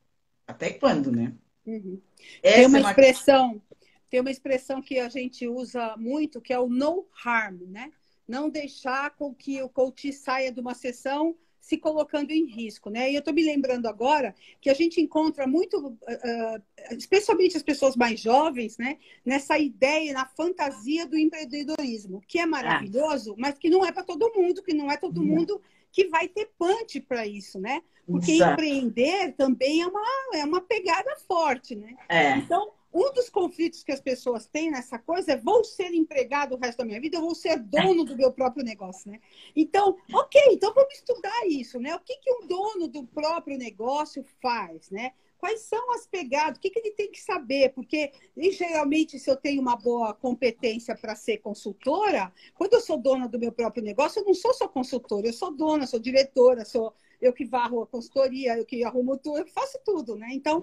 Até 0.46 0.70
quando, 0.70 1.12
né? 1.12 1.34
Uhum. 1.66 2.00
Tem 2.44 2.68
uma, 2.68 2.78
é 2.78 2.82
uma 2.82 2.90
expressão. 2.92 3.62
Tem 4.08 4.20
uma 4.20 4.32
expressão 4.32 4.82
que 4.82 5.00
a 5.00 5.10
gente 5.10 5.48
usa 5.48 5.96
muito, 5.98 6.42
que 6.42 6.54
é 6.54 6.60
o 6.60 6.68
no 6.68 7.08
harm, 7.24 7.62
né? 7.68 7.92
Não 8.30 8.50
deixar 8.50 9.10
com 9.16 9.34
que 9.34 9.62
o 9.62 9.68
coach 9.68 10.14
saia 10.14 10.52
de 10.52 10.60
uma 10.62 10.76
sessão 10.76 11.36
se 11.60 11.78
colocando 11.78 12.32
em 12.32 12.46
risco, 12.46 12.90
né? 12.90 13.12
E 13.12 13.16
eu 13.16 13.20
estou 13.20 13.34
me 13.34 13.44
lembrando 13.44 13.88
agora 13.88 14.34
que 14.62 14.70
a 14.70 14.74
gente 14.74 15.02
encontra 15.02 15.46
muito, 15.46 15.78
uh, 15.88 16.64
especialmente 16.92 17.58
as 17.58 17.64
pessoas 17.64 17.96
mais 17.96 18.20
jovens, 18.20 18.78
né? 18.78 18.98
Nessa 19.26 19.58
ideia, 19.60 20.14
na 20.14 20.26
fantasia 20.26 21.06
do 21.06 21.18
empreendedorismo, 21.18 22.22
que 22.28 22.40
é 22.40 22.46
maravilhoso, 22.46 23.36
mas 23.38 23.58
que 23.58 23.70
não 23.70 23.86
é 23.86 23.92
para 23.92 24.04
todo 24.04 24.32
mundo, 24.34 24.64
que 24.64 24.74
não 24.74 24.90
é 24.90 24.96
todo 24.96 25.24
mundo 25.24 25.62
que 25.92 26.08
vai 26.08 26.28
ter 26.28 26.50
punch 26.58 27.02
para 27.02 27.28
isso, 27.28 27.60
né? 27.60 27.82
Porque 28.06 28.34
Exato. 28.34 28.54
empreender 28.54 29.34
também 29.34 29.82
é 29.82 29.88
uma, 29.88 30.02
é 30.36 30.46
uma 30.46 30.62
pegada 30.62 31.16
forte, 31.28 31.76
né? 31.76 31.96
É. 32.08 32.38
Então, 32.38 32.72
um 32.94 33.12
dos 33.14 33.30
conflitos 33.30 33.84
que 33.84 33.92
as 33.92 34.02
pessoas 34.02 34.48
têm 34.48 34.72
nessa 34.72 34.98
coisa 34.98 35.34
é 35.34 35.38
vou 35.38 35.64
ser 35.64 35.94
empregado 35.94 36.56
o 36.56 36.60
resto 36.60 36.80
da 36.80 36.86
minha 36.86 37.00
vida, 37.00 37.18
eu 37.18 37.22
vou 37.22 37.36
ser 37.36 37.60
dono 37.60 38.04
do 38.04 38.16
meu 38.16 38.32
próprio 38.32 38.64
negócio, 38.64 39.12
né? 39.12 39.20
Então, 39.56 39.98
ok, 40.14 40.42
então 40.52 40.74
vamos 40.74 40.94
estudar 40.96 41.48
isso, 41.48 41.80
né? 41.80 41.96
O 41.96 42.00
que, 42.00 42.18
que 42.18 42.32
um 42.32 42.48
dono 42.48 42.88
do 42.88 43.06
próprio 43.06 43.58
negócio 43.58 44.24
faz, 44.42 44.90
né? 44.90 45.12
Quais 45.40 45.62
são 45.62 45.94
as 45.94 46.06
pegadas? 46.06 46.58
O 46.58 46.62
que, 46.62 46.70
que 46.70 46.80
ele 46.80 46.92
tem 46.92 47.10
que 47.10 47.22
saber? 47.22 47.72
Porque, 47.74 48.12
geralmente, 48.38 49.18
se 49.18 49.32
eu 49.32 49.38
tenho 49.38 49.62
uma 49.62 49.78
boa 49.78 50.14
competência 50.14 50.96
para 50.96 51.16
ser 51.16 51.38
consultora, 51.38 52.32
quando 52.56 52.74
eu 52.74 52.82
sou 52.82 52.98
dona 52.98 53.28
do 53.28 53.40
meu 53.40 53.52
próprio 53.52 53.82
negócio, 53.82 54.20
eu 54.20 54.26
não 54.26 54.34
sou 54.34 54.54
só 54.54 54.68
consultora, 54.68 55.26
eu 55.26 55.34
sou 55.34 55.56
dona, 55.56 55.88
sou 55.88 55.98
diretora, 56.00 56.66
sou 56.66 56.94
eu 57.22 57.34
que 57.34 57.46
varro 57.46 57.82
a 57.82 57.88
consultoria, 57.88 58.58
eu 58.58 58.66
que 58.66 58.84
arrumo 58.84 59.18
tudo, 59.18 59.40
eu 59.40 59.48
faço 59.48 59.80
tudo, 59.84 60.16
né? 60.16 60.28
Então, 60.32 60.62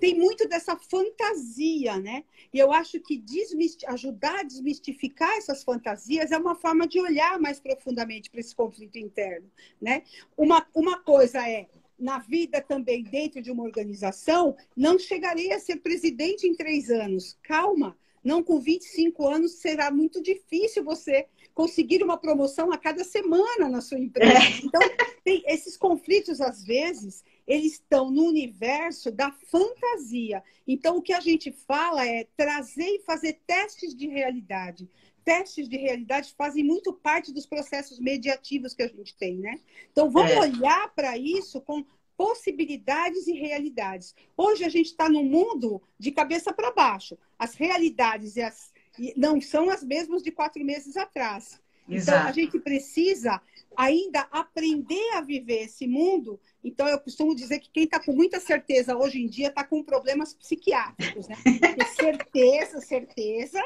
tem 0.00 0.18
muito 0.18 0.48
dessa 0.48 0.76
fantasia, 0.76 1.98
né? 1.98 2.24
E 2.52 2.58
eu 2.58 2.72
acho 2.72 3.00
que 3.00 3.22
ajudar 3.86 4.40
a 4.40 4.42
desmistificar 4.42 5.30
essas 5.36 5.62
fantasias 5.62 6.30
é 6.30 6.38
uma 6.38 6.54
forma 6.54 6.86
de 6.86 7.00
olhar 7.00 7.38
mais 7.38 7.60
profundamente 7.60 8.30
para 8.30 8.40
esse 8.40 8.54
conflito 8.54 8.98
interno, 8.98 9.50
né? 9.80 10.02
Uma, 10.36 10.66
uma 10.74 11.00
coisa 11.00 11.46
é 11.48 11.68
na 12.02 12.18
vida 12.18 12.60
também 12.60 13.04
dentro 13.04 13.40
de 13.40 13.50
uma 13.50 13.62
organização, 13.62 14.56
não 14.76 14.98
chegarei 14.98 15.52
a 15.52 15.60
ser 15.60 15.76
presidente 15.76 16.46
em 16.46 16.54
três 16.54 16.90
anos. 16.90 17.38
Calma, 17.42 17.96
Não, 18.24 18.42
com 18.42 18.60
25 18.60 19.26
anos 19.26 19.54
será 19.54 19.90
muito 19.90 20.22
difícil 20.22 20.84
você 20.84 21.26
conseguir 21.54 22.02
uma 22.04 22.16
promoção 22.16 22.72
a 22.72 22.78
cada 22.78 23.02
semana 23.04 23.68
na 23.68 23.80
sua 23.80 23.98
empresa. 23.98 24.32
É. 24.32 24.64
Então, 24.64 24.80
tem 25.24 25.42
esses 25.46 25.76
conflitos, 25.76 26.40
às 26.40 26.64
vezes, 26.64 27.24
eles 27.46 27.74
estão 27.74 28.10
no 28.10 28.24
universo 28.24 29.10
da 29.10 29.30
fantasia. 29.30 30.42
Então, 30.66 30.96
o 30.96 31.02
que 31.02 31.12
a 31.12 31.20
gente 31.20 31.50
fala 31.50 32.06
é 32.06 32.26
trazer 32.36 32.96
e 32.96 33.02
fazer 33.02 33.40
testes 33.46 33.94
de 33.94 34.06
realidade. 34.06 34.88
Testes 35.24 35.68
de 35.68 35.76
realidade 35.76 36.34
fazem 36.36 36.64
muito 36.64 36.92
parte 36.92 37.32
dos 37.32 37.46
processos 37.46 37.98
mediativos 37.98 38.74
que 38.74 38.82
a 38.82 38.88
gente 38.88 39.16
tem, 39.16 39.38
né? 39.38 39.60
Então, 39.90 40.10
vamos 40.10 40.32
é. 40.32 40.40
olhar 40.40 40.92
para 40.94 41.16
isso 41.16 41.60
com 41.60 41.84
possibilidades 42.16 43.26
e 43.26 43.32
realidades. 43.32 44.14
Hoje 44.36 44.64
a 44.64 44.68
gente 44.68 44.86
está 44.86 45.08
num 45.08 45.24
mundo 45.24 45.82
de 45.98 46.12
cabeça 46.12 46.52
para 46.52 46.70
baixo. 46.70 47.18
As 47.38 47.54
realidades 47.54 48.36
e 48.36 48.42
as, 48.42 48.72
não 49.16 49.40
são 49.40 49.70
as 49.70 49.82
mesmas 49.82 50.22
de 50.22 50.30
quatro 50.30 50.64
meses 50.64 50.96
atrás. 50.96 51.60
Exato. 51.88 52.18
Então 52.18 52.28
a 52.28 52.32
gente 52.32 52.60
precisa 52.60 53.40
ainda 53.76 54.20
aprender 54.30 55.14
a 55.14 55.20
viver 55.20 55.64
esse 55.64 55.86
mundo. 55.86 56.38
Então 56.62 56.86
eu 56.86 57.00
costumo 57.00 57.34
dizer 57.34 57.58
que 57.58 57.70
quem 57.70 57.84
está 57.84 57.98
com 57.98 58.12
muita 58.12 58.38
certeza 58.38 58.96
hoje 58.96 59.20
em 59.20 59.26
dia 59.26 59.48
está 59.48 59.64
com 59.64 59.82
problemas 59.82 60.34
psiquiátricos, 60.34 61.26
né? 61.26 61.36
Porque 61.44 61.84
certeza, 61.86 62.80
certeza 62.80 63.60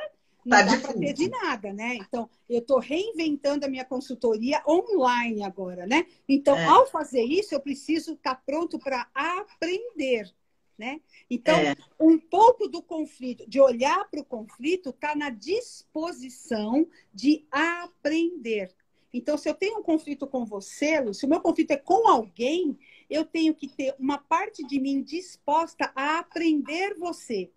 não 0.47 0.59
tá 0.59 0.63
dá 0.63 0.81
para 0.81 0.95
ter 0.95 1.13
de 1.13 1.29
nada, 1.29 1.73
né? 1.73 1.97
Então, 1.97 2.31
eu 2.49 2.61
estou 2.61 2.79
reinventando 2.79 3.67
a 3.67 3.69
minha 3.69 3.85
consultoria 3.85 4.63
online 4.67 5.43
agora, 5.43 5.87
né? 5.87 6.07
Então, 6.29 6.57
é. 6.57 6.65
ao 6.65 6.87
fazer 6.87 7.25
isso, 7.25 7.53
eu 7.53 7.61
preciso 7.61 8.13
estar 8.13 8.37
tá 8.37 8.43
pronto 8.47 8.79
para 8.79 9.09
aprender, 9.13 10.33
né? 10.79 11.01
Então, 11.29 11.57
é. 11.57 11.75
um 11.99 12.17
pouco 12.17 12.69
do 12.69 12.81
conflito, 12.81 13.45
de 13.49 13.61
olhar 13.61 14.09
para 14.09 14.21
o 14.21 14.25
conflito, 14.25 14.91
está 14.91 15.17
na 15.17 15.31
disposição 15.31 16.87
de 17.13 17.45
aprender. 17.51 18.73
Então, 19.13 19.37
se 19.37 19.49
eu 19.49 19.55
tenho 19.55 19.81
um 19.81 19.83
conflito 19.83 20.29
com 20.29 20.45
você, 20.45 21.13
se 21.13 21.27
o 21.27 21.29
meu 21.29 21.41
conflito 21.41 21.73
é 21.73 21.77
com 21.77 22.07
alguém, 22.07 22.79
eu 23.11 23.25
tenho 23.25 23.53
que 23.53 23.67
ter 23.67 23.97
uma 23.99 24.19
parte 24.19 24.65
de 24.65 24.79
mim 24.79 25.03
disposta 25.03 25.91
a 25.97 26.21
aprender 26.21 26.95
você. 26.95 27.51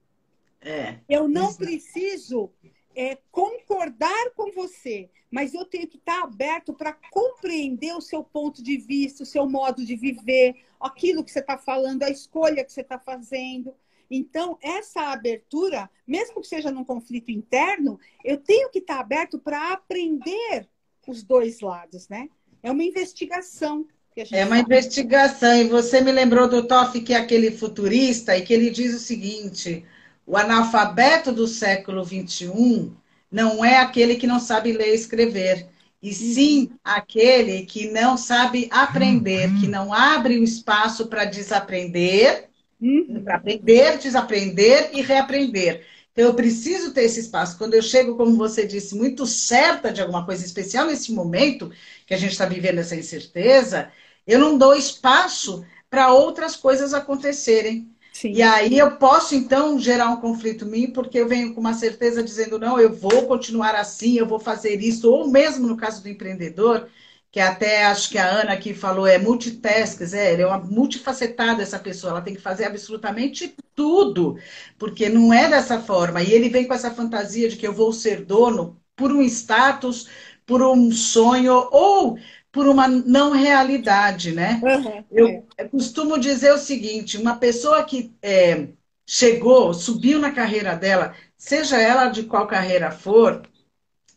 É. 0.62 1.00
Eu 1.08 1.28
não 1.28 1.54
preciso 1.54 2.52
é, 2.96 3.18
concordar 3.32 4.32
com 4.36 4.52
você, 4.52 5.10
mas 5.32 5.54
eu 5.54 5.66
tenho 5.66 5.88
que 5.88 5.98
estar 5.98 6.24
aberto 6.24 6.74
para 6.74 6.94
compreender 7.12 7.96
o 7.96 8.02
seu 8.02 8.24
ponto 8.24 8.64
de 8.64 8.78
vista, 8.78 9.24
o 9.24 9.26
seu 9.26 9.48
modo 9.48 9.86
de 9.86 9.96
viver, 9.96 10.56
aquilo 10.80 11.24
que 11.24 11.32
você 11.32 11.40
está 11.40 11.58
falando, 11.58 12.04
a 12.04 12.10
escolha 12.10 12.64
que 12.64 12.72
você 12.72 12.82
está 12.82 12.98
fazendo. 12.98 13.74
Então, 14.10 14.58
essa 14.62 15.12
abertura, 15.12 15.90
mesmo 16.08 16.42
que 16.42 16.48
seja 16.48 16.72
num 16.72 16.84
conflito 16.84 17.32
interno, 17.32 18.00
eu 18.24 18.38
tenho 18.38 18.70
que 18.70 18.80
estar 18.80 19.00
aberto 19.00 19.38
para 19.38 19.72
aprender 19.72 20.68
os 21.08 21.24
dois 21.24 21.60
lados, 21.60 22.10
né? 22.10 22.28
É 22.64 22.72
uma 22.72 22.84
investigação. 22.84 23.86
é 24.32 24.46
uma 24.46 24.60
investigação. 24.60 25.56
E 25.56 25.68
você 25.68 26.02
me 26.02 26.12
lembrou 26.12 26.48
do 26.48 26.68
Toff, 26.68 27.00
que 27.02 27.14
é 27.14 27.18
aquele 27.18 27.52
futurista, 27.52 28.36
e 28.36 28.42
que 28.42 28.54
ele 28.54 28.70
diz 28.70 28.96
o 28.96 29.00
seguinte: 29.00 29.86
o 30.30 30.38
analfabeto 30.38 31.32
do 31.32 31.48
século 31.48 32.06
XXI 32.06 32.92
não 33.32 33.66
é 33.66 33.80
aquele 33.80 34.16
que 34.16 34.28
não 34.28 34.40
sabe 34.40 34.72
ler 34.72 34.92
e 34.92 34.96
escrever, 34.96 35.68
e 36.04 36.14
sim 36.14 36.70
aquele 36.84 37.66
que 37.66 37.90
não 37.90 38.16
sabe 38.16 38.70
aprender, 38.72 39.50
que 39.60 39.68
não 39.68 39.92
abre 39.92 40.38
o 40.38 40.44
espaço 40.44 41.08
para 41.08 41.26
desaprender, 41.26 42.48
uhum. 42.80 43.24
para 43.24 43.38
aprender, 43.38 43.98
desaprender 43.98 44.92
e 44.94 45.02
reaprender. 45.02 45.84
Então, 46.12 46.26
eu 46.26 46.36
preciso 46.36 46.94
ter 46.94 47.06
esse 47.06 47.22
espaço. 47.22 47.58
Quando 47.58 47.74
eu 47.74 47.82
chego, 47.82 48.16
como 48.16 48.38
você 48.38 48.68
disse, 48.68 48.96
muito 48.96 49.26
certa 49.26 49.92
de 49.92 50.00
alguma 50.00 50.26
coisa 50.26 50.46
especial 50.46 50.86
nesse 50.86 51.12
momento 51.12 51.72
que 52.06 52.14
a 52.14 52.18
gente 52.18 52.34
está 52.34 52.46
vivendo 52.46 52.78
essa 52.78 52.96
incerteza, 52.96 53.92
eu 54.28 54.38
não 54.38 54.60
dou 54.60 54.76
espaço 54.76 55.66
para 55.90 56.14
outras 56.14 56.56
coisas 56.56 56.94
acontecerem. 56.94 57.90
Sim. 58.20 58.34
E 58.34 58.42
aí 58.44 58.78
eu 58.78 58.98
posso, 58.98 59.34
então, 59.34 59.80
gerar 59.80 60.10
um 60.10 60.18
conflito 60.22 60.66
em 60.66 60.70
mim, 60.70 60.92
porque 60.92 61.18
eu 61.20 61.28
venho 61.28 61.54
com 61.54 61.60
uma 61.62 61.74
certeza 61.74 62.22
dizendo, 62.24 62.60
não, 62.60 62.80
eu 62.80 62.94
vou 62.94 63.26
continuar 63.28 63.74
assim, 63.76 64.18
eu 64.18 64.26
vou 64.28 64.40
fazer 64.40 64.82
isso, 64.82 65.10
ou 65.12 65.28
mesmo 65.30 65.68
no 65.68 65.78
caso 65.78 66.04
do 66.04 66.10
empreendedor, 66.10 66.88
que 67.32 67.40
até 67.40 67.86
acho 67.86 68.10
que 68.10 68.18
a 68.18 68.28
Ana 68.30 68.54
aqui 68.54 68.74
falou, 68.74 69.08
é 69.08 69.18
multitask, 69.18 70.02
é, 70.14 70.42
é 70.42 70.46
uma 70.46 70.60
multifacetada 70.60 71.64
essa 71.64 71.80
pessoa, 71.80 72.12
ela 72.12 72.22
tem 72.22 72.36
que 72.36 72.42
fazer 72.42 72.66
absolutamente 72.66 73.56
tudo, 73.76 74.38
porque 74.78 75.10
não 75.10 75.34
é 75.34 75.50
dessa 75.50 75.80
forma. 75.82 76.22
E 76.22 76.32
ele 76.32 76.50
vem 76.50 76.68
com 76.68 76.74
essa 76.74 76.92
fantasia 76.92 77.50
de 77.50 77.56
que 77.58 77.68
eu 77.68 77.74
vou 77.74 77.92
ser 77.94 78.26
dono 78.26 78.80
por 78.96 79.12
um 79.12 79.22
status, 79.24 80.08
por 80.46 80.62
um 80.64 80.92
sonho, 80.92 81.54
ou 81.72 82.18
por 82.52 82.68
uma 82.68 82.88
não 82.88 83.32
realidade, 83.32 84.32
né? 84.32 84.60
Uhum, 84.64 85.04
eu 85.12 85.48
é. 85.58 85.66
costumo 85.66 86.20
dizer 86.20 86.52
o 86.52 86.58
seguinte: 86.58 87.18
uma 87.18 87.36
pessoa 87.36 87.84
que 87.84 88.14
é, 88.22 88.68
chegou, 89.06 89.74
subiu 89.74 90.20
na 90.20 90.32
carreira 90.32 90.76
dela, 90.76 91.14
seja 91.38 91.80
ela 91.80 92.10
de 92.10 92.24
qual 92.24 92.48
carreira 92.48 92.92
for, 92.92 93.44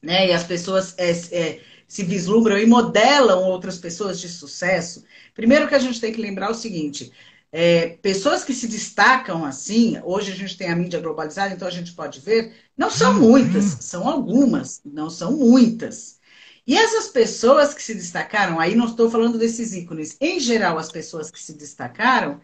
né? 0.03 0.29
E 0.29 0.33
as 0.33 0.45
pessoas 0.45 0.95
é, 0.99 1.11
é, 1.11 1.61
se 1.87 2.03
vislumbram 2.03 2.59
e 2.59 2.67
modelam 2.67 3.45
outras 3.45 3.79
pessoas 3.79 4.19
de 4.19 4.29
sucesso. 4.29 5.05
Primeiro 5.35 5.69
que 5.69 5.75
a 5.75 5.79
gente 5.79 6.01
tem 6.01 6.13
que 6.13 6.21
lembrar 6.21 6.51
o 6.51 6.55
seguinte: 6.55 7.13
é, 7.53 7.99
pessoas 8.01 8.43
que 8.43 8.55
se 8.55 8.67
destacam 8.67 9.45
assim, 9.45 10.01
hoje 10.05 10.33
a 10.33 10.35
gente 10.35 10.57
tem 10.57 10.71
a 10.71 10.77
mídia 10.77 11.01
globalizada, 11.01 11.53
então 11.53 11.69
a 11.69 11.71
gente 11.71 11.93
pode 11.93 12.19
ver, 12.21 12.55
não 12.75 12.91
são 12.91 13.13
muitas, 13.13 13.65
são 13.81 14.09
algumas, 14.09 14.81
não 14.85 15.11
são 15.11 15.33
muitas. 15.33 16.19
E 16.67 16.77
essas 16.77 17.09
pessoas 17.09 17.75
que 17.75 17.83
se 17.83 17.95
destacaram, 17.95 18.61
aí 18.61 18.75
não 18.75 18.87
estou 18.87 19.11
falando 19.11 19.37
desses 19.37 19.73
ícones, 19.73 20.17
em 20.21 20.39
geral, 20.39 20.79
as 20.79 20.91
pessoas 20.91 21.31
que 21.31 21.41
se 21.41 21.55
destacaram, 21.55 22.41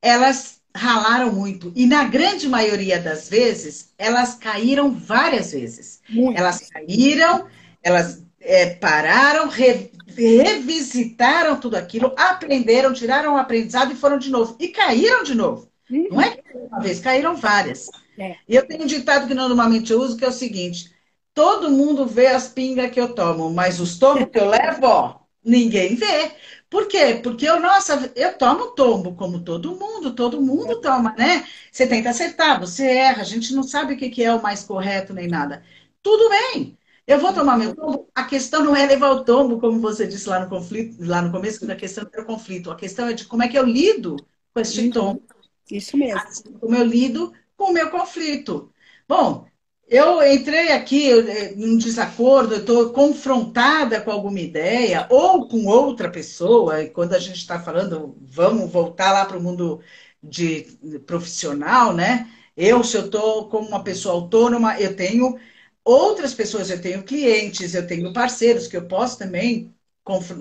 elas 0.00 0.60
ralaram 0.74 1.32
muito. 1.32 1.72
E 1.74 1.86
na 1.86 2.04
grande 2.04 2.48
maioria 2.48 3.00
das 3.00 3.28
vezes, 3.28 3.92
elas 3.98 4.34
caíram 4.34 4.92
várias 4.92 5.52
vezes. 5.52 6.00
Muito. 6.08 6.38
Elas 6.38 6.60
caíram, 6.70 7.46
elas 7.82 8.22
é, 8.40 8.74
pararam, 8.74 9.48
re, 9.48 9.90
revisitaram 10.16 11.58
tudo 11.58 11.76
aquilo, 11.76 12.14
aprenderam, 12.16 12.92
tiraram 12.92 13.34
o 13.34 13.38
aprendizado 13.38 13.92
e 13.92 13.96
foram 13.96 14.18
de 14.18 14.30
novo. 14.30 14.56
E 14.60 14.68
caíram 14.68 15.24
de 15.24 15.34
novo. 15.34 15.68
Uhum. 15.90 16.08
Não 16.10 16.20
é 16.20 16.36
que 16.36 16.42
uma 16.56 16.80
vez, 16.80 17.00
caíram 17.00 17.34
várias. 17.34 17.88
É. 18.18 18.36
E 18.48 18.54
eu 18.54 18.66
tenho 18.66 18.84
um 18.84 18.86
ditado 18.86 19.26
que 19.26 19.34
normalmente 19.34 19.92
eu 19.92 20.00
uso, 20.00 20.16
que 20.16 20.24
é 20.24 20.28
o 20.28 20.32
seguinte: 20.32 20.92
Todo 21.38 21.70
mundo 21.70 22.04
vê 22.04 22.26
as 22.26 22.48
pingas 22.48 22.90
que 22.90 23.00
eu 23.00 23.14
tomo, 23.14 23.48
mas 23.48 23.78
os 23.78 23.96
tombos 23.96 24.28
que 24.28 24.40
eu 24.40 24.48
levo, 24.48 24.84
ó, 24.86 25.20
ninguém 25.44 25.94
vê. 25.94 26.32
Por 26.68 26.88
quê? 26.88 27.20
Porque 27.22 27.48
eu, 27.48 27.60
nossa, 27.60 28.12
eu 28.16 28.36
tomo 28.36 28.72
tombo, 28.72 29.14
como 29.14 29.44
todo 29.44 29.76
mundo, 29.76 30.12
todo 30.16 30.42
mundo 30.42 30.80
toma, 30.80 31.14
né? 31.16 31.46
Você 31.70 31.86
tenta 31.86 32.10
acertar, 32.10 32.58
você 32.58 32.84
erra, 32.90 33.22
a 33.22 33.24
gente 33.24 33.54
não 33.54 33.62
sabe 33.62 33.94
o 33.94 33.96
que 33.96 34.24
é 34.24 34.34
o 34.34 34.42
mais 34.42 34.64
correto 34.64 35.14
nem 35.14 35.28
nada. 35.28 35.62
Tudo 36.02 36.28
bem, 36.28 36.76
eu 37.06 37.20
vou 37.20 37.32
tomar 37.32 37.56
meu 37.56 37.72
tombo. 37.72 38.08
A 38.16 38.24
questão 38.24 38.64
não 38.64 38.74
é 38.74 38.84
levar 38.84 39.10
o 39.12 39.24
tombo, 39.24 39.60
como 39.60 39.78
você 39.78 40.08
disse 40.08 40.28
lá 40.28 40.40
no 40.40 40.48
conflito, 40.48 40.96
lá 41.06 41.22
no 41.22 41.30
começo 41.30 41.64
da 41.64 41.76
questão 41.76 42.04
era 42.12 42.22
o 42.22 42.26
conflito. 42.26 42.68
A 42.68 42.74
questão 42.76 43.06
é 43.06 43.12
de 43.12 43.26
como 43.26 43.44
é 43.44 43.48
que 43.48 43.56
eu 43.56 43.64
lido 43.64 44.16
com 44.52 44.60
este 44.60 44.90
tombo. 44.90 45.22
Isso 45.70 45.96
mesmo. 45.96 46.18
Assim 46.18 46.52
como 46.54 46.74
eu 46.74 46.84
lido 46.84 47.32
com 47.56 47.70
o 47.70 47.72
meu 47.72 47.90
conflito. 47.90 48.72
Bom, 49.06 49.47
eu 49.88 50.22
entrei 50.22 50.70
aqui 50.72 51.10
eh, 51.10 51.54
num 51.56 51.76
desacordo, 51.78 52.54
eu 52.54 52.60
estou 52.60 52.92
confrontada 52.92 54.00
com 54.00 54.10
alguma 54.10 54.40
ideia 54.40 55.06
ou 55.10 55.48
com 55.48 55.66
outra 55.66 56.10
pessoa, 56.10 56.82
e 56.82 56.90
quando 56.90 57.14
a 57.14 57.18
gente 57.18 57.38
está 57.38 57.60
falando, 57.60 58.16
vamos 58.20 58.70
voltar 58.70 59.12
lá 59.12 59.24
para 59.24 59.38
o 59.38 59.42
mundo 59.42 59.80
de, 60.22 60.62
profissional, 61.06 61.94
né? 61.94 62.28
Eu, 62.56 62.82
se 62.84 62.96
eu 62.96 63.06
estou 63.06 63.48
como 63.48 63.68
uma 63.68 63.82
pessoa 63.84 64.14
autônoma, 64.14 64.78
eu 64.80 64.94
tenho 64.96 65.38
outras 65.84 66.34
pessoas, 66.34 66.70
eu 66.70 66.80
tenho 66.80 67.02
clientes, 67.04 67.74
eu 67.74 67.86
tenho 67.86 68.12
parceiros 68.12 68.66
que 68.66 68.76
eu 68.76 68.86
posso 68.86 69.18
também 69.18 69.74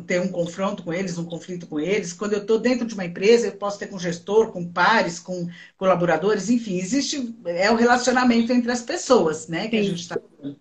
ter 0.05 0.22
um 0.22 0.30
confronto 0.30 0.84
com 0.84 0.93
eles, 0.93 1.18
um 1.18 1.26
conflito 1.26 1.68
com 1.68 1.80
eles. 1.80 2.13
Quando 2.13 2.34
eu 2.34 2.39
estou 2.41 2.59
dentro 2.59 2.86
de 2.88 2.93
uma 2.93 3.05
empresa, 3.05 3.47
eu 3.47 3.53
posso 3.57 3.80
ter 3.80 3.88
com 3.88 3.99
gestor, 3.99 4.51
com 4.51 4.68
pares, 4.72 5.20
com 5.20 5.49
colaboradores, 5.78 6.49
enfim, 6.49 6.78
existe 6.78 7.36
é 7.45 7.72
o 7.72 7.76
relacionamento 7.76 8.51
entre 8.53 8.72
as 8.72 8.82
pessoas, 8.82 9.47
né, 9.47 9.68
que 9.68 9.76
Sim. 9.76 9.82
a 9.82 9.84
gente 9.84 10.01
está 10.01 10.18
falando. 10.20 10.59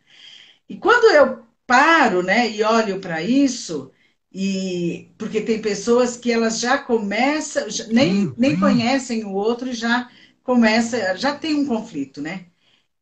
E 0.68 0.76
quando 0.76 1.04
eu 1.14 1.44
paro, 1.66 2.22
né, 2.22 2.50
e 2.50 2.62
olho 2.62 3.00
para 3.00 3.22
isso, 3.22 3.92
e 4.32 5.11
porque 5.18 5.40
tem 5.40 5.61
pessoas 5.62 6.16
que 6.16 6.32
elas 6.32 6.61
já 6.61 6.78
começam, 6.78 7.68
já, 7.70 7.86
nem, 7.88 8.32
nem 8.36 8.59
conhecem 8.59 9.24
o 9.24 9.32
outro 9.32 9.68
e 9.68 9.74
já 9.74 10.11
começa, 10.42 11.16
já 11.16 11.36
tem 11.36 11.54
um 11.54 11.66
conflito, 11.66 12.20
né? 12.22 12.46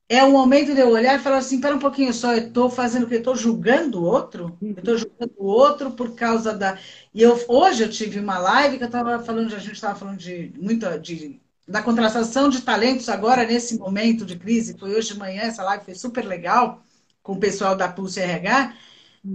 É 0.08 0.22
o 0.24 0.30
momento 0.32 0.74
de 0.74 0.80
eu 0.80 0.90
olhar 0.90 1.18
e 1.18 1.22
falar 1.22 1.38
assim, 1.38 1.60
para 1.60 1.74
um 1.74 1.78
pouquinho 1.78 2.12
só, 2.12 2.32
eu 2.34 2.48
estou 2.48 2.70
fazendo 2.70 3.04
o 3.04 3.08
que? 3.08 3.14
Estou 3.16 3.34
julgando 3.36 4.00
o 4.00 4.04
outro? 4.04 4.60
Eu 4.76 4.80
estou 4.80 4.96
julgando 4.98 5.34
o 5.38 5.46
outro 5.46 5.92
por 5.92 6.14
causa 6.14 6.52
da... 6.56 6.78
E 7.12 7.22
eu, 7.22 7.38
hoje 7.48 7.82
eu 7.84 7.90
tive 7.90 8.20
uma 8.20 8.38
live 8.38 8.76
que 8.78 8.84
eu 8.84 8.86
estava 8.88 9.18
falando, 9.24 9.54
a 9.54 9.58
gente 9.58 9.72
estava 9.74 9.98
falando 9.98 10.18
de 10.18 10.52
muito 10.58 10.86
de 10.98 11.40
da 11.66 11.82
contratação 11.82 12.50
de 12.50 12.60
talentos 12.60 13.08
agora 13.08 13.46
nesse 13.46 13.78
momento 13.78 14.26
de 14.26 14.36
crise. 14.38 14.76
Foi 14.78 14.94
hoje 14.94 15.14
de 15.14 15.18
manhã, 15.18 15.42
essa 15.44 15.62
live 15.62 15.84
foi 15.84 15.94
super 15.94 16.24
legal 16.26 16.82
com 17.22 17.32
o 17.34 17.40
pessoal 17.40 17.74
da 17.74 17.88
Pulse 17.88 18.20
RH. 18.20 18.74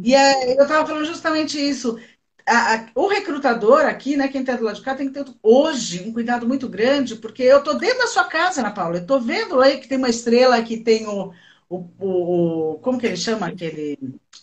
E 0.04 0.14
eu 0.14 0.62
estava 0.64 0.86
falando 0.88 1.06
justamente 1.06 1.58
isso. 1.60 2.00
A, 2.50 2.76
a, 2.76 2.86
o 2.96 3.08
recrutador 3.08 3.86
aqui, 3.86 4.18
né, 4.18 4.28
quem 4.28 4.42
está 4.42 4.56
do 4.56 4.64
lado 4.64 4.76
de 4.76 4.82
cá, 4.82 4.96
tem 4.96 5.08
que 5.08 5.24
ter 5.24 5.32
hoje 5.44 6.04
um 6.08 6.12
cuidado 6.12 6.48
muito 6.48 6.68
grande, 6.68 7.16
porque 7.16 7.44
eu 7.44 7.60
estou 7.60 7.78
dentro 7.78 8.00
da 8.00 8.08
sua 8.08 8.24
casa, 8.24 8.62
Ana 8.62 8.72
Paula. 8.72 8.98
Eu 8.98 9.02
estou 9.02 9.22
vendo 9.22 9.62
aí 9.62 9.78
que 9.80 9.88
tem 9.88 9.98
uma 9.98 10.10
estrela 10.10 10.62
que 10.64 10.78
tem 10.78 11.08
o, 11.08 11.32
o, 11.70 11.86
o, 12.00 12.80
como 12.80 12.98
que 12.98 13.06
ele 13.06 13.18
chama 13.18 13.48
aquele 13.48 13.98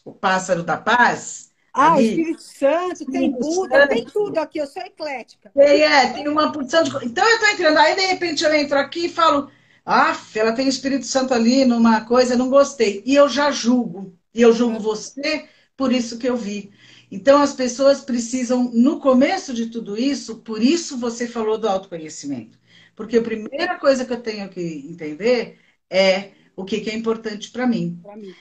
o 0.04 0.12
pássaro 0.12 0.62
da 0.62 0.76
paz? 0.76 1.50
Ah, 1.72 1.92
ali. 1.92 2.06
o 2.06 2.10
Espírito 2.10 2.42
Santo, 2.42 3.04
tem 3.04 3.30
Buda, 3.30 3.86
tem 3.86 4.04
tudo 4.04 4.38
aqui, 4.38 4.58
eu 4.58 4.66
sou 4.66 4.82
eclética. 4.82 5.50
Tem, 5.54 5.82
é, 5.82 6.12
tem 6.12 6.26
uma 6.28 6.50
porção 6.50 6.82
de. 6.82 6.90
Então 7.04 7.28
eu 7.28 7.34
estou 7.36 7.48
entrando, 7.50 7.78
aí 7.78 7.94
de 7.94 8.06
repente 8.06 8.44
eu 8.44 8.54
entro 8.54 8.78
aqui 8.78 9.06
e 9.06 9.12
falo, 9.12 9.50
ah, 9.84 10.16
ela 10.34 10.52
tem 10.52 10.66
o 10.66 10.70
Espírito 10.70 11.04
Santo 11.04 11.34
ali 11.34 11.64
numa 11.66 12.00
coisa, 12.02 12.34
não 12.34 12.48
gostei. 12.48 13.02
E 13.04 13.14
eu 13.14 13.28
já 13.28 13.50
julgo. 13.50 14.16
E 14.34 14.40
eu 14.40 14.52
julgo 14.52 14.78
você 14.78 15.46
por 15.76 15.92
isso 15.92 16.18
que 16.18 16.28
eu 16.28 16.36
vi. 16.36 16.72
Então 17.10 17.40
as 17.40 17.52
pessoas 17.52 18.00
precisam, 18.00 18.70
no 18.72 18.98
começo 18.98 19.54
de 19.54 19.66
tudo 19.66 19.96
isso, 19.96 20.38
por 20.38 20.62
isso 20.62 20.98
você 20.98 21.26
falou 21.26 21.58
do 21.58 21.68
autoconhecimento. 21.68 22.58
Porque 22.94 23.18
a 23.18 23.22
primeira 23.22 23.78
coisa 23.78 24.04
que 24.04 24.12
eu 24.12 24.20
tenho 24.20 24.48
que 24.48 24.60
entender 24.60 25.58
é 25.90 26.30
o 26.56 26.64
que, 26.64 26.80
que 26.80 26.90
é 26.90 26.94
importante 26.94 27.50
para 27.50 27.66
mim. 27.66 28.00
mim. 28.16 28.34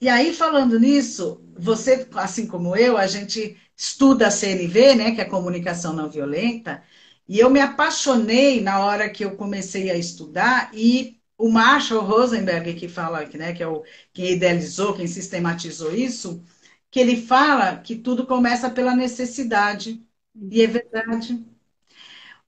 E 0.00 0.08
aí, 0.08 0.32
falando 0.32 0.78
nisso, 0.78 1.42
você, 1.56 2.06
assim 2.14 2.46
como 2.46 2.76
eu, 2.76 2.96
a 2.96 3.06
gente 3.06 3.56
estuda 3.76 4.28
a 4.28 4.30
CNV, 4.30 4.94
né, 4.94 5.10
que 5.12 5.20
é 5.20 5.24
a 5.24 5.28
comunicação 5.30 5.92
não 5.92 6.08
violenta, 6.08 6.82
e 7.28 7.38
eu 7.38 7.50
me 7.50 7.60
apaixonei 7.60 8.60
na 8.60 8.80
hora 8.84 9.10
que 9.10 9.24
eu 9.24 9.36
comecei 9.36 9.90
a 9.90 9.96
estudar, 9.96 10.70
e 10.72 11.18
o 11.36 11.48
Marshall 11.48 12.04
Rosenberg, 12.04 12.74
que 12.74 12.88
fala, 12.88 13.24
né, 13.34 13.52
que 13.52 13.62
é 13.62 13.66
o 13.68 13.84
quem 14.12 14.32
idealizou, 14.32 14.94
quem 14.94 15.06
sistematizou 15.06 15.94
isso, 15.94 16.42
que 16.90 17.00
ele 17.00 17.20
fala 17.20 17.76
que 17.76 17.96
tudo 17.96 18.26
começa 18.26 18.70
pela 18.70 18.94
necessidade. 18.94 20.02
E 20.50 20.62
é 20.62 20.66
verdade. 20.66 21.44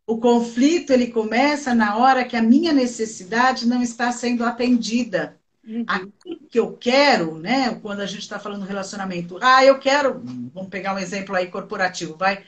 O 0.06 0.18
conflito 0.18 0.92
ele 0.92 1.08
começa 1.08 1.74
na 1.74 1.96
hora 1.96 2.24
que 2.24 2.36
a 2.36 2.42
minha 2.42 2.72
necessidade 2.72 3.66
não 3.66 3.82
está 3.82 4.10
sendo 4.10 4.44
atendida. 4.44 5.38
Uhum. 5.66 5.84
Aquilo 5.86 6.40
que 6.48 6.58
eu 6.58 6.72
quero, 6.72 7.38
né? 7.38 7.78
Quando 7.82 8.00
a 8.00 8.06
gente 8.06 8.22
está 8.22 8.38
falando 8.38 8.64
relacionamento, 8.64 9.38
ah, 9.40 9.64
eu 9.64 9.78
quero, 9.78 10.20
vamos 10.52 10.70
pegar 10.70 10.94
um 10.94 10.98
exemplo 10.98 11.34
aí 11.36 11.46
corporativo, 11.46 12.16
vai. 12.16 12.44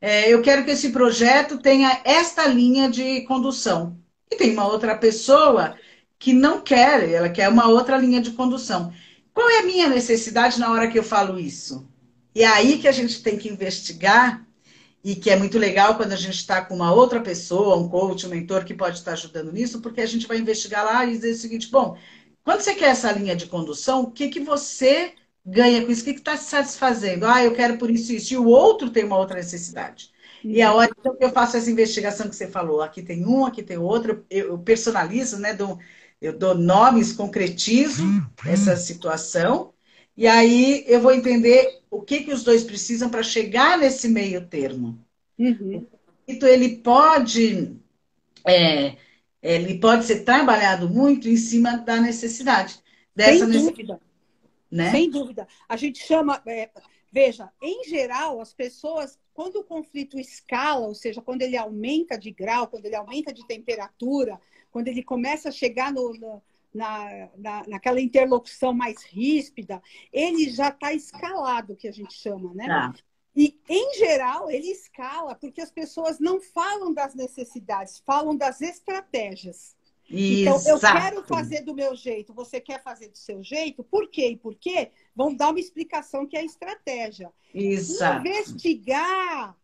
É, 0.00 0.28
eu 0.28 0.42
quero 0.42 0.64
que 0.64 0.70
esse 0.70 0.90
projeto 0.90 1.58
tenha 1.58 2.00
esta 2.04 2.46
linha 2.46 2.90
de 2.90 3.22
condução. 3.22 3.96
E 4.30 4.36
tem 4.36 4.52
uma 4.52 4.66
outra 4.66 4.96
pessoa 4.96 5.76
que 6.18 6.32
não 6.32 6.60
quer, 6.60 7.08
ela 7.08 7.28
quer 7.28 7.48
uma 7.48 7.68
outra 7.68 7.96
linha 7.96 8.20
de 8.20 8.30
condução. 8.32 8.92
Qual 9.34 9.48
é 9.48 9.60
a 9.60 9.62
minha 9.64 9.88
necessidade 9.88 10.58
na 10.58 10.70
hora 10.70 10.88
que 10.90 10.98
eu 10.98 11.02
falo 11.02 11.38
isso? 11.38 11.88
E 12.34 12.42
é 12.42 12.46
aí 12.46 12.78
que 12.78 12.88
a 12.88 12.92
gente 12.92 13.22
tem 13.22 13.36
que 13.38 13.48
investigar 13.48 14.46
e 15.04 15.16
que 15.16 15.30
é 15.30 15.36
muito 15.36 15.58
legal 15.58 15.96
quando 15.96 16.12
a 16.12 16.16
gente 16.16 16.36
está 16.36 16.64
com 16.64 16.74
uma 16.74 16.92
outra 16.92 17.20
pessoa, 17.20 17.76
um 17.76 17.88
coach, 17.88 18.26
um 18.26 18.30
mentor 18.30 18.64
que 18.64 18.74
pode 18.74 18.98
estar 18.98 19.12
ajudando 19.12 19.52
nisso, 19.52 19.80
porque 19.80 20.00
a 20.00 20.06
gente 20.06 20.26
vai 20.26 20.38
investigar 20.38 20.84
lá 20.84 21.04
e 21.04 21.12
dizer 21.12 21.32
o 21.32 21.36
seguinte: 21.36 21.70
bom, 21.70 21.96
quando 22.44 22.60
você 22.60 22.74
quer 22.74 22.90
essa 22.90 23.10
linha 23.12 23.36
de 23.36 23.46
condução, 23.46 24.02
o 24.02 24.10
que, 24.10 24.28
que 24.28 24.40
você 24.40 25.14
ganha 25.44 25.84
com 25.84 25.90
isso? 25.90 26.02
O 26.02 26.04
que 26.04 26.10
está 26.12 26.36
se 26.36 26.50
satisfazendo? 26.50 27.26
Ah, 27.26 27.42
eu 27.44 27.54
quero 27.54 27.78
por 27.78 27.90
isso 27.90 28.12
isso. 28.12 28.34
E 28.34 28.36
o 28.36 28.46
outro 28.46 28.90
tem 28.90 29.04
uma 29.04 29.18
outra 29.18 29.36
necessidade. 29.36 30.10
E 30.48 30.60
a 30.60 30.72
hora 30.74 30.90
então, 30.98 31.16
que 31.16 31.24
eu 31.24 31.30
faço 31.30 31.56
essa 31.56 31.70
investigação 31.70 32.28
que 32.28 32.34
você 32.36 32.48
falou, 32.48 32.82
aqui 32.82 33.02
tem 33.02 33.24
um, 33.26 33.46
aqui 33.46 33.62
tem 33.62 33.78
outro, 33.78 34.24
eu 34.28 34.58
personalizo, 34.58 35.38
né? 35.38 35.54
Dou, 35.54 35.78
eu 36.22 36.38
dou 36.38 36.54
nomes, 36.54 37.12
concretizo 37.12 38.04
essa 38.46 38.76
situação, 38.76 39.74
e 40.16 40.28
aí 40.28 40.84
eu 40.86 41.00
vou 41.00 41.12
entender 41.12 41.82
o 41.90 42.00
que, 42.00 42.22
que 42.22 42.32
os 42.32 42.44
dois 42.44 42.62
precisam 42.62 43.10
para 43.10 43.24
chegar 43.24 43.76
nesse 43.76 44.08
meio 44.08 44.46
termo. 44.46 44.96
Uhum. 45.36 45.84
Então, 46.28 46.48
ele 46.48 46.76
pode, 46.76 47.76
é, 48.46 48.96
ele 49.42 49.80
pode 49.80 50.04
ser 50.04 50.20
trabalhado 50.20 50.88
muito 50.88 51.28
em 51.28 51.36
cima 51.36 51.76
da 51.78 52.00
necessidade. 52.00 52.78
Dessa 53.16 53.44
Sem 53.44 53.60
dúvida. 53.60 54.00
Né? 54.70 54.90
Sem 54.92 55.10
dúvida. 55.10 55.48
A 55.68 55.76
gente 55.76 56.06
chama. 56.06 56.40
É, 56.46 56.70
veja, 57.10 57.50
em 57.60 57.84
geral, 57.84 58.40
as 58.40 58.54
pessoas, 58.54 59.18
quando 59.34 59.56
o 59.56 59.64
conflito 59.64 60.18
escala, 60.18 60.86
ou 60.86 60.94
seja, 60.94 61.20
quando 61.20 61.42
ele 61.42 61.56
aumenta 61.56 62.16
de 62.16 62.30
grau, 62.30 62.68
quando 62.68 62.86
ele 62.86 62.96
aumenta 62.96 63.34
de 63.34 63.44
temperatura, 63.46 64.40
quando 64.72 64.88
ele 64.88 65.02
começa 65.02 65.50
a 65.50 65.52
chegar 65.52 65.92
no, 65.92 66.12
no 66.14 66.42
na, 66.74 67.28
na, 67.36 67.62
naquela 67.68 68.00
interlocução 68.00 68.72
mais 68.72 69.02
ríspida, 69.04 69.82
ele 70.12 70.50
já 70.50 70.68
está 70.68 70.92
escalado, 70.92 71.76
que 71.76 71.86
a 71.86 71.92
gente 71.92 72.14
chama, 72.14 72.54
né? 72.54 72.66
Tá. 72.66 72.94
E, 73.36 73.58
em 73.68 73.94
geral, 73.94 74.50
ele 74.50 74.68
escala 74.68 75.34
porque 75.34 75.60
as 75.60 75.70
pessoas 75.70 76.18
não 76.18 76.40
falam 76.40 76.92
das 76.92 77.14
necessidades, 77.14 78.02
falam 78.04 78.36
das 78.36 78.60
estratégias. 78.60 79.76
Exato. 80.10 80.60
Então, 80.60 80.62
eu 80.66 80.80
quero 80.80 81.22
fazer 81.24 81.62
do 81.62 81.74
meu 81.74 81.94
jeito, 81.94 82.34
você 82.34 82.60
quer 82.60 82.82
fazer 82.82 83.08
do 83.08 83.16
seu 83.16 83.42
jeito, 83.42 83.82
por 83.84 84.10
quê 84.10 84.30
e 84.30 84.36
por 84.36 84.54
quê? 84.54 84.90
Vão 85.14 85.34
dar 85.34 85.50
uma 85.50 85.60
explicação 85.60 86.26
que 86.26 86.36
é 86.36 86.40
a 86.40 86.44
estratégia. 86.44 87.32
Exato. 87.54 88.26
Investigar 88.26 89.56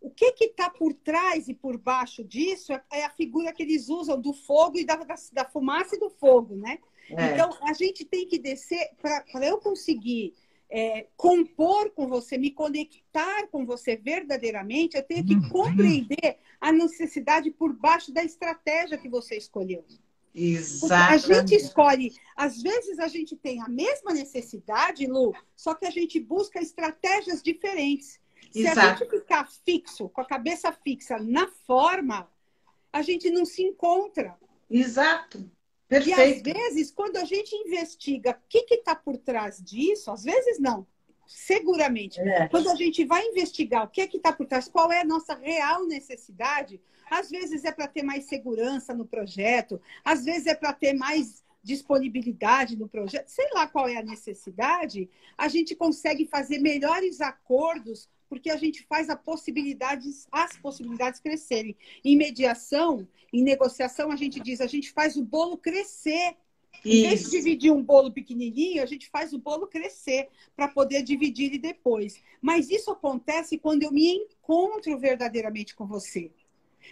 o 0.00 0.10
que 0.10 0.32
está 0.40 0.70
por 0.70 0.94
trás 0.94 1.48
e 1.48 1.54
por 1.54 1.76
baixo 1.76 2.24
disso 2.24 2.72
é, 2.72 2.82
é 2.92 3.04
a 3.04 3.10
figura 3.10 3.52
que 3.52 3.62
eles 3.62 3.88
usam 3.88 4.20
do 4.20 4.32
fogo 4.32 4.78
e 4.78 4.84
da, 4.84 4.96
da 5.32 5.44
fumaça 5.44 5.96
e 5.96 5.98
do 6.00 6.08
fogo, 6.08 6.56
né? 6.56 6.78
É. 7.10 7.32
Então, 7.32 7.50
a 7.62 7.72
gente 7.72 8.04
tem 8.04 8.26
que 8.26 8.38
descer, 8.38 8.90
para 9.00 9.46
eu 9.46 9.58
conseguir 9.58 10.34
é, 10.70 11.06
compor 11.16 11.90
com 11.90 12.06
você, 12.06 12.38
me 12.38 12.50
conectar 12.50 13.48
com 13.48 13.66
você 13.66 13.96
verdadeiramente, 13.96 14.96
eu 14.96 15.02
tenho 15.02 15.26
que 15.26 15.34
uhum. 15.34 15.48
compreender 15.48 16.38
a 16.60 16.72
necessidade 16.72 17.50
por 17.50 17.72
baixo 17.72 18.12
da 18.12 18.22
estratégia 18.22 18.96
que 18.96 19.08
você 19.08 19.36
escolheu. 19.36 19.84
Exato. 20.32 21.12
A 21.12 21.16
gente 21.16 21.54
escolhe, 21.56 22.14
às 22.36 22.62
vezes 22.62 23.00
a 23.00 23.08
gente 23.08 23.34
tem 23.34 23.60
a 23.60 23.68
mesma 23.68 24.14
necessidade, 24.14 25.06
Lu, 25.06 25.34
só 25.56 25.74
que 25.74 25.86
a 25.86 25.90
gente 25.90 26.20
busca 26.20 26.60
estratégias 26.60 27.42
diferentes. 27.42 28.20
Se 28.50 28.66
Exato. 28.66 28.80
a 28.80 28.94
gente 28.94 29.10
ficar 29.10 29.48
fixo, 29.64 30.08
com 30.08 30.20
a 30.20 30.26
cabeça 30.26 30.72
fixa 30.72 31.18
na 31.18 31.46
forma, 31.66 32.28
a 32.92 33.02
gente 33.02 33.30
não 33.30 33.44
se 33.44 33.62
encontra. 33.62 34.36
Exato. 34.68 35.48
Perfeito. 35.88 36.48
E 36.48 36.52
às 36.52 36.56
vezes, 36.56 36.90
quando 36.90 37.16
a 37.16 37.24
gente 37.24 37.54
investiga 37.54 38.32
o 38.32 38.48
que 38.48 38.64
está 38.74 38.94
por 38.94 39.16
trás 39.16 39.60
disso, 39.62 40.10
às 40.10 40.22
vezes 40.22 40.58
não, 40.58 40.86
seguramente. 41.26 42.20
É. 42.20 42.48
Quando 42.48 42.70
a 42.70 42.74
gente 42.74 43.04
vai 43.04 43.24
investigar 43.26 43.84
o 43.84 43.88
que 43.88 44.02
está 44.02 44.32
por 44.32 44.46
trás, 44.46 44.68
qual 44.68 44.92
é 44.92 45.00
a 45.00 45.04
nossa 45.04 45.34
real 45.34 45.86
necessidade, 45.86 46.80
às 47.10 47.28
vezes 47.28 47.64
é 47.64 47.72
para 47.72 47.88
ter 47.88 48.02
mais 48.02 48.24
segurança 48.24 48.94
no 48.94 49.04
projeto, 49.04 49.80
às 50.04 50.24
vezes 50.24 50.46
é 50.46 50.54
para 50.54 50.72
ter 50.72 50.92
mais 50.92 51.42
disponibilidade 51.62 52.76
no 52.76 52.88
projeto, 52.88 53.28
sei 53.28 53.48
lá 53.52 53.66
qual 53.66 53.86
é 53.86 53.96
a 53.96 54.02
necessidade, 54.02 55.10
a 55.36 55.46
gente 55.46 55.74
consegue 55.74 56.26
fazer 56.26 56.58
melhores 56.58 57.20
acordos 57.20 58.08
porque 58.30 58.48
a 58.48 58.56
gente 58.56 58.84
faz 58.84 59.10
a 59.10 59.16
possibilidades, 59.16 60.28
as 60.30 60.56
possibilidades 60.56 61.18
crescerem. 61.18 61.76
Em 62.04 62.16
mediação, 62.16 63.06
em 63.32 63.42
negociação, 63.42 64.12
a 64.12 64.16
gente 64.16 64.38
diz, 64.38 64.60
a 64.60 64.68
gente 64.68 64.92
faz 64.92 65.16
o 65.16 65.24
bolo 65.24 65.58
crescer. 65.58 66.36
Em 66.84 67.02
vez 67.02 67.24
de 67.24 67.30
dividir 67.30 67.72
um 67.72 67.82
bolo 67.82 68.12
pequenininho, 68.12 68.82
a 68.82 68.86
gente 68.86 69.10
faz 69.10 69.32
o 69.32 69.38
bolo 69.38 69.66
crescer 69.66 70.28
para 70.54 70.68
poder 70.68 71.02
dividir 71.02 71.46
ele 71.46 71.58
depois. 71.58 72.22
Mas 72.40 72.70
isso 72.70 72.92
acontece 72.92 73.58
quando 73.58 73.82
eu 73.82 73.90
me 73.90 74.06
encontro 74.14 74.96
verdadeiramente 74.96 75.74
com 75.74 75.84
você. 75.84 76.30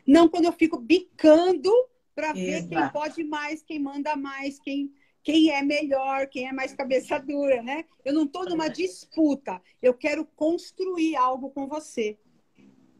Não 0.05 0.29
quando 0.29 0.47
eu 0.47 0.53
fico 0.53 0.77
bicando 0.77 1.73
para 2.17 2.33
ver 2.33 2.69
quem 2.69 2.89
pode 2.93 3.23
mais, 3.23 3.63
quem 3.63 3.79
manda 3.79 4.17
mais, 4.17 4.59
quem 4.59 4.93
quem 5.29 5.51
é 5.51 5.61
melhor, 5.61 6.27
quem 6.27 6.49
é 6.49 6.53
mais 6.55 6.73
cabeça 6.73 7.19
dura, 7.19 7.63
né? 7.63 7.85
Eu 8.03 8.15
não 8.15 8.25
estou 8.25 8.47
numa 8.47 8.67
disputa, 8.67 9.61
eu 9.83 9.93
quero 9.93 10.25
construir 10.35 11.17
algo 11.17 11.51
com 11.51 11.69
você. 11.69 12.17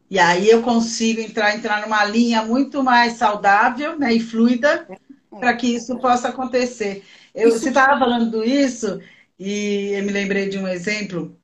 E 0.07 0.19
aí 0.19 0.47
eu 0.47 0.61
consigo 0.61 1.21
entrar, 1.21 1.55
entrar 1.55 1.81
numa 1.81 2.05
linha 2.05 2.43
muito 2.43 2.83
mais 2.83 3.13
saudável 3.13 3.97
né, 3.97 4.13
e 4.13 4.19
fluida 4.19 4.87
é. 4.87 5.39
para 5.39 5.55
que 5.55 5.73
isso 5.73 5.97
possa 5.97 6.29
acontecer. 6.29 7.03
Eu, 7.33 7.49
isso... 7.49 7.61
Você 7.61 7.69
estava 7.69 7.97
falando 7.97 8.43
isso 8.43 9.01
e 9.39 9.93
eu 9.95 10.03
me 10.03 10.11
lembrei 10.11 10.49
de 10.49 10.59
um 10.59 10.67
exemplo. 10.67 11.35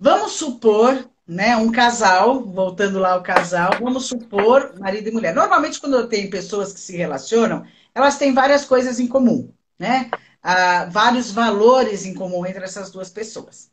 Vamos 0.00 0.32
supor, 0.32 1.08
né, 1.28 1.56
um 1.56 1.70
casal, 1.70 2.44
voltando 2.44 2.98
lá 2.98 3.12
ao 3.12 3.22
casal, 3.22 3.70
vamos 3.80 4.06
supor 4.06 4.74
marido 4.80 5.10
e 5.10 5.12
mulher. 5.12 5.32
Normalmente, 5.32 5.80
quando 5.80 5.94
eu 5.94 6.08
tenho 6.08 6.28
pessoas 6.28 6.72
que 6.72 6.80
se 6.80 6.96
relacionam, 6.96 7.64
elas 7.94 8.18
têm 8.18 8.34
várias 8.34 8.64
coisas 8.64 8.98
em 8.98 9.06
comum 9.06 9.56
né? 9.78 10.10
Ah, 10.42 10.86
vários 10.90 11.30
valores 11.30 12.04
em 12.06 12.14
comum 12.14 12.46
entre 12.46 12.64
essas 12.64 12.90
duas 12.90 13.10
pessoas. 13.10 13.70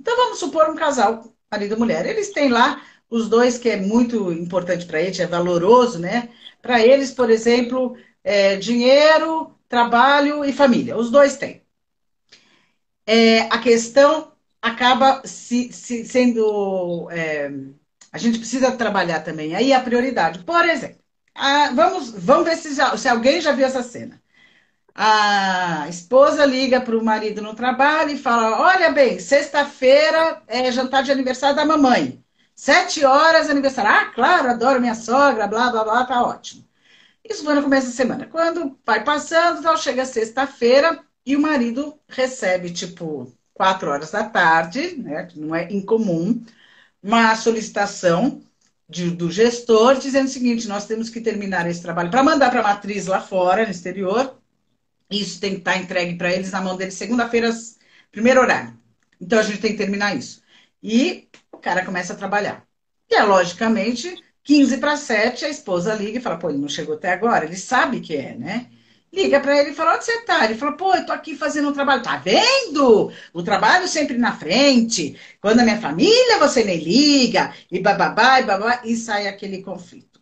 Então 0.00 0.16
vamos 0.16 0.38
supor 0.38 0.70
um 0.70 0.76
casal, 0.76 1.32
marido 1.50 1.74
e 1.74 1.78
mulher. 1.78 2.06
Eles 2.06 2.32
têm 2.32 2.48
lá 2.48 2.82
os 3.10 3.28
dois 3.28 3.58
que 3.58 3.68
é 3.70 3.76
muito 3.76 4.32
importante 4.32 4.86
para 4.86 5.00
eles, 5.00 5.18
é 5.20 5.26
valoroso, 5.26 5.98
né? 5.98 6.30
Para 6.62 6.84
eles, 6.84 7.10
por 7.12 7.30
exemplo, 7.30 7.96
é, 8.22 8.56
dinheiro, 8.56 9.54
trabalho 9.68 10.44
e 10.44 10.52
família. 10.52 10.96
Os 10.96 11.10
dois 11.10 11.36
têm. 11.36 11.62
É, 13.06 13.40
a 13.42 13.58
questão 13.58 14.32
acaba 14.62 15.22
se, 15.26 15.72
se 15.72 16.04
sendo. 16.06 17.08
É, 17.10 17.50
a 18.12 18.18
gente 18.18 18.38
precisa 18.38 18.72
trabalhar 18.76 19.20
também. 19.20 19.54
Aí 19.54 19.72
a 19.72 19.80
prioridade. 19.80 20.44
Por 20.44 20.64
exemplo, 20.68 20.98
a, 21.34 21.70
vamos, 21.72 22.10
vamos 22.10 22.44
ver 22.46 22.56
se, 22.56 22.74
já, 22.74 22.96
se 22.96 23.08
alguém 23.08 23.40
já 23.40 23.52
viu 23.52 23.66
essa 23.66 23.82
cena. 23.82 24.22
A 24.94 25.86
esposa 25.88 26.44
liga 26.46 26.80
para 26.80 26.96
o 26.96 27.04
marido 27.04 27.42
no 27.42 27.54
trabalho 27.54 28.10
e 28.10 28.18
fala: 28.18 28.60
Olha 28.60 28.90
bem, 28.92 29.18
sexta-feira 29.18 30.42
é 30.46 30.70
jantar 30.70 31.02
de 31.02 31.10
aniversário 31.12 31.56
da 31.56 31.64
mamãe. 31.64 32.22
Sete 32.54 33.04
horas 33.04 33.50
aniversário. 33.50 33.90
Ah, 33.90 34.12
claro, 34.14 34.50
adoro 34.50 34.80
minha 34.80 34.94
sogra, 34.94 35.46
blá, 35.48 35.70
blá, 35.70 35.84
blá, 35.84 36.04
tá 36.06 36.22
ótimo. 36.22 36.64
Isso 37.24 37.44
foi 37.44 37.54
no 37.54 37.62
começo 37.62 37.88
da 37.88 37.92
semana. 37.92 38.26
Quando 38.26 38.78
vai 38.86 39.04
passando, 39.04 39.60
então 39.60 39.76
chega 39.76 40.04
sexta-feira 40.06 41.04
e 41.26 41.36
o 41.36 41.40
marido 41.40 41.98
recebe, 42.08 42.72
tipo, 42.72 43.32
quatro 43.54 43.90
horas 43.90 44.10
da 44.12 44.24
tarde, 44.28 44.96
né? 44.98 45.28
Não 45.34 45.54
é 45.54 45.72
incomum, 45.72 46.44
uma 47.02 47.36
solicitação 47.36 48.42
de, 48.88 49.10
do 49.10 49.30
gestor 49.30 49.96
dizendo 49.98 50.26
o 50.26 50.30
seguinte: 50.30 50.68
nós 50.68 50.86
temos 50.86 51.10
que 51.10 51.20
terminar 51.20 51.68
esse 51.68 51.82
trabalho 51.82 52.10
para 52.10 52.22
mandar 52.24 52.50
para 52.50 52.60
a 52.60 52.62
matriz 52.64 53.06
lá 53.06 53.20
fora, 53.20 53.64
no 53.64 53.70
exterior. 53.70 54.38
Isso 55.10 55.40
tem 55.40 55.52
que 55.52 55.58
estar 55.58 55.76
entregue 55.76 56.16
para 56.16 56.32
eles 56.32 56.50
na 56.52 56.60
mão 56.60 56.76
deles 56.76 56.94
segunda-feira, 56.94 57.50
primeiro 58.10 58.40
horário. 58.40 58.78
Então 59.20 59.38
a 59.38 59.42
gente 59.42 59.60
tem 59.60 59.72
que 59.72 59.78
terminar 59.78 60.16
isso. 60.16 60.42
E 60.82 61.28
o 61.52 61.58
cara 61.58 61.84
começa 61.84 62.12
a 62.12 62.16
trabalhar. 62.16 62.66
E 63.10 63.14
é 63.14 63.22
logicamente 63.22 64.22
15 64.42 64.78
para 64.78 64.96
7, 64.96 65.44
a 65.44 65.48
esposa 65.48 65.94
liga 65.94 66.18
e 66.18 66.22
fala: 66.22 66.38
pô, 66.38 66.50
ele 66.50 66.58
não 66.58 66.68
chegou 66.68 66.94
até 66.94 67.12
agora. 67.12 67.44
Ele 67.44 67.56
sabe 67.56 68.00
que 68.00 68.16
é, 68.16 68.34
né? 68.34 68.70
Liga 69.12 69.40
para 69.40 69.58
ele 69.58 69.70
e 69.70 69.74
fala: 69.74 69.94
onde 69.94 70.04
você 70.04 70.20
tá? 70.22 70.44
Ele 70.44 70.54
fala: 70.56 70.76
pô, 70.76 70.94
eu 70.94 71.06
tô 71.06 71.12
aqui 71.12 71.36
fazendo 71.36 71.68
um 71.68 71.72
trabalho. 71.72 72.02
Tá 72.02 72.16
vendo? 72.16 73.12
O 73.32 73.42
trabalho 73.42 73.86
sempre 73.88 74.18
na 74.18 74.36
frente. 74.36 75.18
Quando 75.40 75.60
a 75.60 75.64
minha 75.64 75.80
família, 75.80 76.38
você 76.38 76.64
me 76.64 76.76
liga. 76.76 77.54
E 77.70 77.80
bababá, 77.80 78.40
e 78.40 78.44
babá. 78.44 78.82
E 78.84 78.96
sai 78.96 79.26
aquele 79.28 79.62
conflito. 79.62 80.13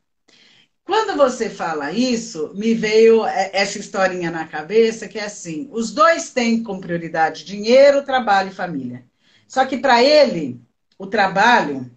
Quando 0.93 1.17
você 1.17 1.49
fala 1.49 1.91
isso, 1.91 2.53
me 2.55 2.75
veio 2.75 3.25
é, 3.25 3.49
essa 3.55 3.79
historinha 3.79 4.31
na 4.31 4.47
cabeça 4.47 5.09
que 5.09 5.19
é 5.19 5.25
assim: 5.25 5.67
os 5.73 5.91
dois 5.91 6.29
têm 6.35 6.63
como 6.63 6.83
prioridade 6.83 7.47
dinheiro, 7.47 8.05
trabalho 8.05 8.51
e 8.51 8.55
família. 8.55 9.03
Só 9.49 9.65
que 9.65 9.79
para 9.79 10.03
ele, 10.03 10.61
o 10.99 11.07
trabalho 11.07 11.91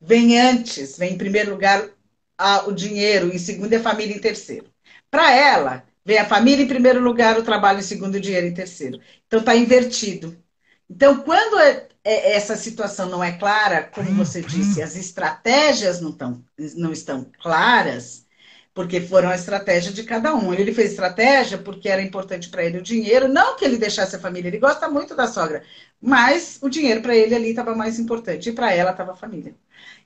vem 0.00 0.40
antes, 0.40 0.96
vem 0.96 1.14
em 1.14 1.18
primeiro 1.18 1.50
lugar 1.50 1.90
a, 2.38 2.68
o 2.68 2.72
dinheiro, 2.72 3.34
em 3.34 3.38
segundo 3.38 3.74
a 3.74 3.80
família 3.80 4.14
em 4.14 4.20
terceiro. 4.20 4.66
Para 5.10 5.34
ela, 5.34 5.84
vem 6.04 6.18
a 6.18 6.24
família 6.24 6.62
em 6.64 6.68
primeiro 6.68 7.00
lugar, 7.02 7.36
o 7.36 7.42
trabalho 7.42 7.80
em 7.80 7.82
segundo, 7.82 8.14
o 8.14 8.20
dinheiro 8.20 8.46
em 8.46 8.54
terceiro. 8.54 9.00
Então 9.26 9.40
está 9.40 9.56
invertido. 9.56 10.40
Então, 10.88 11.22
quando 11.22 11.58
é, 11.58 11.88
essa 12.04 12.56
situação 12.56 13.08
não 13.08 13.22
é 13.22 13.32
clara, 13.32 13.82
como 13.82 14.10
você 14.14 14.40
disse, 14.40 14.82
as 14.82 14.96
estratégias 14.96 16.00
não, 16.00 16.12
tão, 16.12 16.42
não 16.76 16.92
estão 16.92 17.30
claras, 17.42 18.24
porque 18.72 19.00
foram 19.00 19.28
a 19.28 19.34
estratégia 19.34 19.92
de 19.92 20.04
cada 20.04 20.34
um. 20.34 20.54
Ele 20.54 20.72
fez 20.72 20.92
estratégia 20.92 21.58
porque 21.58 21.88
era 21.88 22.02
importante 22.02 22.48
para 22.48 22.64
ele 22.64 22.78
o 22.78 22.82
dinheiro, 22.82 23.28
não 23.28 23.56
que 23.56 23.64
ele 23.64 23.76
deixasse 23.76 24.16
a 24.16 24.20
família, 24.20 24.48
ele 24.48 24.58
gosta 24.58 24.88
muito 24.88 25.14
da 25.14 25.26
sogra, 25.26 25.62
mas 26.00 26.58
o 26.62 26.68
dinheiro 26.68 27.02
para 27.02 27.14
ele 27.14 27.34
ali 27.34 27.50
estava 27.50 27.74
mais 27.74 27.98
importante 27.98 28.48
e 28.48 28.52
para 28.52 28.72
ela 28.72 28.92
estava 28.92 29.12
a 29.12 29.16
família. 29.16 29.54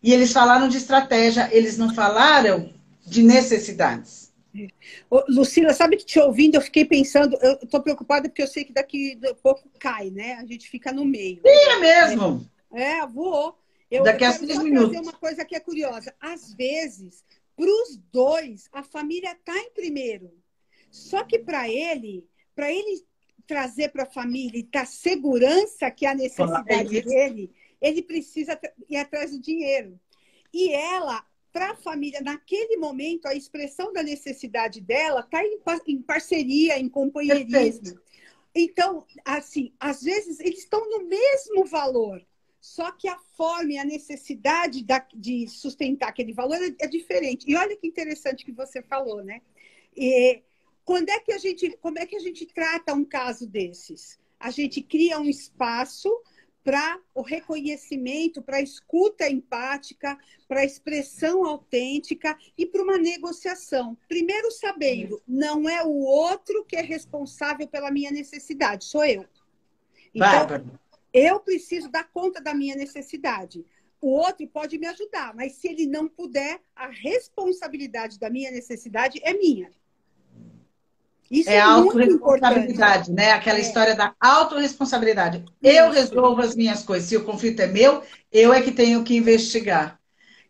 E 0.03 0.13
eles 0.13 0.33
falaram 0.33 0.69
de 0.69 0.79
estratégia, 0.79 1.49
eles 1.53 1.79
não 1.79 1.95
falaram 1.95 2.73
de 3.07 3.23
necessidades. 3.23 4.24
Ô, 5.11 5.25
Lucila, 5.29 5.75
sabe 5.75 5.97
que 5.97 6.05
te 6.05 6.19
ouvindo, 6.19 6.55
eu 6.55 6.61
fiquei 6.61 6.85
pensando, 6.85 7.37
eu 7.41 7.59
estou 7.63 7.83
preocupada 7.83 8.29
porque 8.29 8.43
eu 8.43 8.47
sei 8.47 8.65
que 8.65 8.73
daqui 8.73 9.19
a 9.29 9.35
pouco 9.35 9.69
cai, 9.79 10.11
né? 10.11 10.35
A 10.35 10.47
gente 10.47 10.69
fica 10.69 10.93
no 10.93 11.05
meio. 11.05 11.41
Sim, 11.45 11.71
é 11.71 11.79
mesmo. 11.79 12.51
É, 12.73 12.99
é 12.99 13.07
voou. 13.07 13.59
Eu, 13.91 14.03
daqui 14.03 14.25
a 14.25 14.33
seis 14.33 14.59
minutos. 14.63 14.99
uma 14.99 15.13
coisa 15.13 15.45
que 15.45 15.55
é 15.55 15.61
curiosa. 15.61 16.15
Às 16.21 16.55
vezes, 16.55 17.25
para 17.57 17.67
os 17.67 17.97
dois, 18.13 18.69
a 18.73 18.83
família 18.83 19.33
está 19.33 19.57
em 19.57 19.71
primeiro. 19.71 20.33
Só 20.91 21.25
que 21.25 21.39
para 21.39 21.69
ele, 21.69 22.27
para 22.55 22.73
ele 22.73 23.05
trazer 23.47 23.91
para 23.91 24.05
a 24.05 24.11
família 24.11 24.59
e 24.59 24.63
dar 24.63 24.87
segurança 24.87 25.91
que 25.91 26.07
é 26.07 26.11
a 26.11 26.15
necessidade 26.15 26.99
é 26.99 27.03
dele, 27.03 27.51
ele 27.81 28.03
precisa 28.03 28.59
ir 28.89 28.97
atrás 28.97 29.31
do 29.31 29.41
dinheiro. 29.41 30.01
E 30.53 30.73
ela, 30.73 31.25
para 31.55 31.71
a 31.71 31.77
família, 31.77 32.21
naquele 32.21 32.77
momento, 32.77 33.27
a 33.27 33.35
expressão 33.35 33.93
da 33.93 34.03
necessidade 34.03 34.81
dela 34.81 35.21
está 35.21 35.41
em, 35.45 35.61
em, 35.87 36.03
parceria, 36.03 36.77
em 36.81 36.89
companheirismo. 36.89 37.95
Perfeito. 37.95 38.03
Então, 38.53 39.07
assim, 39.25 39.73
às 39.79 40.03
vezes 40.03 40.41
eles 40.41 40.59
estão 40.59 40.91
no 40.91 41.05
mesmo 41.07 41.65
valor, 41.65 42.21
só 42.61 42.91
que 42.91 43.07
a 43.07 43.17
forma 43.37 43.73
e 43.73 43.79
a 43.79 43.85
necessidade 43.85 44.83
da, 44.85 45.07
de 45.15 45.47
sustentar 45.47 46.09
aquele 46.09 46.33
valor 46.33 46.57
é, 46.57 46.75
é, 46.81 46.89
diferente. 46.89 47.49
E 47.49 47.55
olha 47.55 47.77
que 47.77 47.87
interessante 47.87 48.45
que 48.45 48.53
você 48.53 48.83
falou, 48.83 49.23
né? 49.23 49.41
E, 49.97 50.43
quando 50.85 51.09
é 51.09 51.21
que 51.21 51.33
a 51.33 51.39
gente, 51.39 51.77
como 51.81 52.01
é 52.01 52.05
que 52.07 52.17
a 52.17 52.21
gente 52.21 52.47
trata 52.47 52.93
um 52.93 53.05
caso 53.05 53.47
desses? 53.47 54.19
A 54.41 54.51
gente 54.51 54.83
cria 54.83 55.21
um 55.21 55.29
espaço 55.29 56.11
para 56.65 56.99
o 57.15 57.21
reconhecimento, 57.21 58.43
para 58.43 58.57
a 58.57 58.63
escuta 58.63 59.29
empática, 59.29 60.19
para 60.49 60.61
a 60.61 60.65
expressão 60.65 61.45
autêntica 61.45 62.37
e 62.57 62.65
para 62.65 62.83
uma 62.83 62.97
negociação. 62.97 63.97
Primeiro, 64.09 64.51
sabendo, 64.51 65.23
não 65.29 65.69
é 65.69 65.85
o 65.85 65.93
outro 65.93 66.65
que 66.65 66.75
é 66.75 66.81
responsável 66.81 67.69
pela 67.69 67.91
minha 67.91 68.11
necessidade, 68.11 68.87
sou 68.87 69.05
eu. 69.05 69.27
Então, 70.15 70.75
eu 71.13 71.39
preciso 71.39 71.91
dar 71.91 72.05
conta 72.05 72.41
da 72.41 72.55
minha 72.55 72.75
necessidade. 72.75 73.65
O 74.01 74.09
outro 74.09 74.47
pode 74.49 74.79
me 74.79 74.87
ajudar, 74.87 75.35
mas 75.35 75.53
se 75.53 75.69
ele 75.69 75.87
não 75.87 76.09
puder, 76.09 76.61
a 76.75 76.89
responsabilidade 76.89 78.19
da 78.19 78.31
minha 78.31 78.51
necessidade 78.51 79.21
é 79.23 79.35
minha. 79.35 79.71
Isso 81.35 81.51
é, 81.51 81.57
é 81.57 81.61
autorresponsabilidade, 81.61 83.13
né? 83.13 83.33
Aquela 83.33 83.59
é. 83.59 83.61
história 83.61 83.97
da 83.97 84.15
autorresponsabilidade. 84.21 85.45
Eu 85.61 85.91
resolvo 85.91 86.41
as 86.41 86.55
minhas 86.55 86.83
coisas. 86.83 87.09
Se 87.09 87.17
o 87.17 87.25
conflito 87.25 87.61
é 87.61 87.67
meu, 87.67 88.03
eu 88.31 88.53
é 88.53 88.63
que 88.63 88.71
tenho 88.71 89.03
que 89.03 89.17
investigar. 89.17 89.99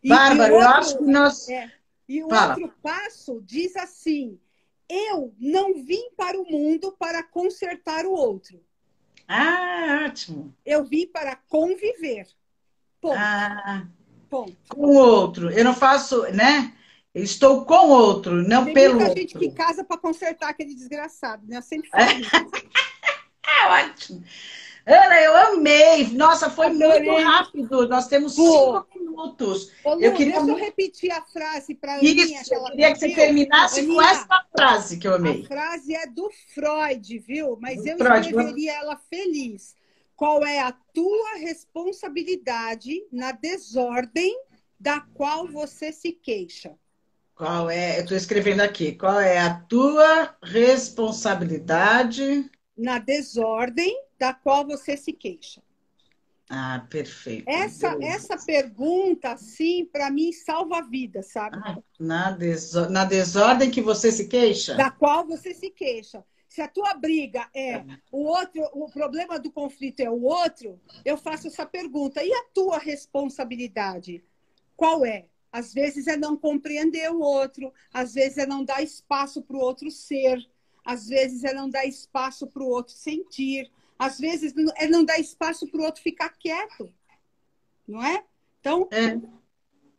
E, 0.03 0.09
Bárbara, 0.09 0.53
outro, 0.53 0.67
eu 0.67 0.69
acho 0.69 0.97
que 0.99 1.03
nós. 1.05 1.49
É. 1.49 1.71
E 2.07 2.23
o 2.23 2.29
Fala. 2.29 2.53
outro 2.53 2.73
passo 2.83 3.41
diz 3.43 3.75
assim: 3.75 4.39
eu 4.87 5.33
não 5.39 5.73
vim 5.83 6.11
para 6.15 6.39
o 6.39 6.45
mundo 6.45 6.95
para 6.99 7.23
consertar 7.23 8.05
o 8.05 8.11
outro. 8.11 8.61
Ah, 9.27 10.03
ótimo. 10.05 10.53
Eu 10.63 10.85
vim 10.85 11.07
para 11.07 11.35
conviver. 11.49 12.27
Ponto. 13.01 13.17
Ah, 13.17 13.87
Ponto. 14.29 14.55
Com 14.69 14.85
o 14.85 14.95
outro. 14.95 15.49
Eu 15.49 15.63
não 15.63 15.73
faço, 15.73 16.21
né? 16.31 16.73
Eu 17.15 17.23
estou 17.23 17.63
com 17.63 17.87
outro, 17.91 18.33
não 18.45 18.65
Tem 18.65 18.73
pelo 18.73 18.95
muita 18.95 19.09
outro. 19.09 19.21
gente 19.21 19.39
que 19.39 19.49
casa 19.51 19.85
para 19.85 19.97
consertar 19.97 20.49
aquele 20.49 20.75
desgraçado, 20.75 21.47
né? 21.47 21.57
Eu 21.57 21.61
sempre 21.61 21.89
falo 21.89 22.03
é 23.47 23.67
ótimo. 23.87 24.21
Ana, 24.85 25.19
eu 25.21 25.35
amei. 25.37 26.07
Nossa, 26.09 26.49
foi 26.49 26.67
Adorei. 26.67 27.09
muito 27.09 27.23
rápido. 27.25 27.87
Nós 27.87 28.07
temos 28.07 28.35
Pô. 28.35 28.83
cinco 28.83 28.99
minutos. 28.99 29.71
Ô, 29.83 29.93
Lu, 29.95 30.01
eu 30.01 30.13
queria 30.13 30.35
deixa 30.35 30.51
eu 30.51 30.55
repetir 30.57 31.11
a 31.11 31.21
frase 31.23 31.73
para 31.73 31.93
a 31.93 31.95
Aninha. 31.99 32.41
Isso, 32.41 32.53
eu 32.53 32.63
queria 32.65 32.91
que 32.93 32.99
você 32.99 33.15
terminasse 33.15 33.79
Aninha, 33.79 33.95
com 33.95 34.01
essa 34.01 34.45
frase 34.55 34.97
que 34.97 35.07
eu 35.07 35.15
amei. 35.15 35.41
A 35.43 35.47
frase 35.47 35.95
é 35.95 36.05
do 36.05 36.29
Freud, 36.53 37.19
viu? 37.19 37.57
Mas 37.61 37.81
do 37.81 37.87
eu 37.87 37.97
Freud. 37.97 38.27
escreveria 38.27 38.73
ela 38.73 38.97
feliz. 39.09 39.73
Qual 40.17 40.45
é 40.45 40.59
a 40.59 40.73
tua 40.93 41.35
responsabilidade 41.37 43.01
na 43.11 43.31
desordem 43.31 44.37
da 44.79 44.99
qual 44.99 45.47
você 45.47 45.91
se 45.91 46.11
queixa? 46.11 46.75
Qual 47.35 47.69
é? 47.69 47.97
Eu 47.97 48.03
estou 48.03 48.15
escrevendo 48.15 48.61
aqui. 48.61 48.93
Qual 48.93 49.19
é 49.19 49.37
a 49.37 49.53
tua 49.53 50.37
responsabilidade 50.41 52.49
na 52.77 52.97
desordem 52.97 53.93
da 54.17 54.33
qual 54.33 54.65
você 54.65 54.95
se 54.95 55.11
queixa? 55.11 55.61
Ah, 56.49 56.85
perfeito. 56.89 57.49
Essa, 57.49 57.97
essa 58.01 58.37
pergunta, 58.37 59.35
sim, 59.35 59.85
para 59.91 60.09
mim 60.11 60.31
salva 60.31 60.77
a 60.77 60.81
vida, 60.81 61.21
sabe? 61.23 61.57
Ah, 61.61 61.77
na, 61.99 62.31
deso 62.31 62.89
na 62.89 63.03
desordem 63.03 63.69
que 63.69 63.81
você 63.81 64.11
se 64.11 64.27
queixa? 64.27 64.75
Da 64.75 64.91
qual 64.91 65.27
você 65.27 65.53
se 65.53 65.71
queixa. 65.71 66.23
Se 66.47 66.61
a 66.61 66.69
tua 66.69 66.93
briga 66.93 67.49
é, 67.53 67.73
é 67.73 67.85
o 68.11 68.23
outro, 68.23 68.63
o 68.73 68.89
problema 68.89 69.37
do 69.37 69.51
conflito 69.51 69.99
é 69.99 70.09
o 70.09 70.21
outro, 70.21 70.79
eu 71.03 71.17
faço 71.17 71.47
essa 71.47 71.65
pergunta. 71.65 72.23
E 72.23 72.31
a 72.31 72.45
tua 72.53 72.77
responsabilidade? 72.77 74.23
Qual 74.77 75.05
é? 75.05 75.25
Às 75.55 75.73
vezes 75.73 76.05
é 76.05 76.17
não 76.17 76.35
compreender 76.35 77.09
o 77.09 77.21
outro, 77.21 77.71
às 77.93 78.13
vezes 78.13 78.39
é 78.39 78.45
não 78.45 78.61
dar 78.61 78.83
espaço 78.83 79.41
para 79.41 79.55
o 79.55 79.61
outro 79.61 79.89
ser, 79.89 80.45
às 80.83 81.07
vezes 81.07 81.45
é 81.45 81.53
não 81.53 81.69
dar 81.69 81.85
espaço 81.85 82.45
para 82.45 82.61
o 82.61 82.67
outro 82.67 82.93
sentir, 82.93 83.71
às 83.97 84.19
vezes 84.19 84.53
é 84.75 84.89
não 84.89 85.05
dar 85.05 85.17
espaço 85.17 85.65
para 85.65 85.79
o 85.79 85.85
outro 85.85 86.01
ficar 86.01 86.27
quieto, 86.31 86.93
não 87.87 88.03
é? 88.05 88.25
Então, 88.59 88.89
é. 88.91 89.17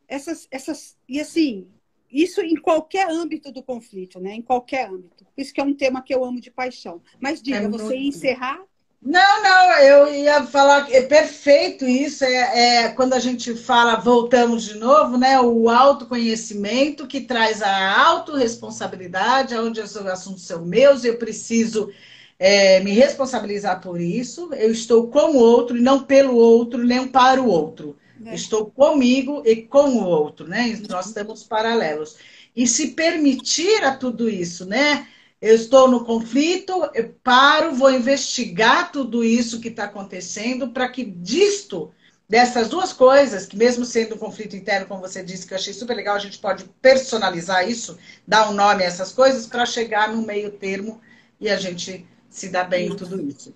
essas, 0.07 0.47
essas 0.51 0.99
e 1.09 1.19
assim, 1.19 1.67
isso 2.11 2.43
em 2.43 2.57
qualquer 2.57 3.09
âmbito 3.09 3.51
do 3.51 3.63
conflito, 3.63 4.21
né? 4.21 4.35
Em 4.35 4.43
qualquer 4.43 4.91
âmbito. 4.91 5.25
Por 5.25 5.41
isso 5.41 5.55
que 5.55 5.61
é 5.63 5.65
um 5.65 5.75
tema 5.75 6.03
que 6.03 6.15
eu 6.15 6.23
amo 6.23 6.39
de 6.39 6.51
paixão. 6.51 7.01
Mas 7.19 7.41
diga, 7.41 7.61
é 7.61 7.69
você 7.69 7.97
ia 7.97 8.09
encerrar? 8.09 8.63
Não, 9.01 9.43
não, 9.43 9.73
eu 9.79 10.15
ia 10.15 10.45
falar 10.47 10.85
que 10.85 10.95
é 10.95 11.03
perfeito 11.03 11.85
isso. 11.87 12.25
É, 12.25 12.85
é, 12.85 12.89
quando 12.91 13.13
a 13.13 13.21
gente 13.21 13.55
fala, 13.55 13.97
voltamos 13.97 14.65
de 14.65 14.75
novo, 14.75 15.17
né? 15.17 15.41
O 15.41 15.69
autoconhecimento 15.69 17.07
que 17.07 17.21
traz 17.21 17.63
a 17.63 18.07
autorresponsabilidade, 18.09 19.55
onde 19.57 19.81
os 19.81 19.97
assuntos 19.97 20.45
são 20.45 20.65
meus, 20.67 21.05
eu 21.05 21.19
preciso 21.19 21.93
é, 22.39 22.81
me 22.81 22.93
responsabilizar 22.93 23.81
por 23.81 24.01
isso. 24.01 24.53
Eu 24.55 24.73
estou 24.73 25.09
com 25.09 25.33
o 25.33 25.39
outro 25.39 25.77
e 25.77 25.81
não 25.83 26.03
pelo 26.03 26.35
outro, 26.35 26.83
nem 26.85 27.07
para 27.07 27.41
o 27.41 27.49
outro. 27.49 27.97
É. 28.25 28.35
Estou 28.35 28.71
comigo 28.71 29.43
e 29.47 29.63
com 29.63 29.91
o 29.91 30.05
outro, 30.05 30.49
né? 30.49 30.81
Nós 30.89 31.13
temos 31.13 31.45
paralelos. 31.45 32.17
E 32.57 32.67
se 32.67 32.89
permitir 32.93 33.85
a 33.85 33.95
tudo 33.97 34.29
isso, 34.29 34.67
né? 34.67 35.07
Eu 35.47 35.55
estou 35.55 35.89
no 35.89 36.05
conflito, 36.05 36.91
eu 36.93 37.15
paro, 37.23 37.73
vou 37.73 37.93
investigar 37.93 38.91
tudo 38.91 39.23
isso 39.23 39.61
que 39.61 39.69
está 39.69 39.85
acontecendo 39.85 40.71
para 40.71 40.89
que 40.89 41.05
disto, 41.05 41.93
dessas 42.29 42.69
duas 42.69 42.93
coisas, 42.93 43.47
que 43.47 43.57
mesmo 43.57 43.85
sendo 43.85 44.17
um 44.17 44.19
conflito 44.19 44.57
interno, 44.57 44.89
como 44.89 45.01
você 45.01 45.23
disse, 45.23 45.47
que 45.47 45.55
eu 45.55 45.57
achei 45.57 45.73
super 45.73 45.95
legal, 45.95 46.17
a 46.17 46.19
gente 46.19 46.41
pode 46.41 46.65
personalizar 46.83 47.71
isso, 47.71 47.97
dar 48.27 48.51
um 48.51 48.55
nome 48.55 48.83
a 48.83 48.87
essas 48.89 49.13
coisas, 49.13 49.47
para 49.47 49.65
chegar 49.65 50.13
no 50.13 50.21
meio 50.21 50.51
termo 50.51 51.01
e 51.41 51.49
a 51.49 51.57
gente 51.57 52.05
se 52.29 52.49
dar 52.49 52.65
bem 52.65 52.89
em 52.89 52.97
tudo 52.97 53.21
isso. 53.21 53.55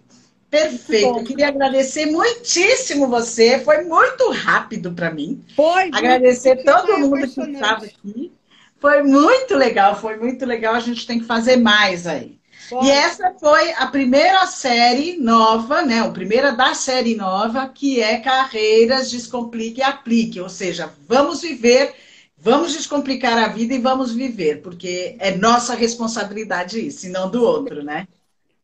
Perfeito. 0.49 1.19
Eu 1.19 1.25
queria 1.25 1.49
agradecer 1.49 2.07
muitíssimo 2.07 3.09
você. 3.09 3.59
Foi 3.59 3.83
muito 3.83 4.31
rápido 4.31 4.93
para 4.93 5.11
mim. 5.11 5.45
Foi. 5.57 5.91
Agradecer 5.93 6.63
todo 6.63 6.99
mundo 6.99 7.29
que 7.29 7.41
estava 7.41 7.85
aqui. 7.85 8.33
Foi 8.81 9.03
muito 9.03 9.55
legal, 9.55 9.95
foi 9.95 10.17
muito 10.17 10.45
legal. 10.47 10.75
A 10.75 10.81
gente 10.81 11.07
tem 11.07 11.21
que 11.21 11.27
fazer 11.27 11.57
mais 11.57 12.07
aí. 12.07 12.41
Bom. 12.71 12.85
E 12.85 12.91
essa 12.91 13.35
foi 13.39 13.73
a 13.73 13.87
primeira 13.89 14.47
série 14.47 15.17
nova, 15.17 15.83
né? 15.83 16.01
A 16.01 16.11
primeira 16.11 16.53
da 16.53 16.73
série 16.73 17.17
nova, 17.17 17.69
que 17.69 18.01
é 18.01 18.21
Carreiras 18.21 19.11
Descomplique 19.11 19.81
e 19.81 19.83
Aplique. 19.83 20.41
Ou 20.41 20.49
seja, 20.49 20.93
vamos 21.07 21.43
viver, 21.43 21.95
vamos 22.39 22.73
descomplicar 22.73 23.37
a 23.37 23.49
vida 23.49 23.75
e 23.75 23.79
vamos 23.79 24.13
viver, 24.13 24.63
porque 24.63 25.17
é 25.19 25.37
nossa 25.37 25.75
responsabilidade 25.75 26.87
isso, 26.87 27.07
e 27.07 27.11
não 27.11 27.31
do 27.31 27.43
outro, 27.43 27.83
né? 27.83 28.07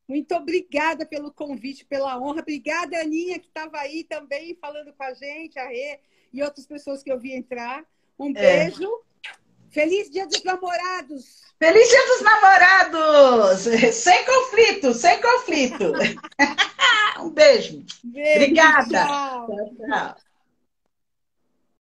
Muito 0.08 0.34
obrigada 0.36 1.04
pelo 1.04 1.32
convite, 1.32 1.84
pela 1.84 2.16
honra. 2.16 2.40
Obrigada, 2.40 3.00
Aninha, 3.00 3.40
que 3.40 3.48
estava 3.48 3.78
aí 3.78 4.04
também 4.04 4.56
falando 4.60 4.92
com 4.92 5.02
a 5.02 5.12
gente, 5.12 5.58
a 5.58 5.66
Rê 5.66 5.98
e 6.32 6.42
outras 6.42 6.64
pessoas 6.64 7.02
que 7.02 7.10
eu 7.10 7.18
vi 7.18 7.32
entrar. 7.32 7.84
Um 8.16 8.32
é. 8.36 8.70
Feliz 9.76 10.08
Dia 10.10 10.26
dos 10.26 10.42
Namorados! 10.42 11.42
Feliz 11.58 11.86
Dia 11.86 12.06
dos 12.06 12.22
Namorados! 12.22 13.60
Sem 13.94 14.24
conflito, 14.24 14.94
sem 14.94 15.20
conflito. 15.20 15.92
um 17.20 17.28
beijo. 17.28 17.84
beijo 18.02 18.44
Obrigada. 18.44 18.88
tchau, 18.88 19.46
tchau. 19.76 20.16